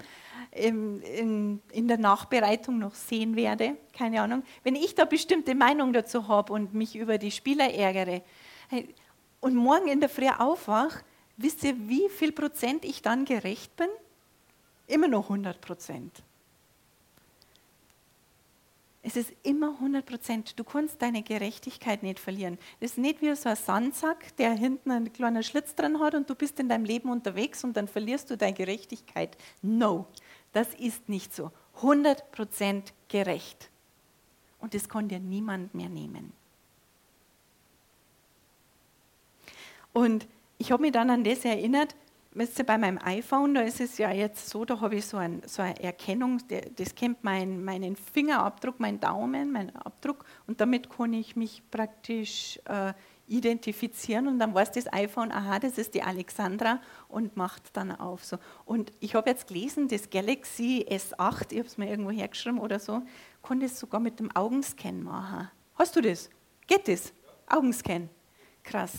in, 0.52 1.00
in, 1.02 1.62
in 1.72 1.88
der 1.88 1.98
Nachbereitung 1.98 2.78
noch 2.78 2.94
sehen 2.94 3.36
werde, 3.36 3.76
keine 3.92 4.22
Ahnung, 4.22 4.42
wenn 4.62 4.74
ich 4.74 4.94
da 4.94 5.04
bestimmte 5.04 5.54
Meinung 5.54 5.92
dazu 5.92 6.28
habe 6.28 6.52
und 6.52 6.74
mich 6.74 6.96
über 6.96 7.18
die 7.18 7.30
Spieler 7.30 7.72
ärgere 7.72 8.22
und 9.40 9.54
morgen 9.54 9.88
in 9.88 10.00
der 10.00 10.08
Früh 10.08 10.28
aufwache, 10.28 11.04
wisst 11.36 11.64
ihr, 11.64 11.76
wie 11.88 12.08
viel 12.08 12.32
Prozent 12.32 12.84
ich 12.84 13.02
dann 13.02 13.24
gerecht 13.24 13.76
bin? 13.76 13.88
Immer 14.86 15.08
noch 15.08 15.24
100 15.24 15.60
Prozent. 15.60 16.22
Es 19.02 19.16
ist 19.16 19.32
immer 19.42 19.70
100 19.70 20.04
Prozent. 20.04 20.58
Du 20.58 20.64
kannst 20.64 21.00
deine 21.00 21.22
Gerechtigkeit 21.22 22.02
nicht 22.02 22.18
verlieren. 22.18 22.58
Das 22.80 22.92
ist 22.92 22.98
nicht 22.98 23.22
wie 23.22 23.34
so 23.34 23.48
ein 23.48 23.56
Sandsack, 23.56 24.36
der 24.36 24.52
hinten 24.52 24.90
einen 24.90 25.12
kleinen 25.12 25.42
Schlitz 25.42 25.74
drin 25.74 26.00
hat 26.00 26.14
und 26.14 26.28
du 26.28 26.34
bist 26.34 26.60
in 26.60 26.68
deinem 26.68 26.84
Leben 26.84 27.10
unterwegs 27.10 27.64
und 27.64 27.76
dann 27.76 27.88
verlierst 27.88 28.30
du 28.30 28.36
deine 28.36 28.52
Gerechtigkeit. 28.52 29.36
No, 29.62 30.06
das 30.52 30.74
ist 30.74 31.08
nicht 31.08 31.34
so. 31.34 31.50
100 31.76 32.30
Prozent 32.30 32.92
gerecht. 33.08 33.70
Und 34.60 34.74
das 34.74 34.88
kann 34.88 35.08
dir 35.08 35.18
niemand 35.18 35.74
mehr 35.74 35.88
nehmen. 35.88 36.34
Und 39.94 40.26
ich 40.58 40.72
habe 40.72 40.82
mich 40.82 40.92
dann 40.92 41.08
an 41.08 41.24
das 41.24 41.44
erinnert, 41.46 41.96
wisst 42.32 42.58
ihr, 42.58 42.64
bei 42.64 42.78
meinem 42.78 42.98
iPhone, 43.02 43.54
da 43.54 43.62
ist 43.62 43.80
es 43.80 43.98
ja 43.98 44.10
jetzt 44.12 44.48
so, 44.48 44.64
da 44.64 44.80
habe 44.80 44.96
ich 44.96 45.06
so, 45.06 45.16
ein, 45.16 45.42
so 45.46 45.62
eine 45.62 45.80
Erkennung, 45.82 46.38
das 46.76 46.94
kennt 46.94 47.24
mein, 47.24 47.64
meinen 47.64 47.96
Fingerabdruck, 47.96 48.78
meinen 48.78 49.00
Daumen, 49.00 49.52
meinen 49.52 49.74
Abdruck 49.76 50.24
und 50.46 50.60
damit 50.60 50.90
kann 50.90 51.12
ich 51.12 51.36
mich 51.36 51.62
praktisch 51.70 52.60
äh, 52.66 52.92
identifizieren 53.26 54.26
und 54.26 54.38
dann 54.40 54.54
weiß 54.54 54.72
das 54.72 54.92
iPhone, 54.92 55.30
aha, 55.30 55.60
das 55.60 55.78
ist 55.78 55.94
die 55.94 56.02
Alexandra 56.02 56.80
und 57.08 57.36
macht 57.36 57.76
dann 57.76 57.92
auf. 57.92 58.24
So. 58.24 58.38
Und 58.64 58.92
ich 58.98 59.14
habe 59.14 59.30
jetzt 59.30 59.46
gelesen, 59.46 59.86
das 59.86 60.10
Galaxy 60.10 60.84
S8, 60.88 61.52
ich 61.52 61.58
habe 61.58 61.68
es 61.68 61.78
mir 61.78 61.88
irgendwo 61.88 62.10
hergeschrieben 62.10 62.58
oder 62.58 62.80
so, 62.80 63.02
kann 63.42 63.60
das 63.60 63.78
sogar 63.78 64.00
mit 64.00 64.18
dem 64.18 64.34
Augenscan 64.34 65.02
machen. 65.02 65.48
Hast 65.76 65.94
du 65.94 66.00
das? 66.00 66.28
Geht 66.66 66.88
das? 66.88 67.12
Augenscan. 67.46 68.08
Krass. 68.64 68.92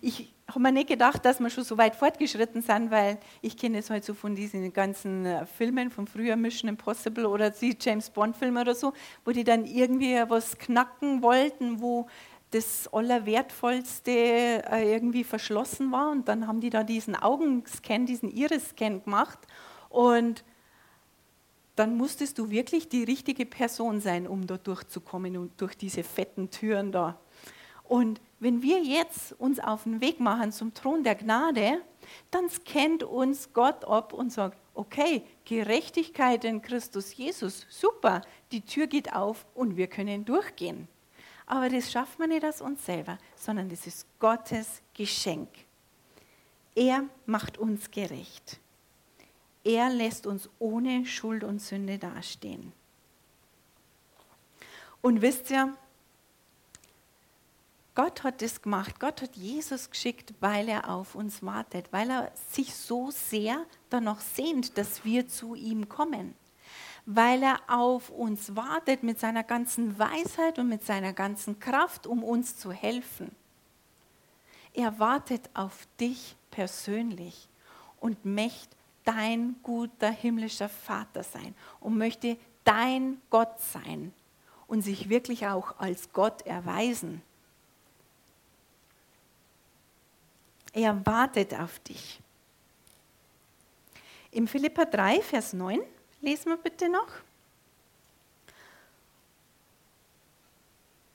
Ich 0.00 0.34
habe 0.48 0.60
mir 0.60 0.72
nicht 0.72 0.88
gedacht, 0.88 1.24
dass 1.24 1.40
wir 1.40 1.50
schon 1.50 1.64
so 1.64 1.76
weit 1.76 1.94
fortgeschritten 1.94 2.62
sind, 2.62 2.90
weil 2.90 3.18
ich 3.42 3.56
kenne 3.56 3.78
es 3.78 3.90
halt 3.90 4.04
so 4.04 4.14
von 4.14 4.34
diesen 4.34 4.72
ganzen 4.72 5.26
äh, 5.26 5.44
Filmen 5.44 5.90
von 5.90 6.06
früher, 6.06 6.36
Mission 6.36 6.68
Impossible 6.68 7.26
oder 7.26 7.50
die 7.50 7.76
James 7.78 8.08
Bond-Filme 8.08 8.62
oder 8.62 8.74
so, 8.74 8.94
wo 9.24 9.32
die 9.32 9.44
dann 9.44 9.66
irgendwie 9.66 10.16
was 10.28 10.56
knacken 10.58 11.22
wollten, 11.22 11.80
wo 11.80 12.06
das 12.50 12.88
Allerwertvollste 12.92 14.10
äh, 14.10 14.90
irgendwie 14.90 15.24
verschlossen 15.24 15.92
war. 15.92 16.10
Und 16.10 16.28
dann 16.28 16.46
haben 16.46 16.60
die 16.60 16.70
da 16.70 16.82
diesen 16.82 17.14
Augenscan, 17.14 18.06
diesen 18.06 18.30
Iris-Scan 18.30 19.02
gemacht. 19.04 19.38
Und 19.90 20.44
dann 21.76 21.96
musstest 21.96 22.38
du 22.38 22.50
wirklich 22.50 22.88
die 22.88 23.04
richtige 23.04 23.44
Person 23.44 24.00
sein, 24.00 24.26
um 24.26 24.46
da 24.46 24.56
durchzukommen 24.56 25.36
und 25.36 25.60
durch 25.60 25.76
diese 25.76 26.02
fetten 26.02 26.50
Türen 26.50 26.90
da. 26.90 27.20
Und 27.84 28.20
wenn 28.40 28.62
wir 28.62 28.82
jetzt 28.82 29.32
uns 29.38 29.58
auf 29.58 29.84
den 29.84 30.00
Weg 30.00 30.20
machen 30.20 30.52
zum 30.52 30.72
Thron 30.74 31.02
der 31.02 31.16
Gnade, 31.16 31.82
dann 32.30 32.48
scannt 32.48 33.02
uns 33.02 33.52
Gott 33.52 33.84
ab 33.84 34.12
und 34.12 34.32
sagt, 34.32 34.58
okay, 34.74 35.22
Gerechtigkeit 35.44 36.44
in 36.44 36.62
Christus 36.62 37.16
Jesus, 37.16 37.66
super, 37.68 38.22
die 38.52 38.60
Tür 38.60 38.86
geht 38.86 39.12
auf 39.12 39.44
und 39.54 39.76
wir 39.76 39.88
können 39.88 40.24
durchgehen. 40.24 40.88
Aber 41.46 41.68
das 41.68 41.90
schafft 41.90 42.18
man 42.18 42.28
nicht 42.28 42.44
aus 42.44 42.60
uns 42.60 42.84
selber, 42.84 43.18
sondern 43.34 43.68
das 43.68 43.86
ist 43.86 44.06
Gottes 44.20 44.82
Geschenk. 44.94 45.48
Er 46.74 47.04
macht 47.26 47.58
uns 47.58 47.90
gerecht. 47.90 48.60
Er 49.64 49.90
lässt 49.90 50.26
uns 50.26 50.48
ohne 50.58 51.04
Schuld 51.06 51.42
und 51.42 51.60
Sünde 51.60 51.98
dastehen. 51.98 52.72
Und 55.00 55.22
wisst 55.22 55.50
ihr, 55.50 55.74
Gott 57.98 58.22
hat 58.22 58.42
das 58.42 58.62
gemacht. 58.62 59.00
Gott 59.00 59.22
hat 59.22 59.34
Jesus 59.34 59.90
geschickt, 59.90 60.32
weil 60.38 60.68
er 60.68 60.88
auf 60.88 61.16
uns 61.16 61.42
wartet, 61.42 61.92
weil 61.92 62.08
er 62.08 62.30
sich 62.52 62.72
so 62.76 63.10
sehr 63.10 63.66
danach 63.90 64.20
sehnt, 64.20 64.78
dass 64.78 65.04
wir 65.04 65.26
zu 65.26 65.56
ihm 65.56 65.88
kommen. 65.88 66.36
Weil 67.06 67.42
er 67.42 67.58
auf 67.66 68.10
uns 68.10 68.54
wartet 68.54 69.02
mit 69.02 69.18
seiner 69.18 69.42
ganzen 69.42 69.98
Weisheit 69.98 70.60
und 70.60 70.68
mit 70.68 70.86
seiner 70.86 71.12
ganzen 71.12 71.58
Kraft, 71.58 72.06
um 72.06 72.22
uns 72.22 72.56
zu 72.56 72.70
helfen. 72.70 73.34
Er 74.74 75.00
wartet 75.00 75.50
auf 75.54 75.88
dich 75.98 76.36
persönlich 76.52 77.48
und 77.98 78.24
möchte 78.24 78.76
dein 79.02 79.56
guter 79.64 80.10
himmlischer 80.10 80.68
Vater 80.68 81.24
sein 81.24 81.52
und 81.80 81.98
möchte 81.98 82.36
dein 82.62 83.20
Gott 83.28 83.60
sein 83.60 84.12
und 84.68 84.82
sich 84.82 85.08
wirklich 85.08 85.48
auch 85.48 85.80
als 85.80 86.12
Gott 86.12 86.42
erweisen. 86.42 87.22
Er 90.78 91.04
wartet 91.04 91.54
auf 91.54 91.80
dich. 91.80 92.20
Im 94.30 94.46
Philippa 94.46 94.84
3, 94.84 95.22
Vers 95.22 95.52
9 95.52 95.80
lesen 96.20 96.50
wir 96.50 96.56
bitte 96.56 96.88
noch. 96.88 97.08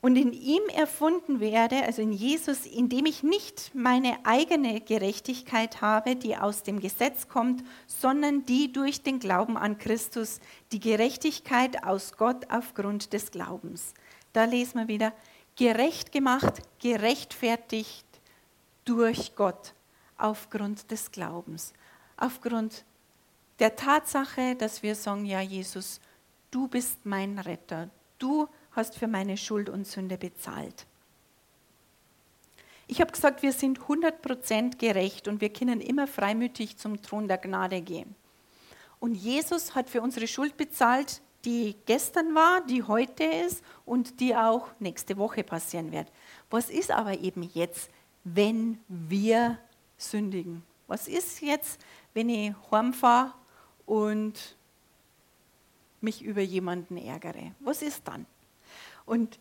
Und 0.02 0.18
in 0.18 0.34
ihm 0.34 0.64
erfunden 0.76 1.40
werde, 1.40 1.82
also 1.86 2.02
in 2.02 2.12
Jesus, 2.12 2.66
indem 2.66 3.06
ich 3.06 3.24
nicht 3.24 3.72
meine 3.74 4.18
eigene 4.26 4.82
Gerechtigkeit 4.82 5.80
habe, 5.80 6.18
die 6.18 6.36
aus 6.36 6.64
dem 6.64 6.82
Gesetz 6.82 7.30
kommt, 7.30 7.64
sondern 7.88 8.46
die 8.46 8.74
durch 8.74 9.02
den 9.02 9.20
Glauben 9.20 9.56
an 9.56 9.78
Christus, 9.78 10.42
die 10.74 10.82
Gerechtigkeit 10.82 11.86
aus 11.86 12.18
Gott 12.18 12.52
aufgrund 12.52 13.14
des 13.14 13.32
Glaubens. 13.32 13.94
Da 14.34 14.44
lesen 14.44 14.78
wir 14.80 14.88
wieder, 14.90 15.14
gerecht 15.56 16.12
gemacht, 16.12 16.64
gerechtfertigt 16.82 18.13
durch 18.86 19.36
Gott 19.36 19.74
aufgrund 20.18 20.90
des 20.92 21.12
Glaubens, 21.12 21.74
aufgrund 22.18 22.86
der 23.60 23.76
Tatsache, 23.76 24.56
dass 24.56 24.84
wir 24.84 24.96
sagen, 24.96 25.26
ja 25.26 25.42
Jesus, 25.42 26.00
du 26.52 26.68
bist 26.68 27.06
mein 27.06 27.40
Retter, 27.40 27.90
du 28.20 28.48
hast 28.72 28.98
für 28.98 29.08
meine 29.08 29.38
Schuld 29.38 29.70
und 29.70 29.88
Sünde 29.88 30.18
bezahlt. 30.18 30.86
Ich 32.88 33.00
habe 33.00 33.12
gesagt, 33.12 33.42
wir 33.42 33.54
sind 33.54 33.80
100% 33.80 34.78
gerecht 34.78 35.28
und 35.28 35.42
wir 35.42 35.52
können 35.52 35.82
immer 35.82 36.08
freimütig 36.08 36.78
zum 36.78 37.02
Thron 37.02 37.28
der 37.28 37.38
Gnade 37.38 37.82
gehen. 37.82 38.16
Und 39.00 39.16
Jesus 39.16 39.76
hat 39.76 39.90
für 39.90 40.02
unsere 40.02 40.28
Schuld 40.28 40.58
bezahlt, 40.58 41.22
die 41.46 41.76
gestern 41.86 42.36
war, 42.36 42.62
die 42.66 42.84
heute 42.84 43.24
ist 43.24 43.64
und 43.86 44.20
die 44.20 44.36
auch 44.36 44.68
nächste 44.80 45.18
Woche 45.18 45.44
passieren 45.44 45.92
wird. 45.92 46.08
Was 46.50 46.70
ist 46.70 46.92
aber 46.92 47.20
eben 47.20 47.44
jetzt? 47.54 47.90
Wenn 48.24 48.80
wir 48.88 49.58
sündigen. 49.98 50.64
Was 50.88 51.08
ist 51.08 51.42
jetzt, 51.42 51.80
wenn 52.14 52.30
ich 52.30 52.54
heimfahre 52.72 53.34
und 53.86 54.56
mich 56.02 56.22
über 56.22 56.42
jemanden 56.42 56.98
ärgere? 56.98 57.52
Was 57.60 57.82
ist 57.82 58.08
dann? 58.08 58.26
Und 59.06 59.40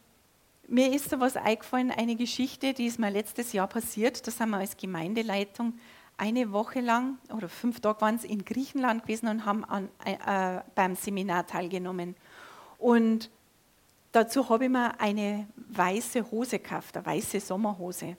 mir 0.68 0.92
ist 0.94 1.10
so 1.10 1.20
was 1.20 1.36
eingefallen, 1.36 1.90
eine 1.90 2.16
Geschichte, 2.16 2.72
die 2.72 2.86
ist 2.86 2.98
mir 2.98 3.10
letztes 3.10 3.52
Jahr 3.52 3.66
passiert. 3.66 4.26
Da 4.26 4.30
sind 4.30 4.50
wir 4.50 4.58
als 4.58 4.76
Gemeindeleitung 4.76 5.74
eine 6.16 6.52
Woche 6.52 6.80
lang 6.80 7.18
oder 7.34 7.48
fünf 7.48 7.80
Tage 7.80 8.00
waren 8.00 8.14
es 8.14 8.24
in 8.24 8.44
Griechenland 8.44 9.02
gewesen 9.02 9.28
und 9.28 9.44
haben 9.44 9.64
an, 9.64 9.88
äh, 10.04 10.60
beim 10.74 10.94
Seminar 10.94 11.46
teilgenommen. 11.46 12.14
Und 12.78 13.30
dazu 14.12 14.48
habe 14.48 14.64
ich 14.64 14.70
mir 14.70 15.00
eine 15.00 15.48
weiße 15.56 16.30
Hose 16.30 16.58
gekauft, 16.58 16.96
eine 16.96 17.06
weiße 17.06 17.40
Sommerhose. 17.40 18.16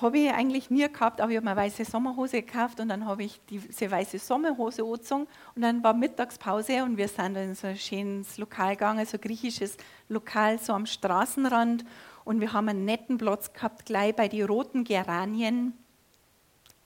Habe 0.00 0.18
ich 0.18 0.30
eigentlich 0.32 0.70
nie 0.70 0.90
gehabt, 0.90 1.20
aber 1.20 1.30
ich 1.30 1.36
habe 1.36 1.44
mir 1.44 1.50
eine 1.50 1.60
weiße 1.60 1.84
Sommerhose 1.84 2.42
gekauft 2.42 2.80
und 2.80 2.88
dann 2.88 3.04
habe 3.04 3.24
ich 3.24 3.38
diese 3.50 3.90
weiße 3.90 4.18
Sommerhose 4.18 4.82
angezogen 4.82 5.26
und 5.54 5.62
dann 5.62 5.84
war 5.84 5.92
Mittagspause 5.92 6.82
und 6.84 6.96
wir 6.96 7.08
sind 7.08 7.36
in 7.36 7.54
so 7.54 7.66
ein 7.66 7.76
schönes 7.76 8.38
Lokal 8.38 8.76
gegangen, 8.76 9.04
so 9.04 9.18
ein 9.18 9.20
griechisches 9.20 9.76
Lokal, 10.08 10.58
so 10.58 10.72
am 10.72 10.86
Straßenrand 10.86 11.84
und 12.24 12.40
wir 12.40 12.52
haben 12.54 12.68
einen 12.68 12.86
netten 12.86 13.18
Platz 13.18 13.52
gehabt, 13.52 13.84
gleich 13.84 14.16
bei 14.16 14.28
den 14.28 14.46
roten 14.46 14.84
Geranien. 14.84 15.74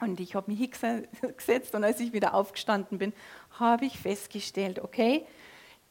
Und 0.00 0.18
ich 0.18 0.34
habe 0.34 0.50
mich 0.50 0.58
hingesetzt 0.58 1.74
und 1.74 1.84
als 1.84 2.00
ich 2.00 2.12
wieder 2.12 2.34
aufgestanden 2.34 2.98
bin, 2.98 3.12
habe 3.60 3.84
ich 3.84 3.98
festgestellt, 3.98 4.80
okay, 4.80 5.24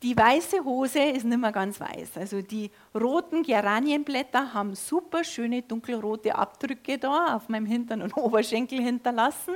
die 0.03 0.17
weiße 0.17 0.65
Hose 0.65 0.99
ist 0.99 1.23
nicht 1.23 1.39
mehr 1.39 1.53
ganz 1.53 1.79
weiß. 1.79 2.17
Also 2.17 2.41
die 2.41 2.69
roten 2.93 3.41
Geranienblätter 3.41 4.53
haben 4.53 4.75
super 4.75 5.23
schöne 5.23 5.61
dunkelrote 5.61 6.35
Abdrücke 6.35 6.97
da 6.97 7.37
auf 7.37 7.47
meinem 7.47 7.65
Hintern 7.65 8.01
und 8.01 8.15
Oberschenkel 8.17 8.81
hinterlassen. 8.81 9.55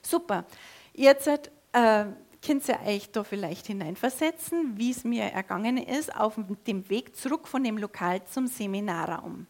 Super. 0.00 0.44
Jetzt 0.94 1.26
äh, 1.26 1.40
könnt 2.46 2.68
ihr 2.68 2.78
euch 2.86 3.10
da 3.10 3.24
vielleicht 3.24 3.66
hineinversetzen, 3.66 4.78
wie 4.78 4.92
es 4.92 5.02
mir 5.02 5.24
ergangen 5.24 5.78
ist 5.78 6.14
auf 6.14 6.36
dem 6.66 6.88
Weg 6.88 7.16
zurück 7.16 7.48
von 7.48 7.64
dem 7.64 7.78
Lokal 7.78 8.24
zum 8.24 8.46
Seminarraum. 8.46 9.48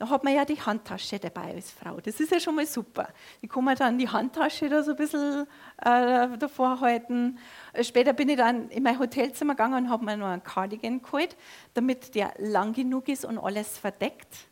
Da 0.00 0.08
hat 0.08 0.24
man 0.24 0.34
ja 0.34 0.46
die 0.46 0.58
Handtasche 0.58 1.18
dabei 1.18 1.52
als 1.56 1.72
Frau. 1.72 2.00
Das 2.00 2.20
ist 2.20 2.32
ja 2.32 2.40
schon 2.40 2.54
mal 2.54 2.64
super. 2.64 3.10
Ich 3.42 3.50
kann 3.50 3.62
mir 3.62 3.74
dann 3.74 3.98
die 3.98 4.08
Handtasche 4.08 4.70
da 4.70 4.82
so 4.82 4.92
ein 4.92 4.96
bisschen 4.96 5.46
äh, 5.76 6.38
davor 6.38 6.80
halten. 6.80 7.38
Später 7.82 8.14
bin 8.14 8.30
ich 8.30 8.38
dann 8.38 8.70
in 8.70 8.82
mein 8.82 8.98
Hotelzimmer 8.98 9.52
gegangen 9.52 9.84
und 9.84 9.90
habe 9.90 10.06
mir 10.06 10.16
noch 10.16 10.28
einen 10.28 10.42
Cardigan 10.42 11.02
geholt, 11.02 11.36
damit 11.74 12.14
der 12.14 12.32
lang 12.38 12.72
genug 12.72 13.08
ist 13.08 13.26
und 13.26 13.36
alles 13.36 13.76
verdeckt. 13.76 14.48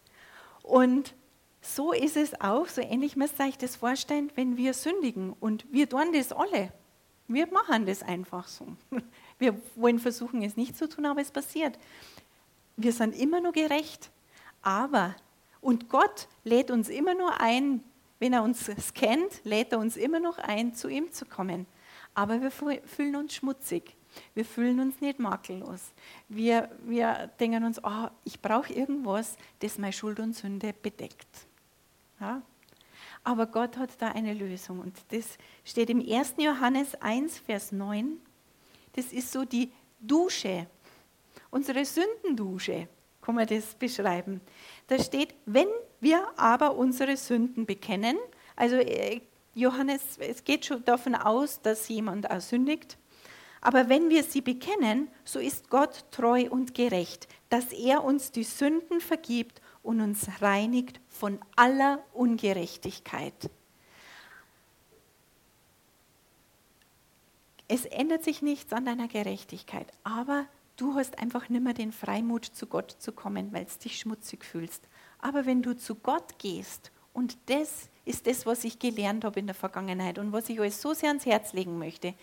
Und 0.62 1.14
so 1.62 1.92
ist 1.92 2.18
es 2.18 2.38
auch, 2.42 2.68
so 2.68 2.82
ähnlich 2.82 3.16
müsst 3.16 3.40
ihr 3.40 3.46
euch 3.46 3.56
das 3.56 3.74
vorstellen, 3.74 4.30
wenn 4.34 4.58
wir 4.58 4.74
sündigen. 4.74 5.32
Und 5.40 5.64
wir 5.72 5.88
tun 5.88 6.12
das 6.12 6.30
alle. 6.30 6.74
Wir 7.26 7.50
machen 7.50 7.86
das 7.86 8.02
einfach 8.02 8.46
so. 8.48 8.66
Wir 9.38 9.58
wollen 9.76 9.98
versuchen, 9.98 10.42
es 10.42 10.58
nicht 10.58 10.76
zu 10.76 10.88
tun, 10.90 11.06
aber 11.06 11.22
es 11.22 11.30
passiert. 11.30 11.78
Wir 12.76 12.92
sind 12.92 13.16
immer 13.18 13.40
nur 13.40 13.52
gerecht. 13.52 14.10
Aber 14.60 15.14
und 15.60 15.88
Gott 15.88 16.28
lädt 16.44 16.70
uns 16.70 16.88
immer 16.88 17.14
nur 17.14 17.40
ein, 17.40 17.82
wenn 18.18 18.32
er 18.32 18.42
uns 18.42 18.70
scannt, 18.80 19.40
lädt 19.44 19.72
er 19.72 19.78
uns 19.78 19.96
immer 19.96 20.20
noch 20.20 20.38
ein, 20.38 20.74
zu 20.74 20.88
ihm 20.88 21.12
zu 21.12 21.24
kommen. 21.24 21.66
Aber 22.14 22.40
wir 22.40 22.50
fühlen 22.50 23.16
uns 23.16 23.34
schmutzig. 23.34 23.94
Wir 24.34 24.44
fühlen 24.44 24.80
uns 24.80 25.00
nicht 25.00 25.18
makellos. 25.18 25.92
Wir, 26.28 26.70
wir 26.84 27.30
denken 27.38 27.64
uns, 27.64 27.78
oh, 27.84 28.08
ich 28.24 28.40
brauche 28.40 28.72
irgendwas, 28.72 29.36
das 29.60 29.78
meine 29.78 29.92
Schuld 29.92 30.18
und 30.18 30.34
Sünde 30.34 30.72
bedeckt. 30.72 31.28
Ja? 32.18 32.42
Aber 33.22 33.46
Gott 33.46 33.76
hat 33.76 33.90
da 34.00 34.08
eine 34.08 34.34
Lösung. 34.34 34.80
Und 34.80 34.96
das 35.10 35.38
steht 35.64 35.90
im 35.90 36.00
1. 36.00 36.34
Johannes 36.38 36.94
1, 36.96 37.38
Vers 37.38 37.72
9. 37.72 38.18
Das 38.94 39.12
ist 39.12 39.30
so 39.30 39.44
die 39.44 39.70
Dusche, 40.00 40.66
unsere 41.50 41.84
Sündendusche 41.84 42.88
kann 43.20 43.34
man 43.34 43.46
das 43.46 43.74
beschreiben. 43.74 44.40
Da 44.88 44.98
steht, 44.98 45.34
wenn 45.46 45.68
wir 46.00 46.26
aber 46.36 46.76
unsere 46.76 47.16
Sünden 47.16 47.66
bekennen, 47.66 48.16
also 48.56 48.76
äh, 48.76 49.20
Johannes, 49.54 50.18
es 50.18 50.44
geht 50.44 50.64
schon 50.66 50.84
davon 50.84 51.14
aus, 51.14 51.60
dass 51.62 51.88
jemand 51.88 52.30
auch 52.30 52.40
sündigt, 52.40 52.98
aber 53.60 53.88
wenn 53.88 54.08
wir 54.08 54.22
sie 54.22 54.40
bekennen, 54.40 55.08
so 55.24 55.38
ist 55.40 55.68
Gott 55.68 56.04
treu 56.10 56.48
und 56.48 56.74
gerecht, 56.74 57.28
dass 57.50 57.72
er 57.72 58.04
uns 58.04 58.30
die 58.30 58.44
Sünden 58.44 59.00
vergibt 59.00 59.60
und 59.82 60.00
uns 60.00 60.26
reinigt 60.40 61.00
von 61.08 61.38
aller 61.56 62.02
Ungerechtigkeit. 62.12 63.50
Es 67.66 67.84
ändert 67.84 68.24
sich 68.24 68.40
nichts 68.40 68.72
an 68.72 68.86
deiner 68.86 69.08
Gerechtigkeit, 69.08 69.92
aber 70.02 70.46
Du 70.78 70.94
hast 70.94 71.18
einfach 71.18 71.48
nicht 71.48 71.62
mehr 71.62 71.74
den 71.74 71.90
Freimut, 71.90 72.44
zu 72.44 72.68
Gott 72.68 72.92
zu 73.00 73.10
kommen, 73.10 73.52
weil 73.52 73.64
es 73.64 73.78
dich 73.78 73.98
schmutzig 73.98 74.44
fühlst. 74.44 74.88
Aber 75.18 75.44
wenn 75.44 75.60
du 75.60 75.76
zu 75.76 75.96
Gott 75.96 76.38
gehst, 76.38 76.92
und 77.12 77.36
das 77.46 77.90
ist 78.04 78.28
das, 78.28 78.46
was 78.46 78.62
ich 78.62 78.78
gelernt 78.78 79.24
habe 79.24 79.40
in 79.40 79.46
der 79.46 79.56
Vergangenheit 79.56 80.20
und 80.20 80.30
was 80.30 80.48
ich 80.48 80.60
euch 80.60 80.76
so 80.76 80.94
sehr 80.94 81.08
ans 81.08 81.26
Herz 81.26 81.52
legen 81.52 81.78
möchte, 81.78 82.14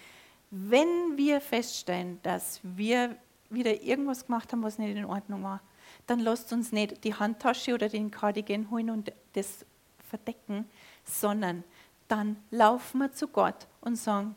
wenn 0.51 1.17
wir 1.17 1.41
feststellen, 1.41 2.19
dass 2.23 2.61
wir 2.63 3.17
wieder 3.49 3.83
irgendwas 3.83 4.25
gemacht 4.25 4.53
haben, 4.53 4.63
was 4.63 4.77
nicht 4.77 4.95
in 4.95 5.03
Ordnung 5.03 5.43
war, 5.43 5.61
dann 6.07 6.21
lasst 6.21 6.53
uns 6.53 6.71
nicht 6.71 7.03
die 7.03 7.13
Handtasche 7.13 7.73
oder 7.73 7.89
den 7.89 8.09
Cardigan 8.09 8.71
holen 8.71 8.89
und 8.89 9.11
das 9.33 9.65
verdecken, 10.09 10.63
sondern 11.03 11.65
dann 12.07 12.37
laufen 12.51 12.99
wir 12.99 13.11
zu 13.11 13.27
Gott 13.27 13.67
und 13.81 13.97
sagen, 13.97 14.33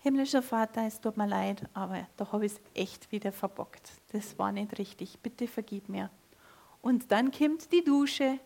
Himmlischer 0.00 0.42
Vater, 0.42 0.86
es 0.86 1.00
tut 1.00 1.16
mir 1.16 1.26
leid, 1.26 1.68
aber 1.74 2.06
da 2.16 2.30
habe 2.30 2.46
ich 2.46 2.52
es 2.52 2.60
echt 2.74 3.10
wieder 3.10 3.32
verbockt. 3.32 3.92
Das 4.12 4.38
war 4.38 4.52
nicht 4.52 4.78
richtig. 4.78 5.18
Bitte 5.20 5.48
vergib 5.48 5.88
mir. 5.88 6.10
Und 6.82 7.10
dann 7.10 7.32
kommt 7.32 7.72
die 7.72 7.82
Dusche 7.82 8.38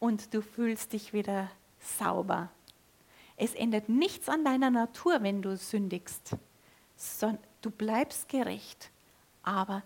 und 0.00 0.34
du 0.34 0.42
fühlst 0.42 0.92
dich 0.92 1.12
wieder 1.12 1.48
sauber. 1.78 2.50
Es 3.36 3.54
ändert 3.54 3.88
nichts 3.88 4.28
an 4.28 4.44
deiner 4.44 4.70
Natur, 4.70 5.22
wenn 5.22 5.40
du 5.40 5.56
sündigst. 5.56 6.36
Du 7.60 7.70
bleibst 7.70 8.28
gerecht, 8.28 8.90
aber 9.42 9.82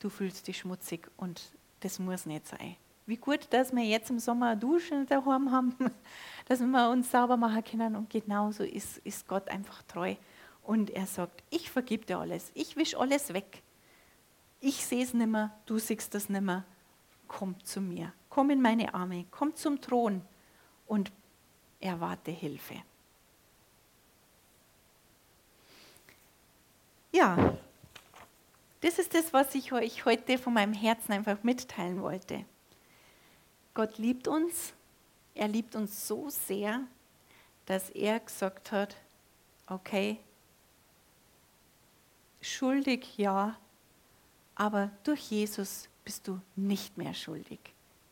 du 0.00 0.08
fühlst 0.08 0.48
dich 0.48 0.58
schmutzig 0.58 1.08
und 1.16 1.52
das 1.80 1.98
muss 1.98 2.26
nicht 2.26 2.48
sein. 2.48 2.76
Wie 3.06 3.16
gut, 3.16 3.48
dass 3.50 3.72
wir 3.72 3.82
jetzt 3.84 4.10
im 4.10 4.18
Sommer 4.18 4.54
Duschen 4.54 5.06
daheim 5.06 5.50
haben, 5.50 5.74
dass 6.48 6.60
wir 6.60 6.90
uns 6.90 7.10
sauber 7.10 7.36
machen 7.36 7.64
können 7.64 7.96
und 7.96 8.10
genauso 8.10 8.62
ist, 8.64 8.98
ist 8.98 9.26
Gott 9.26 9.48
einfach 9.48 9.82
treu. 9.82 10.14
Und 10.62 10.90
er 10.90 11.06
sagt, 11.06 11.42
ich 11.50 11.70
vergib 11.70 12.06
dir 12.06 12.18
alles, 12.18 12.50
ich 12.54 12.76
wisch 12.76 12.96
alles 12.96 13.32
weg. 13.32 13.62
Ich 14.60 14.86
sehe 14.86 15.02
es 15.02 15.12
nimmer, 15.12 15.50
du 15.66 15.78
siehst 15.78 16.14
das 16.14 16.28
nimmer. 16.28 16.64
Komm 17.26 17.62
zu 17.64 17.80
mir, 17.80 18.12
komm 18.28 18.50
in 18.50 18.62
meine 18.62 18.94
Arme, 18.94 19.24
komm 19.30 19.56
zum 19.56 19.80
Thron 19.80 20.22
und 20.86 21.10
erwarte 21.80 22.30
Hilfe. 22.30 22.82
Ja, 27.10 27.54
das 28.80 28.98
ist 28.98 29.14
das, 29.14 29.32
was 29.32 29.54
ich 29.54 29.72
euch 29.72 30.04
heute 30.04 30.38
von 30.38 30.54
meinem 30.54 30.72
Herzen 30.72 31.12
einfach 31.12 31.42
mitteilen 31.42 32.02
wollte. 32.02 32.44
Gott 33.74 33.98
liebt 33.98 34.28
uns, 34.28 34.72
er 35.34 35.48
liebt 35.48 35.74
uns 35.74 36.06
so 36.06 36.30
sehr, 36.30 36.80
dass 37.66 37.90
er 37.90 38.20
gesagt 38.20 38.72
hat, 38.72 38.96
okay, 39.66 40.18
schuldig, 42.42 43.16
ja, 43.16 43.56
aber 44.54 44.90
durch 45.04 45.30
Jesus 45.30 45.88
bist 46.04 46.28
du 46.28 46.40
nicht 46.56 46.98
mehr 46.98 47.14
schuldig. 47.14 47.60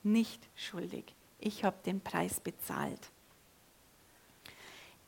Nicht 0.02 0.40
schuldig. 0.56 1.04
Ich 1.38 1.64
habe 1.64 1.76
den 1.84 2.00
Preis 2.00 2.40
bezahlt. 2.40 3.10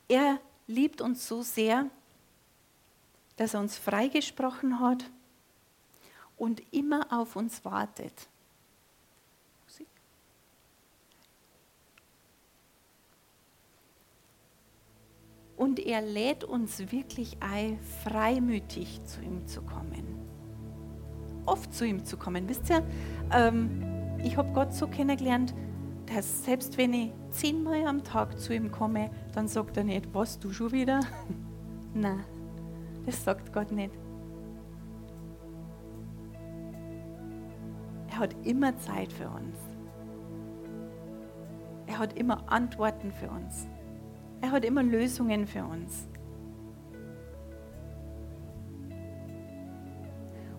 Er 0.08 0.38
liebt 0.66 1.00
uns 1.00 1.26
so 1.26 1.42
sehr, 1.42 1.88
dass 3.36 3.54
er 3.54 3.60
uns 3.60 3.78
freigesprochen 3.78 4.80
hat 4.80 5.04
und 6.36 6.62
immer 6.72 7.06
auf 7.10 7.36
uns 7.36 7.64
wartet. 7.64 8.28
Und 15.62 15.78
er 15.78 16.02
lädt 16.02 16.42
uns 16.42 16.90
wirklich 16.90 17.36
ein, 17.38 17.78
freimütig 18.02 19.00
zu 19.04 19.20
ihm 19.20 19.46
zu 19.46 19.62
kommen. 19.62 20.18
Oft 21.46 21.72
zu 21.72 21.86
ihm 21.86 22.04
zu 22.04 22.16
kommen. 22.16 22.48
Wisst 22.48 22.68
ihr, 22.68 22.82
ähm, 23.32 23.80
ich 24.24 24.36
habe 24.36 24.52
Gott 24.54 24.74
so 24.74 24.88
kennengelernt, 24.88 25.54
dass 26.12 26.44
selbst 26.44 26.76
wenn 26.78 26.92
ich 26.92 27.12
zehnmal 27.30 27.86
am 27.86 28.02
Tag 28.02 28.40
zu 28.40 28.52
ihm 28.52 28.72
komme, 28.72 29.08
dann 29.34 29.46
sagt 29.46 29.76
er 29.76 29.84
nicht, 29.84 30.12
was 30.12 30.40
du 30.40 30.50
schon 30.52 30.72
wieder? 30.72 30.98
Nein, 31.94 32.24
das 33.06 33.22
sagt 33.22 33.52
Gott 33.52 33.70
nicht. 33.70 33.94
Er 38.10 38.18
hat 38.18 38.34
immer 38.42 38.76
Zeit 38.78 39.12
für 39.12 39.28
uns. 39.28 39.56
Er 41.86 42.00
hat 42.00 42.18
immer 42.18 42.50
Antworten 42.50 43.12
für 43.12 43.30
uns. 43.30 43.68
Er 44.42 44.50
hat 44.50 44.64
immer 44.64 44.82
Lösungen 44.82 45.46
für 45.46 45.64
uns. 45.64 46.08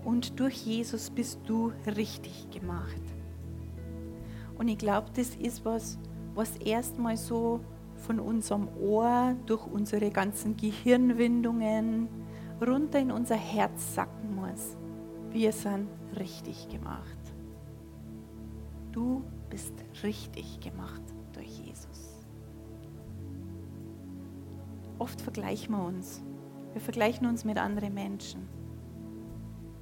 Und 0.06 0.40
durch 0.40 0.56
Jesus 0.66 1.10
bist 1.10 1.40
du 1.46 1.74
richtig 1.86 2.50
gemacht. 2.50 3.02
Und 4.58 4.70
ich 4.70 4.78
glaube, 4.78 5.08
das 5.16 5.36
ist 5.36 5.66
was, 5.66 6.00
was 6.34 6.56
erstmal 6.58 7.18
so 7.18 7.60
von 7.98 8.22
unserem 8.22 8.70
Ohr 8.78 9.36
durch 9.46 9.68
unsere 9.68 10.12
ganzen 10.12 10.56
Gehirnwindungen 10.56 12.08
runter 12.66 13.00
in 13.00 13.12
unser 13.12 13.36
Herz 13.36 13.96
sacken 13.96 14.36
muss. 14.36 14.78
Wir 15.30 15.52
sind 15.52 15.90
richtig 16.18 16.70
gemacht. 16.70 17.18
Du 18.94 19.24
bist 19.50 19.74
richtig 20.04 20.62
gemacht 20.62 21.02
Oft 25.04 25.20
vergleichen 25.20 25.76
wir 25.76 25.84
uns. 25.84 26.24
Wir 26.72 26.80
vergleichen 26.80 27.28
uns 27.28 27.43
mit 27.43 27.58
anderen 27.58 27.93
Menschen. 27.93 28.47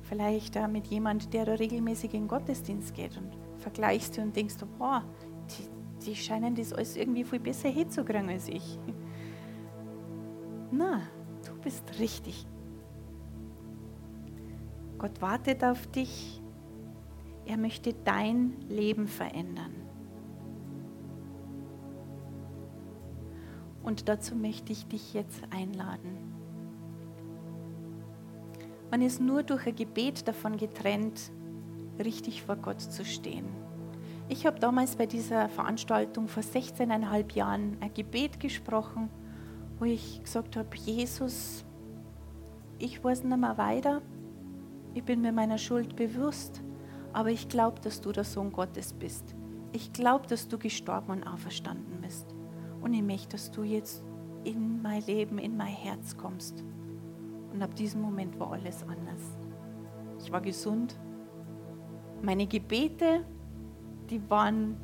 Vielleicht 0.02 0.56
äh, 0.56 0.68
mit 0.68 0.88
jemand, 0.88 1.32
der 1.36 1.46
da 1.46 1.54
regelmäßig 1.54 2.16
in 2.16 2.24
den 2.24 2.28
Gottesdienst 2.28 2.96
geht 2.96 3.16
und 3.18 3.38
vergleichst 3.60 4.18
du 4.18 4.24
und 4.24 4.36
denkst 4.36 4.58
du, 4.58 4.66
boah, 4.66 5.04
die, 5.52 6.08
die 6.08 6.16
scheinen 6.16 6.56
das 6.56 6.74
alles 6.74 6.98
irgendwie 6.98 7.24
viel 7.24 7.40
besser 7.40 7.70
hinzukriegen 7.70 8.30
als 8.30 8.48
ich. 8.48 8.80
Na, 10.72 11.04
du 11.46 11.54
bist 11.62 12.00
richtig. 12.00 12.48
Gott 14.98 15.22
wartet 15.22 15.64
auf 15.64 15.86
dich. 15.86 16.42
Er 17.46 17.58
möchte 17.58 17.94
dein 17.94 18.60
Leben 18.70 19.06
verändern. 19.06 19.81
Und 23.84 24.08
dazu 24.08 24.36
möchte 24.36 24.72
ich 24.72 24.86
dich 24.86 25.14
jetzt 25.14 25.42
einladen. 25.50 26.18
Man 28.92 29.02
ist 29.02 29.22
nur 29.22 29.44
durch 29.44 29.66
ein 29.68 29.76
Gebet 29.76 30.28
davon 30.28 30.58
getrennt, 30.58 31.32
richtig 32.04 32.44
vor 32.44 32.58
Gott 32.58 32.82
zu 32.82 33.06
stehen. 33.06 33.46
Ich 34.28 34.46
habe 34.46 34.60
damals 34.60 34.96
bei 34.96 35.06
dieser 35.06 35.50
Veranstaltung 35.50 36.28
vor 36.28 36.44
16,5 36.44 37.36
Jahren 37.36 37.78
ein 37.80 37.94
Gebet 37.94 38.40
gesprochen, 38.40 39.10
wo 39.80 39.86
ich 39.86 40.22
gesagt 40.24 40.56
habe, 40.58 40.76
Jesus, 40.76 41.66
ich 42.80 43.04
weiß 43.04 43.24
nicht 43.24 43.38
mehr 43.38 43.58
weiter, 43.58 44.02
ich 44.94 45.04
bin 45.04 45.22
mir 45.22 45.32
meiner 45.32 45.58
Schuld 45.58 45.96
bewusst, 45.96 46.62
aber 47.14 47.30
ich 47.30 47.48
glaube, 47.50 47.80
dass 47.82 48.02
du 48.02 48.12
der 48.12 48.24
Sohn 48.24 48.52
Gottes 48.52 48.94
bist. 48.94 49.36
Ich 49.72 49.94
glaube, 49.94 50.28
dass 50.28 50.48
du 50.48 50.58
gestorben 50.58 51.12
und 51.12 51.24
auferstanden 51.24 52.02
bist. 52.02 52.26
Und 52.82 52.94
ich 52.94 53.04
möchte, 53.04 53.30
dass 53.30 53.52
du 53.52 53.64
jetzt 53.64 54.04
in 54.44 54.82
mein 54.82 55.04
Leben, 55.04 55.38
in 55.38 55.56
mein 55.56 55.74
Herz 55.74 56.18
kommst. 56.18 56.64
Und 57.54 57.62
ab 57.62 57.76
diesem 57.76 58.02
Moment 58.02 58.40
war 58.40 58.54
alles 58.54 58.84
anders. 58.84 59.38
Ich 60.24 60.32
war 60.32 60.42
gesund. 60.42 60.98
Meine 62.22 62.48
Gebete, 62.48 63.26
die 64.10 64.22
waren 64.30 64.78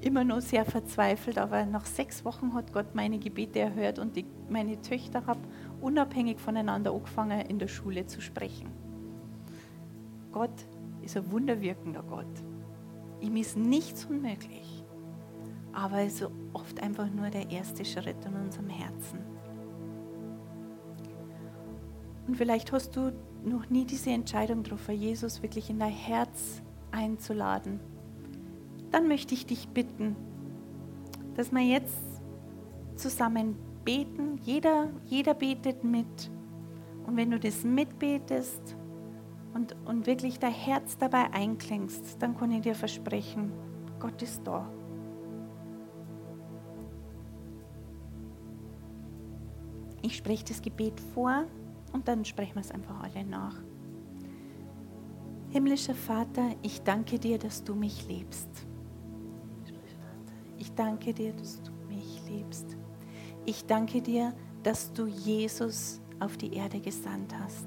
immer 0.00 0.24
noch 0.24 0.40
sehr 0.40 0.64
verzweifelt, 0.64 1.38
aber 1.38 1.64
nach 1.64 1.86
sechs 1.86 2.24
Wochen 2.24 2.54
hat 2.54 2.72
Gott 2.72 2.94
meine 2.94 3.18
Gebete 3.18 3.60
erhört 3.60 3.98
und 3.98 4.16
die, 4.16 4.26
meine 4.48 4.80
Töchter 4.80 5.26
haben 5.26 5.42
unabhängig 5.80 6.40
voneinander 6.40 6.92
angefangen, 6.92 7.40
in 7.42 7.58
der 7.58 7.68
Schule 7.68 8.06
zu 8.06 8.20
sprechen. 8.20 8.68
Gott 10.32 10.66
ist 11.02 11.16
ein 11.16 11.30
wunderwirkender 11.30 12.02
Gott. 12.02 12.26
Ihm 13.20 13.36
ist 13.36 13.56
nichts 13.56 14.04
unmöglich, 14.04 14.71
aber 15.72 15.98
er 15.98 16.06
ist 16.06 16.26
oft 16.52 16.82
einfach 16.82 17.08
nur 17.10 17.30
der 17.30 17.50
erste 17.50 17.84
Schritt 17.84 18.24
in 18.24 18.34
unserem 18.34 18.68
Herzen. 18.68 19.18
Und 22.26 22.36
vielleicht 22.36 22.72
hast 22.72 22.94
du 22.96 23.12
noch 23.44 23.68
nie 23.68 23.84
diese 23.84 24.10
Entscheidung 24.10 24.62
getroffen, 24.62 24.94
Jesus 24.94 25.42
wirklich 25.42 25.70
in 25.70 25.78
dein 25.78 25.92
Herz 25.92 26.62
einzuladen 26.92 27.80
dann 28.92 29.08
möchte 29.08 29.34
ich 29.34 29.46
dich 29.46 29.68
bitten, 29.68 30.14
dass 31.34 31.50
wir 31.50 31.62
jetzt 31.62 31.98
zusammen 32.94 33.56
beten. 33.84 34.38
Jeder, 34.44 34.90
jeder 35.06 35.34
betet 35.34 35.82
mit. 35.82 36.30
Und 37.06 37.16
wenn 37.16 37.30
du 37.30 37.40
das 37.40 37.64
mitbetest 37.64 38.76
und, 39.54 39.74
und 39.86 40.06
wirklich 40.06 40.38
dein 40.38 40.52
Herz 40.52 40.98
dabei 40.98 41.32
einklingst, 41.32 42.22
dann 42.22 42.36
kann 42.36 42.52
ich 42.52 42.60
dir 42.60 42.74
versprechen, 42.74 43.50
Gott 43.98 44.22
ist 44.22 44.46
da. 44.46 44.70
Ich 50.02 50.16
spreche 50.16 50.44
das 50.44 50.60
Gebet 50.60 51.00
vor 51.14 51.46
und 51.92 52.08
dann 52.08 52.24
sprechen 52.24 52.56
wir 52.56 52.60
es 52.60 52.70
einfach 52.70 53.02
alle 53.02 53.24
nach. 53.24 53.56
Himmlischer 55.50 55.94
Vater, 55.94 56.50
ich 56.62 56.82
danke 56.82 57.18
dir, 57.18 57.38
dass 57.38 57.62
du 57.62 57.74
mich 57.74 58.08
liebst. 58.08 58.48
Ich 60.58 60.72
danke 60.74 61.12
dir, 61.12 61.32
dass 61.32 61.62
du 61.62 61.72
mich 61.88 62.22
liebst. 62.28 62.76
Ich 63.44 63.66
danke 63.66 64.00
dir, 64.00 64.32
dass 64.62 64.92
du 64.92 65.06
Jesus 65.06 66.00
auf 66.20 66.36
die 66.36 66.54
Erde 66.54 66.80
gesandt 66.80 67.34
hast. 67.38 67.66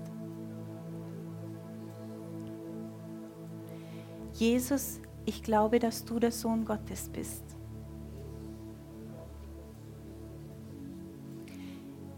Jesus, 4.33 4.99
ich 5.25 5.43
glaube, 5.43 5.79
dass 5.79 6.03
du 6.03 6.19
der 6.19 6.31
Sohn 6.31 6.65
Gottes 6.65 7.09
bist. 7.09 7.54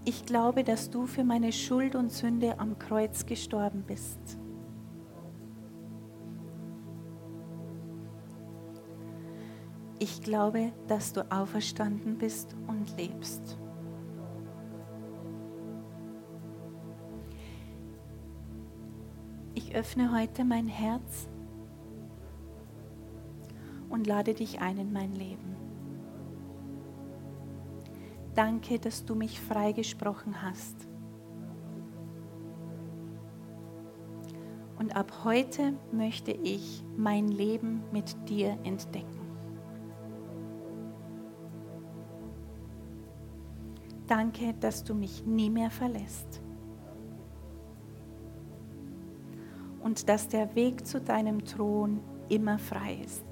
Ich 0.08 0.26
glaube, 0.26 0.64
dass 0.64 0.90
du 0.90 1.06
für 1.06 1.26
meine 1.26 1.52
Schuld 1.52 1.94
und 1.94 2.12
Sünde 2.14 2.60
am 2.60 2.80
Kreuz 2.80 3.26
gestorben 3.26 3.84
bist. 3.86 4.38
ich 10.00 10.22
glaube, 10.22 10.72
dass 10.88 11.14
du 11.14 11.30
auferstanden 11.32 12.18
bist 12.18 12.56
und 12.68 12.96
lebst. 12.98 13.58
Ich 19.56 19.76
öffne 19.76 20.18
heute 20.18 20.46
mein 20.46 20.68
Herz 20.68 21.28
und 23.90 24.08
lade 24.08 24.34
dich 24.34 24.62
ein 24.62 24.78
in 24.78 24.94
mein 24.94 25.14
Leben. 25.14 25.56
Danke, 28.38 28.78
dass 28.78 29.04
du 29.04 29.16
mich 29.16 29.42
freigesprochen 29.42 30.44
hast. 30.44 30.88
Und 34.78 34.96
ab 34.96 35.24
heute 35.24 35.74
möchte 35.92 36.34
ich 36.34 36.84
mein 36.96 37.30
Leben 37.30 37.82
mit 37.92 38.30
dir 38.30 38.56
entdecken. 38.64 39.20
Danke, 44.06 44.54
dass 44.60 44.84
du 44.84 44.94
mich 44.94 45.26
nie 45.26 45.50
mehr 45.50 45.72
verlässt. 45.72 46.40
Und 49.82 50.08
dass 50.08 50.28
der 50.28 50.54
Weg 50.54 50.86
zu 50.86 51.02
deinem 51.02 51.44
Thron 51.44 52.02
immer 52.30 52.60
frei 52.60 53.02
ist. 53.04 53.27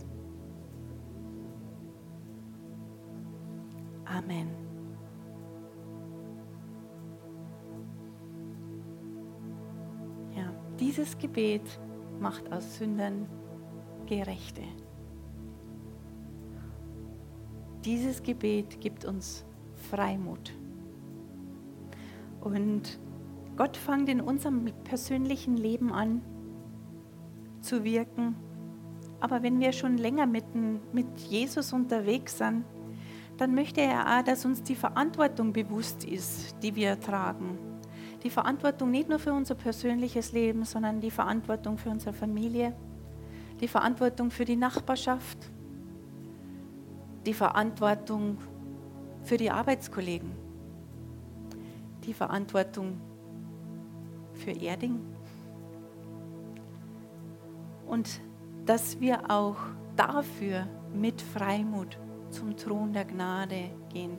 Dieses 10.96 11.18
Gebet 11.18 11.80
macht 12.22 12.50
aus 12.54 12.78
Sündern 12.78 13.28
Gerechte. 14.06 14.62
Dieses 17.84 18.24
Gebet 18.24 18.80
gibt 18.80 19.04
uns 19.04 19.44
Freimut. 19.90 20.54
Und 22.40 22.98
Gott 23.58 23.76
fängt 23.76 24.08
in 24.08 24.22
unserem 24.22 24.72
persönlichen 24.86 25.58
Leben 25.58 25.92
an 25.92 26.22
zu 27.60 27.84
wirken. 27.84 28.36
Aber 29.20 29.44
wenn 29.44 29.60
wir 29.60 29.74
schon 29.74 29.98
länger 29.98 30.28
mit, 30.28 30.46
mit 30.94 31.20
Jesus 31.28 31.74
unterwegs 31.74 32.38
sind, 32.38 32.64
dann 33.38 33.54
möchte 33.54 33.82
er 33.82 34.18
auch, 34.20 34.24
dass 34.24 34.46
uns 34.46 34.64
die 34.64 34.76
Verantwortung 34.76 35.52
bewusst 35.52 36.06
ist, 36.06 36.56
die 36.64 36.74
wir 36.74 36.98
tragen. 37.02 37.75
Die 38.26 38.30
Verantwortung 38.30 38.92
nicht 38.92 39.08
nur 39.08 39.20
für 39.20 39.32
unser 39.32 39.56
persönliches 39.56 40.34
Leben, 40.34 40.66
sondern 40.66 41.00
die 41.00 41.12
Verantwortung 41.12 41.78
für 41.78 41.90
unsere 41.90 42.12
Familie, 42.12 42.76
die 43.62 43.70
Verantwortung 43.70 44.32
für 44.32 44.44
die 44.44 44.58
Nachbarschaft, 44.58 45.38
die 47.26 47.34
Verantwortung 47.34 48.38
für 49.24 49.38
die 49.38 49.50
Arbeitskollegen 49.50 50.46
die 52.06 52.14
Verantwortung 52.14 53.00
für 54.34 54.52
Erding. 54.52 55.00
Und 57.88 58.22
dass 58.66 59.00
wir 59.00 59.30
auch 59.30 59.58
dafür 59.96 60.68
mit 60.94 61.22
Freimut 61.22 61.98
zum 62.30 62.58
Thron 62.58 62.94
der 62.94 63.06
Gnade 63.06 63.70
gehen. 63.94 64.18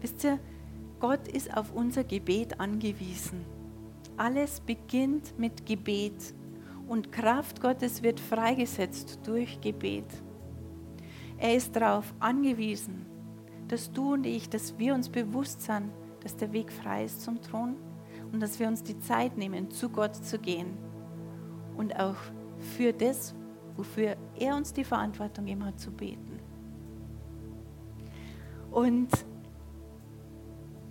Wisst 0.00 0.24
ihr, 0.24 0.38
Gott 1.02 1.26
ist 1.26 1.52
auf 1.56 1.72
unser 1.74 2.04
Gebet 2.04 2.60
angewiesen. 2.60 3.44
Alles 4.16 4.60
beginnt 4.60 5.36
mit 5.36 5.66
Gebet 5.66 6.32
und 6.86 7.10
Kraft 7.10 7.60
Gottes 7.60 8.04
wird 8.04 8.20
freigesetzt 8.20 9.18
durch 9.24 9.60
Gebet. 9.60 10.04
Er 11.38 11.56
ist 11.56 11.74
darauf 11.74 12.14
angewiesen, 12.20 13.04
dass 13.66 13.90
du 13.90 14.12
und 14.12 14.24
ich, 14.24 14.48
dass 14.48 14.78
wir 14.78 14.94
uns 14.94 15.08
bewusst 15.08 15.62
sind, 15.62 15.90
dass 16.20 16.36
der 16.36 16.52
Weg 16.52 16.70
frei 16.70 17.06
ist 17.06 17.22
zum 17.22 17.42
Thron 17.42 17.74
und 18.30 18.38
dass 18.38 18.60
wir 18.60 18.68
uns 18.68 18.84
die 18.84 19.00
Zeit 19.00 19.36
nehmen, 19.36 19.72
zu 19.72 19.88
Gott 19.88 20.14
zu 20.14 20.38
gehen 20.38 20.78
und 21.76 21.98
auch 21.98 22.14
für 22.76 22.92
das, 22.92 23.34
wofür 23.74 24.14
er 24.38 24.54
uns 24.54 24.72
die 24.72 24.84
Verantwortung 24.84 25.46
gegeben 25.46 25.64
hat, 25.64 25.80
zu 25.80 25.90
beten. 25.90 26.38
Und 28.70 29.10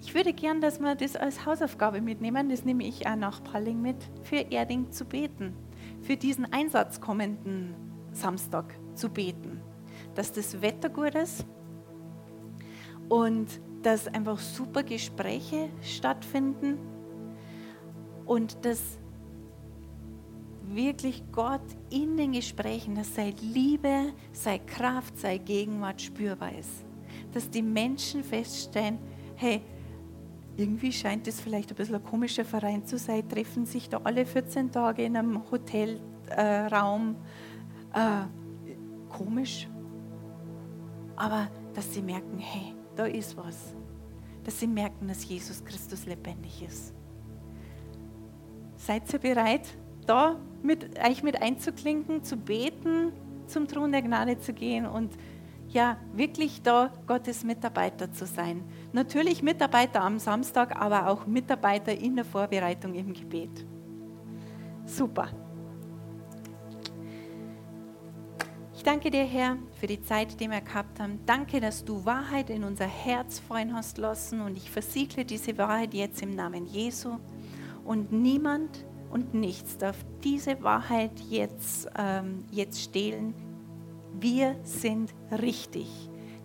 ich 0.01 0.15
würde 0.15 0.33
gern, 0.33 0.61
dass 0.61 0.79
wir 0.79 0.95
das 0.95 1.15
als 1.15 1.45
Hausaufgabe 1.45 2.01
mitnehmen, 2.01 2.49
das 2.49 2.65
nehme 2.65 2.83
ich 2.85 3.07
auch 3.07 3.15
nach 3.15 3.43
Palling 3.43 3.81
mit, 3.81 3.97
für 4.23 4.37
Erding 4.49 4.91
zu 4.91 5.05
beten, 5.05 5.53
für 6.01 6.17
diesen 6.17 6.51
Einsatz 6.51 6.99
kommenden 6.99 7.75
Samstag 8.11 8.73
zu 8.95 9.09
beten, 9.09 9.61
dass 10.15 10.31
das 10.31 10.61
Wetter 10.61 10.89
gut 10.89 11.13
ist 11.15 11.45
und 13.09 13.47
dass 13.83 14.07
einfach 14.07 14.39
super 14.39 14.83
Gespräche 14.83 15.69
stattfinden 15.81 16.79
und 18.25 18.65
dass 18.65 18.97
wirklich 20.63 21.23
Gott 21.31 21.61
in 21.89 22.17
den 22.17 22.31
Gesprächen, 22.31 22.95
dass 22.95 23.13
seine 23.15 23.35
Liebe, 23.41 24.13
seine 24.31 24.65
Kraft, 24.65 25.17
seine 25.17 25.39
Gegenwart 25.39 26.01
spürbar 26.01 26.57
ist. 26.57 26.85
Dass 27.33 27.49
die 27.49 27.61
Menschen 27.61 28.23
feststellen, 28.23 28.97
hey, 29.35 29.61
irgendwie 30.57 30.91
scheint 30.91 31.27
es 31.27 31.39
vielleicht 31.39 31.71
ein 31.71 31.75
bisschen 31.75 31.95
ein 31.95 32.03
komischer 32.03 32.45
Verein 32.45 32.85
zu 32.85 32.97
sein, 32.97 33.27
treffen 33.27 33.65
sich 33.65 33.89
da 33.89 34.01
alle 34.03 34.25
14 34.25 34.71
Tage 34.71 35.03
in 35.03 35.17
einem 35.17 35.41
Hotelraum. 35.49 37.15
Äh, 37.93 37.99
äh, 37.99 38.25
komisch. 39.09 39.67
Aber 41.15 41.47
dass 41.73 41.93
sie 41.93 42.01
merken, 42.01 42.37
hey, 42.37 42.73
da 42.95 43.05
ist 43.05 43.37
was. 43.37 43.75
Dass 44.43 44.59
sie 44.59 44.67
merken, 44.67 45.07
dass 45.07 45.27
Jesus 45.27 45.63
Christus 45.63 46.05
lebendig 46.05 46.63
ist. 46.63 46.93
Seid 48.75 49.11
ihr 49.13 49.19
bereit, 49.19 49.67
da 50.07 50.39
mit, 50.63 50.99
euch 50.99 51.21
mit 51.21 51.41
einzuklinken, 51.41 52.23
zu 52.23 52.35
beten, 52.37 53.11
zum 53.45 53.67
Thron 53.67 53.91
der 53.91 54.01
Gnade 54.01 54.39
zu 54.39 54.53
gehen 54.53 54.85
und 54.85 55.11
ja, 55.73 55.97
wirklich 56.13 56.61
da 56.61 56.91
Gottes 57.07 57.43
Mitarbeiter 57.43 58.11
zu 58.11 58.25
sein. 58.25 58.63
Natürlich 58.91 59.41
Mitarbeiter 59.41 60.01
am 60.01 60.19
Samstag, 60.19 60.79
aber 60.79 61.07
auch 61.07 61.25
Mitarbeiter 61.25 61.93
in 61.93 62.15
der 62.15 62.25
Vorbereitung 62.25 62.93
im 62.93 63.13
Gebet. 63.13 63.65
Super. 64.85 65.29
Ich 68.75 68.83
danke 68.83 69.11
dir, 69.11 69.25
Herr, 69.25 69.57
für 69.79 69.85
die 69.85 70.01
Zeit, 70.01 70.39
die 70.39 70.49
wir 70.49 70.59
gehabt 70.59 70.99
haben. 70.99 71.19
Danke, 71.27 71.59
dass 71.59 71.85
du 71.85 72.03
Wahrheit 72.03 72.49
in 72.49 72.63
unser 72.63 72.87
Herz 72.87 73.39
freuen 73.39 73.75
hast 73.75 73.99
lassen 73.99 74.41
und 74.41 74.57
ich 74.57 74.71
versiegle 74.71 75.23
diese 75.23 75.55
Wahrheit 75.57 75.93
jetzt 75.93 76.21
im 76.23 76.31
Namen 76.31 76.65
Jesu. 76.65 77.17
Und 77.85 78.11
niemand 78.11 78.83
und 79.11 79.33
nichts 79.33 79.77
darf 79.77 79.97
diese 80.23 80.63
Wahrheit 80.63 81.11
jetzt, 81.29 81.89
ähm, 81.95 82.43
jetzt 82.49 82.81
stehlen. 82.81 83.35
Wir 84.19 84.59
sind 84.63 85.13
richtig, 85.31 85.87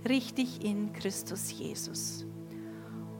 richtig 0.08 0.64
in 0.64 0.92
Christus 0.92 1.50
Jesus. 1.52 2.26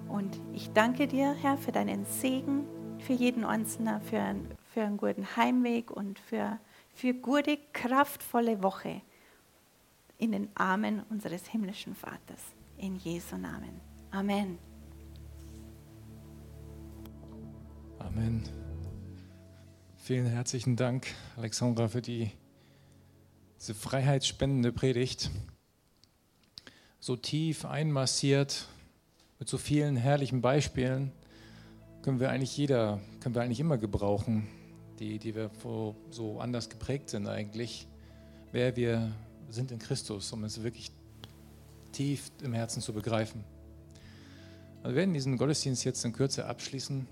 Und 0.08 0.40
ich 0.52 0.70
danke 0.70 1.06
dir, 1.06 1.34
Herr, 1.34 1.58
für 1.58 1.72
deinen 1.72 2.04
Segen, 2.04 2.64
für 3.00 3.12
jeden 3.12 3.44
Einzelnen, 3.44 4.00
für, 4.00 4.20
ein, 4.20 4.46
für 4.72 4.82
einen 4.82 4.96
guten 4.96 5.36
Heimweg 5.36 5.90
und 5.90 6.18
für 6.18 6.58
für 6.96 7.12
gute, 7.12 7.58
kraftvolle 7.74 8.62
Woche 8.62 9.02
in 10.16 10.32
den 10.32 10.48
Armen 10.54 11.02
unseres 11.10 11.46
himmlischen 11.46 11.94
Vaters. 11.94 12.40
In 12.78 12.96
Jesu 12.96 13.36
Namen. 13.36 13.80
Amen. 14.10 14.58
Amen. 17.98 18.42
Vielen 19.98 20.24
herzlichen 20.24 20.76
Dank, 20.76 21.06
Alexandra, 21.36 21.88
für 21.88 22.00
die, 22.00 22.30
diese 23.58 23.74
freiheitsspendende 23.74 24.72
Predigt. 24.72 25.30
So 27.00 27.16
tief 27.16 27.64
einmassiert, 27.64 28.66
mit 29.38 29.48
so 29.48 29.58
vielen 29.58 29.96
herrlichen 29.96 30.40
Beispielen, 30.40 31.12
können 32.02 32.20
wir 32.20 32.30
eigentlich 32.30 32.56
jeder, 32.56 33.00
können 33.20 33.34
wir 33.34 33.42
eigentlich 33.42 33.60
immer 33.60 33.78
gebrauchen 33.78 34.48
die, 34.98 35.18
die 35.18 35.34
wir 35.34 35.50
so 36.10 36.40
anders 36.40 36.68
geprägt 36.68 37.10
sind 37.10 37.28
eigentlich, 37.28 37.86
wer 38.52 38.76
wir 38.76 39.12
sind 39.50 39.70
in 39.70 39.78
Christus, 39.78 40.32
um 40.32 40.44
es 40.44 40.62
wirklich 40.62 40.90
tief 41.92 42.30
im 42.42 42.52
Herzen 42.52 42.80
zu 42.82 42.92
begreifen. 42.92 43.44
Also 44.82 44.90
wir 44.90 44.96
werden 44.96 45.14
diesen 45.14 45.36
Gottesdienst 45.36 45.84
jetzt 45.84 46.04
in 46.04 46.12
Kürze 46.12 46.46
abschließen. 46.46 47.06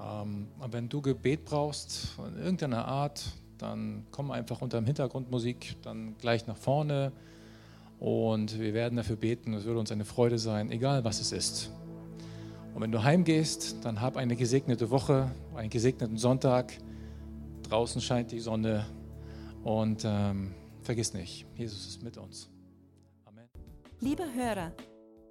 Ähm, 0.00 0.48
aber 0.58 0.72
wenn 0.72 0.88
du 0.88 1.00
Gebet 1.00 1.44
brauchst, 1.44 2.16
in 2.18 2.38
irgendeiner 2.38 2.86
Art, 2.86 3.32
dann 3.58 4.06
komm 4.10 4.30
einfach 4.30 4.60
unter 4.62 4.80
dem 4.80 4.86
Hintergrundmusik 4.86 5.76
dann 5.82 6.16
gleich 6.18 6.46
nach 6.46 6.56
vorne 6.56 7.12
und 7.98 8.58
wir 8.58 8.74
werden 8.74 8.96
dafür 8.96 9.16
beten. 9.16 9.54
Es 9.54 9.64
würde 9.64 9.80
uns 9.80 9.90
eine 9.90 10.04
Freude 10.04 10.38
sein, 10.38 10.70
egal 10.70 11.04
was 11.04 11.20
es 11.20 11.32
ist. 11.32 11.70
Und 12.74 12.82
wenn 12.82 12.92
du 12.92 13.02
heimgehst, 13.02 13.84
dann 13.84 14.02
hab 14.02 14.16
eine 14.16 14.36
gesegnete 14.36 14.90
Woche, 14.90 15.30
einen 15.54 15.70
gesegneten 15.70 16.18
Sonntag. 16.18 16.76
Draußen 17.62 18.00
scheint 18.02 18.32
die 18.32 18.40
Sonne 18.40 18.86
und 19.64 20.04
ähm, 20.04 20.54
vergiss 20.82 21.14
nicht, 21.14 21.46
Jesus 21.56 21.86
ist 21.86 22.02
mit 22.02 22.18
uns. 22.18 22.50
Amen. 23.24 23.48
Lieber 24.00 24.26
Hörer, 24.32 24.72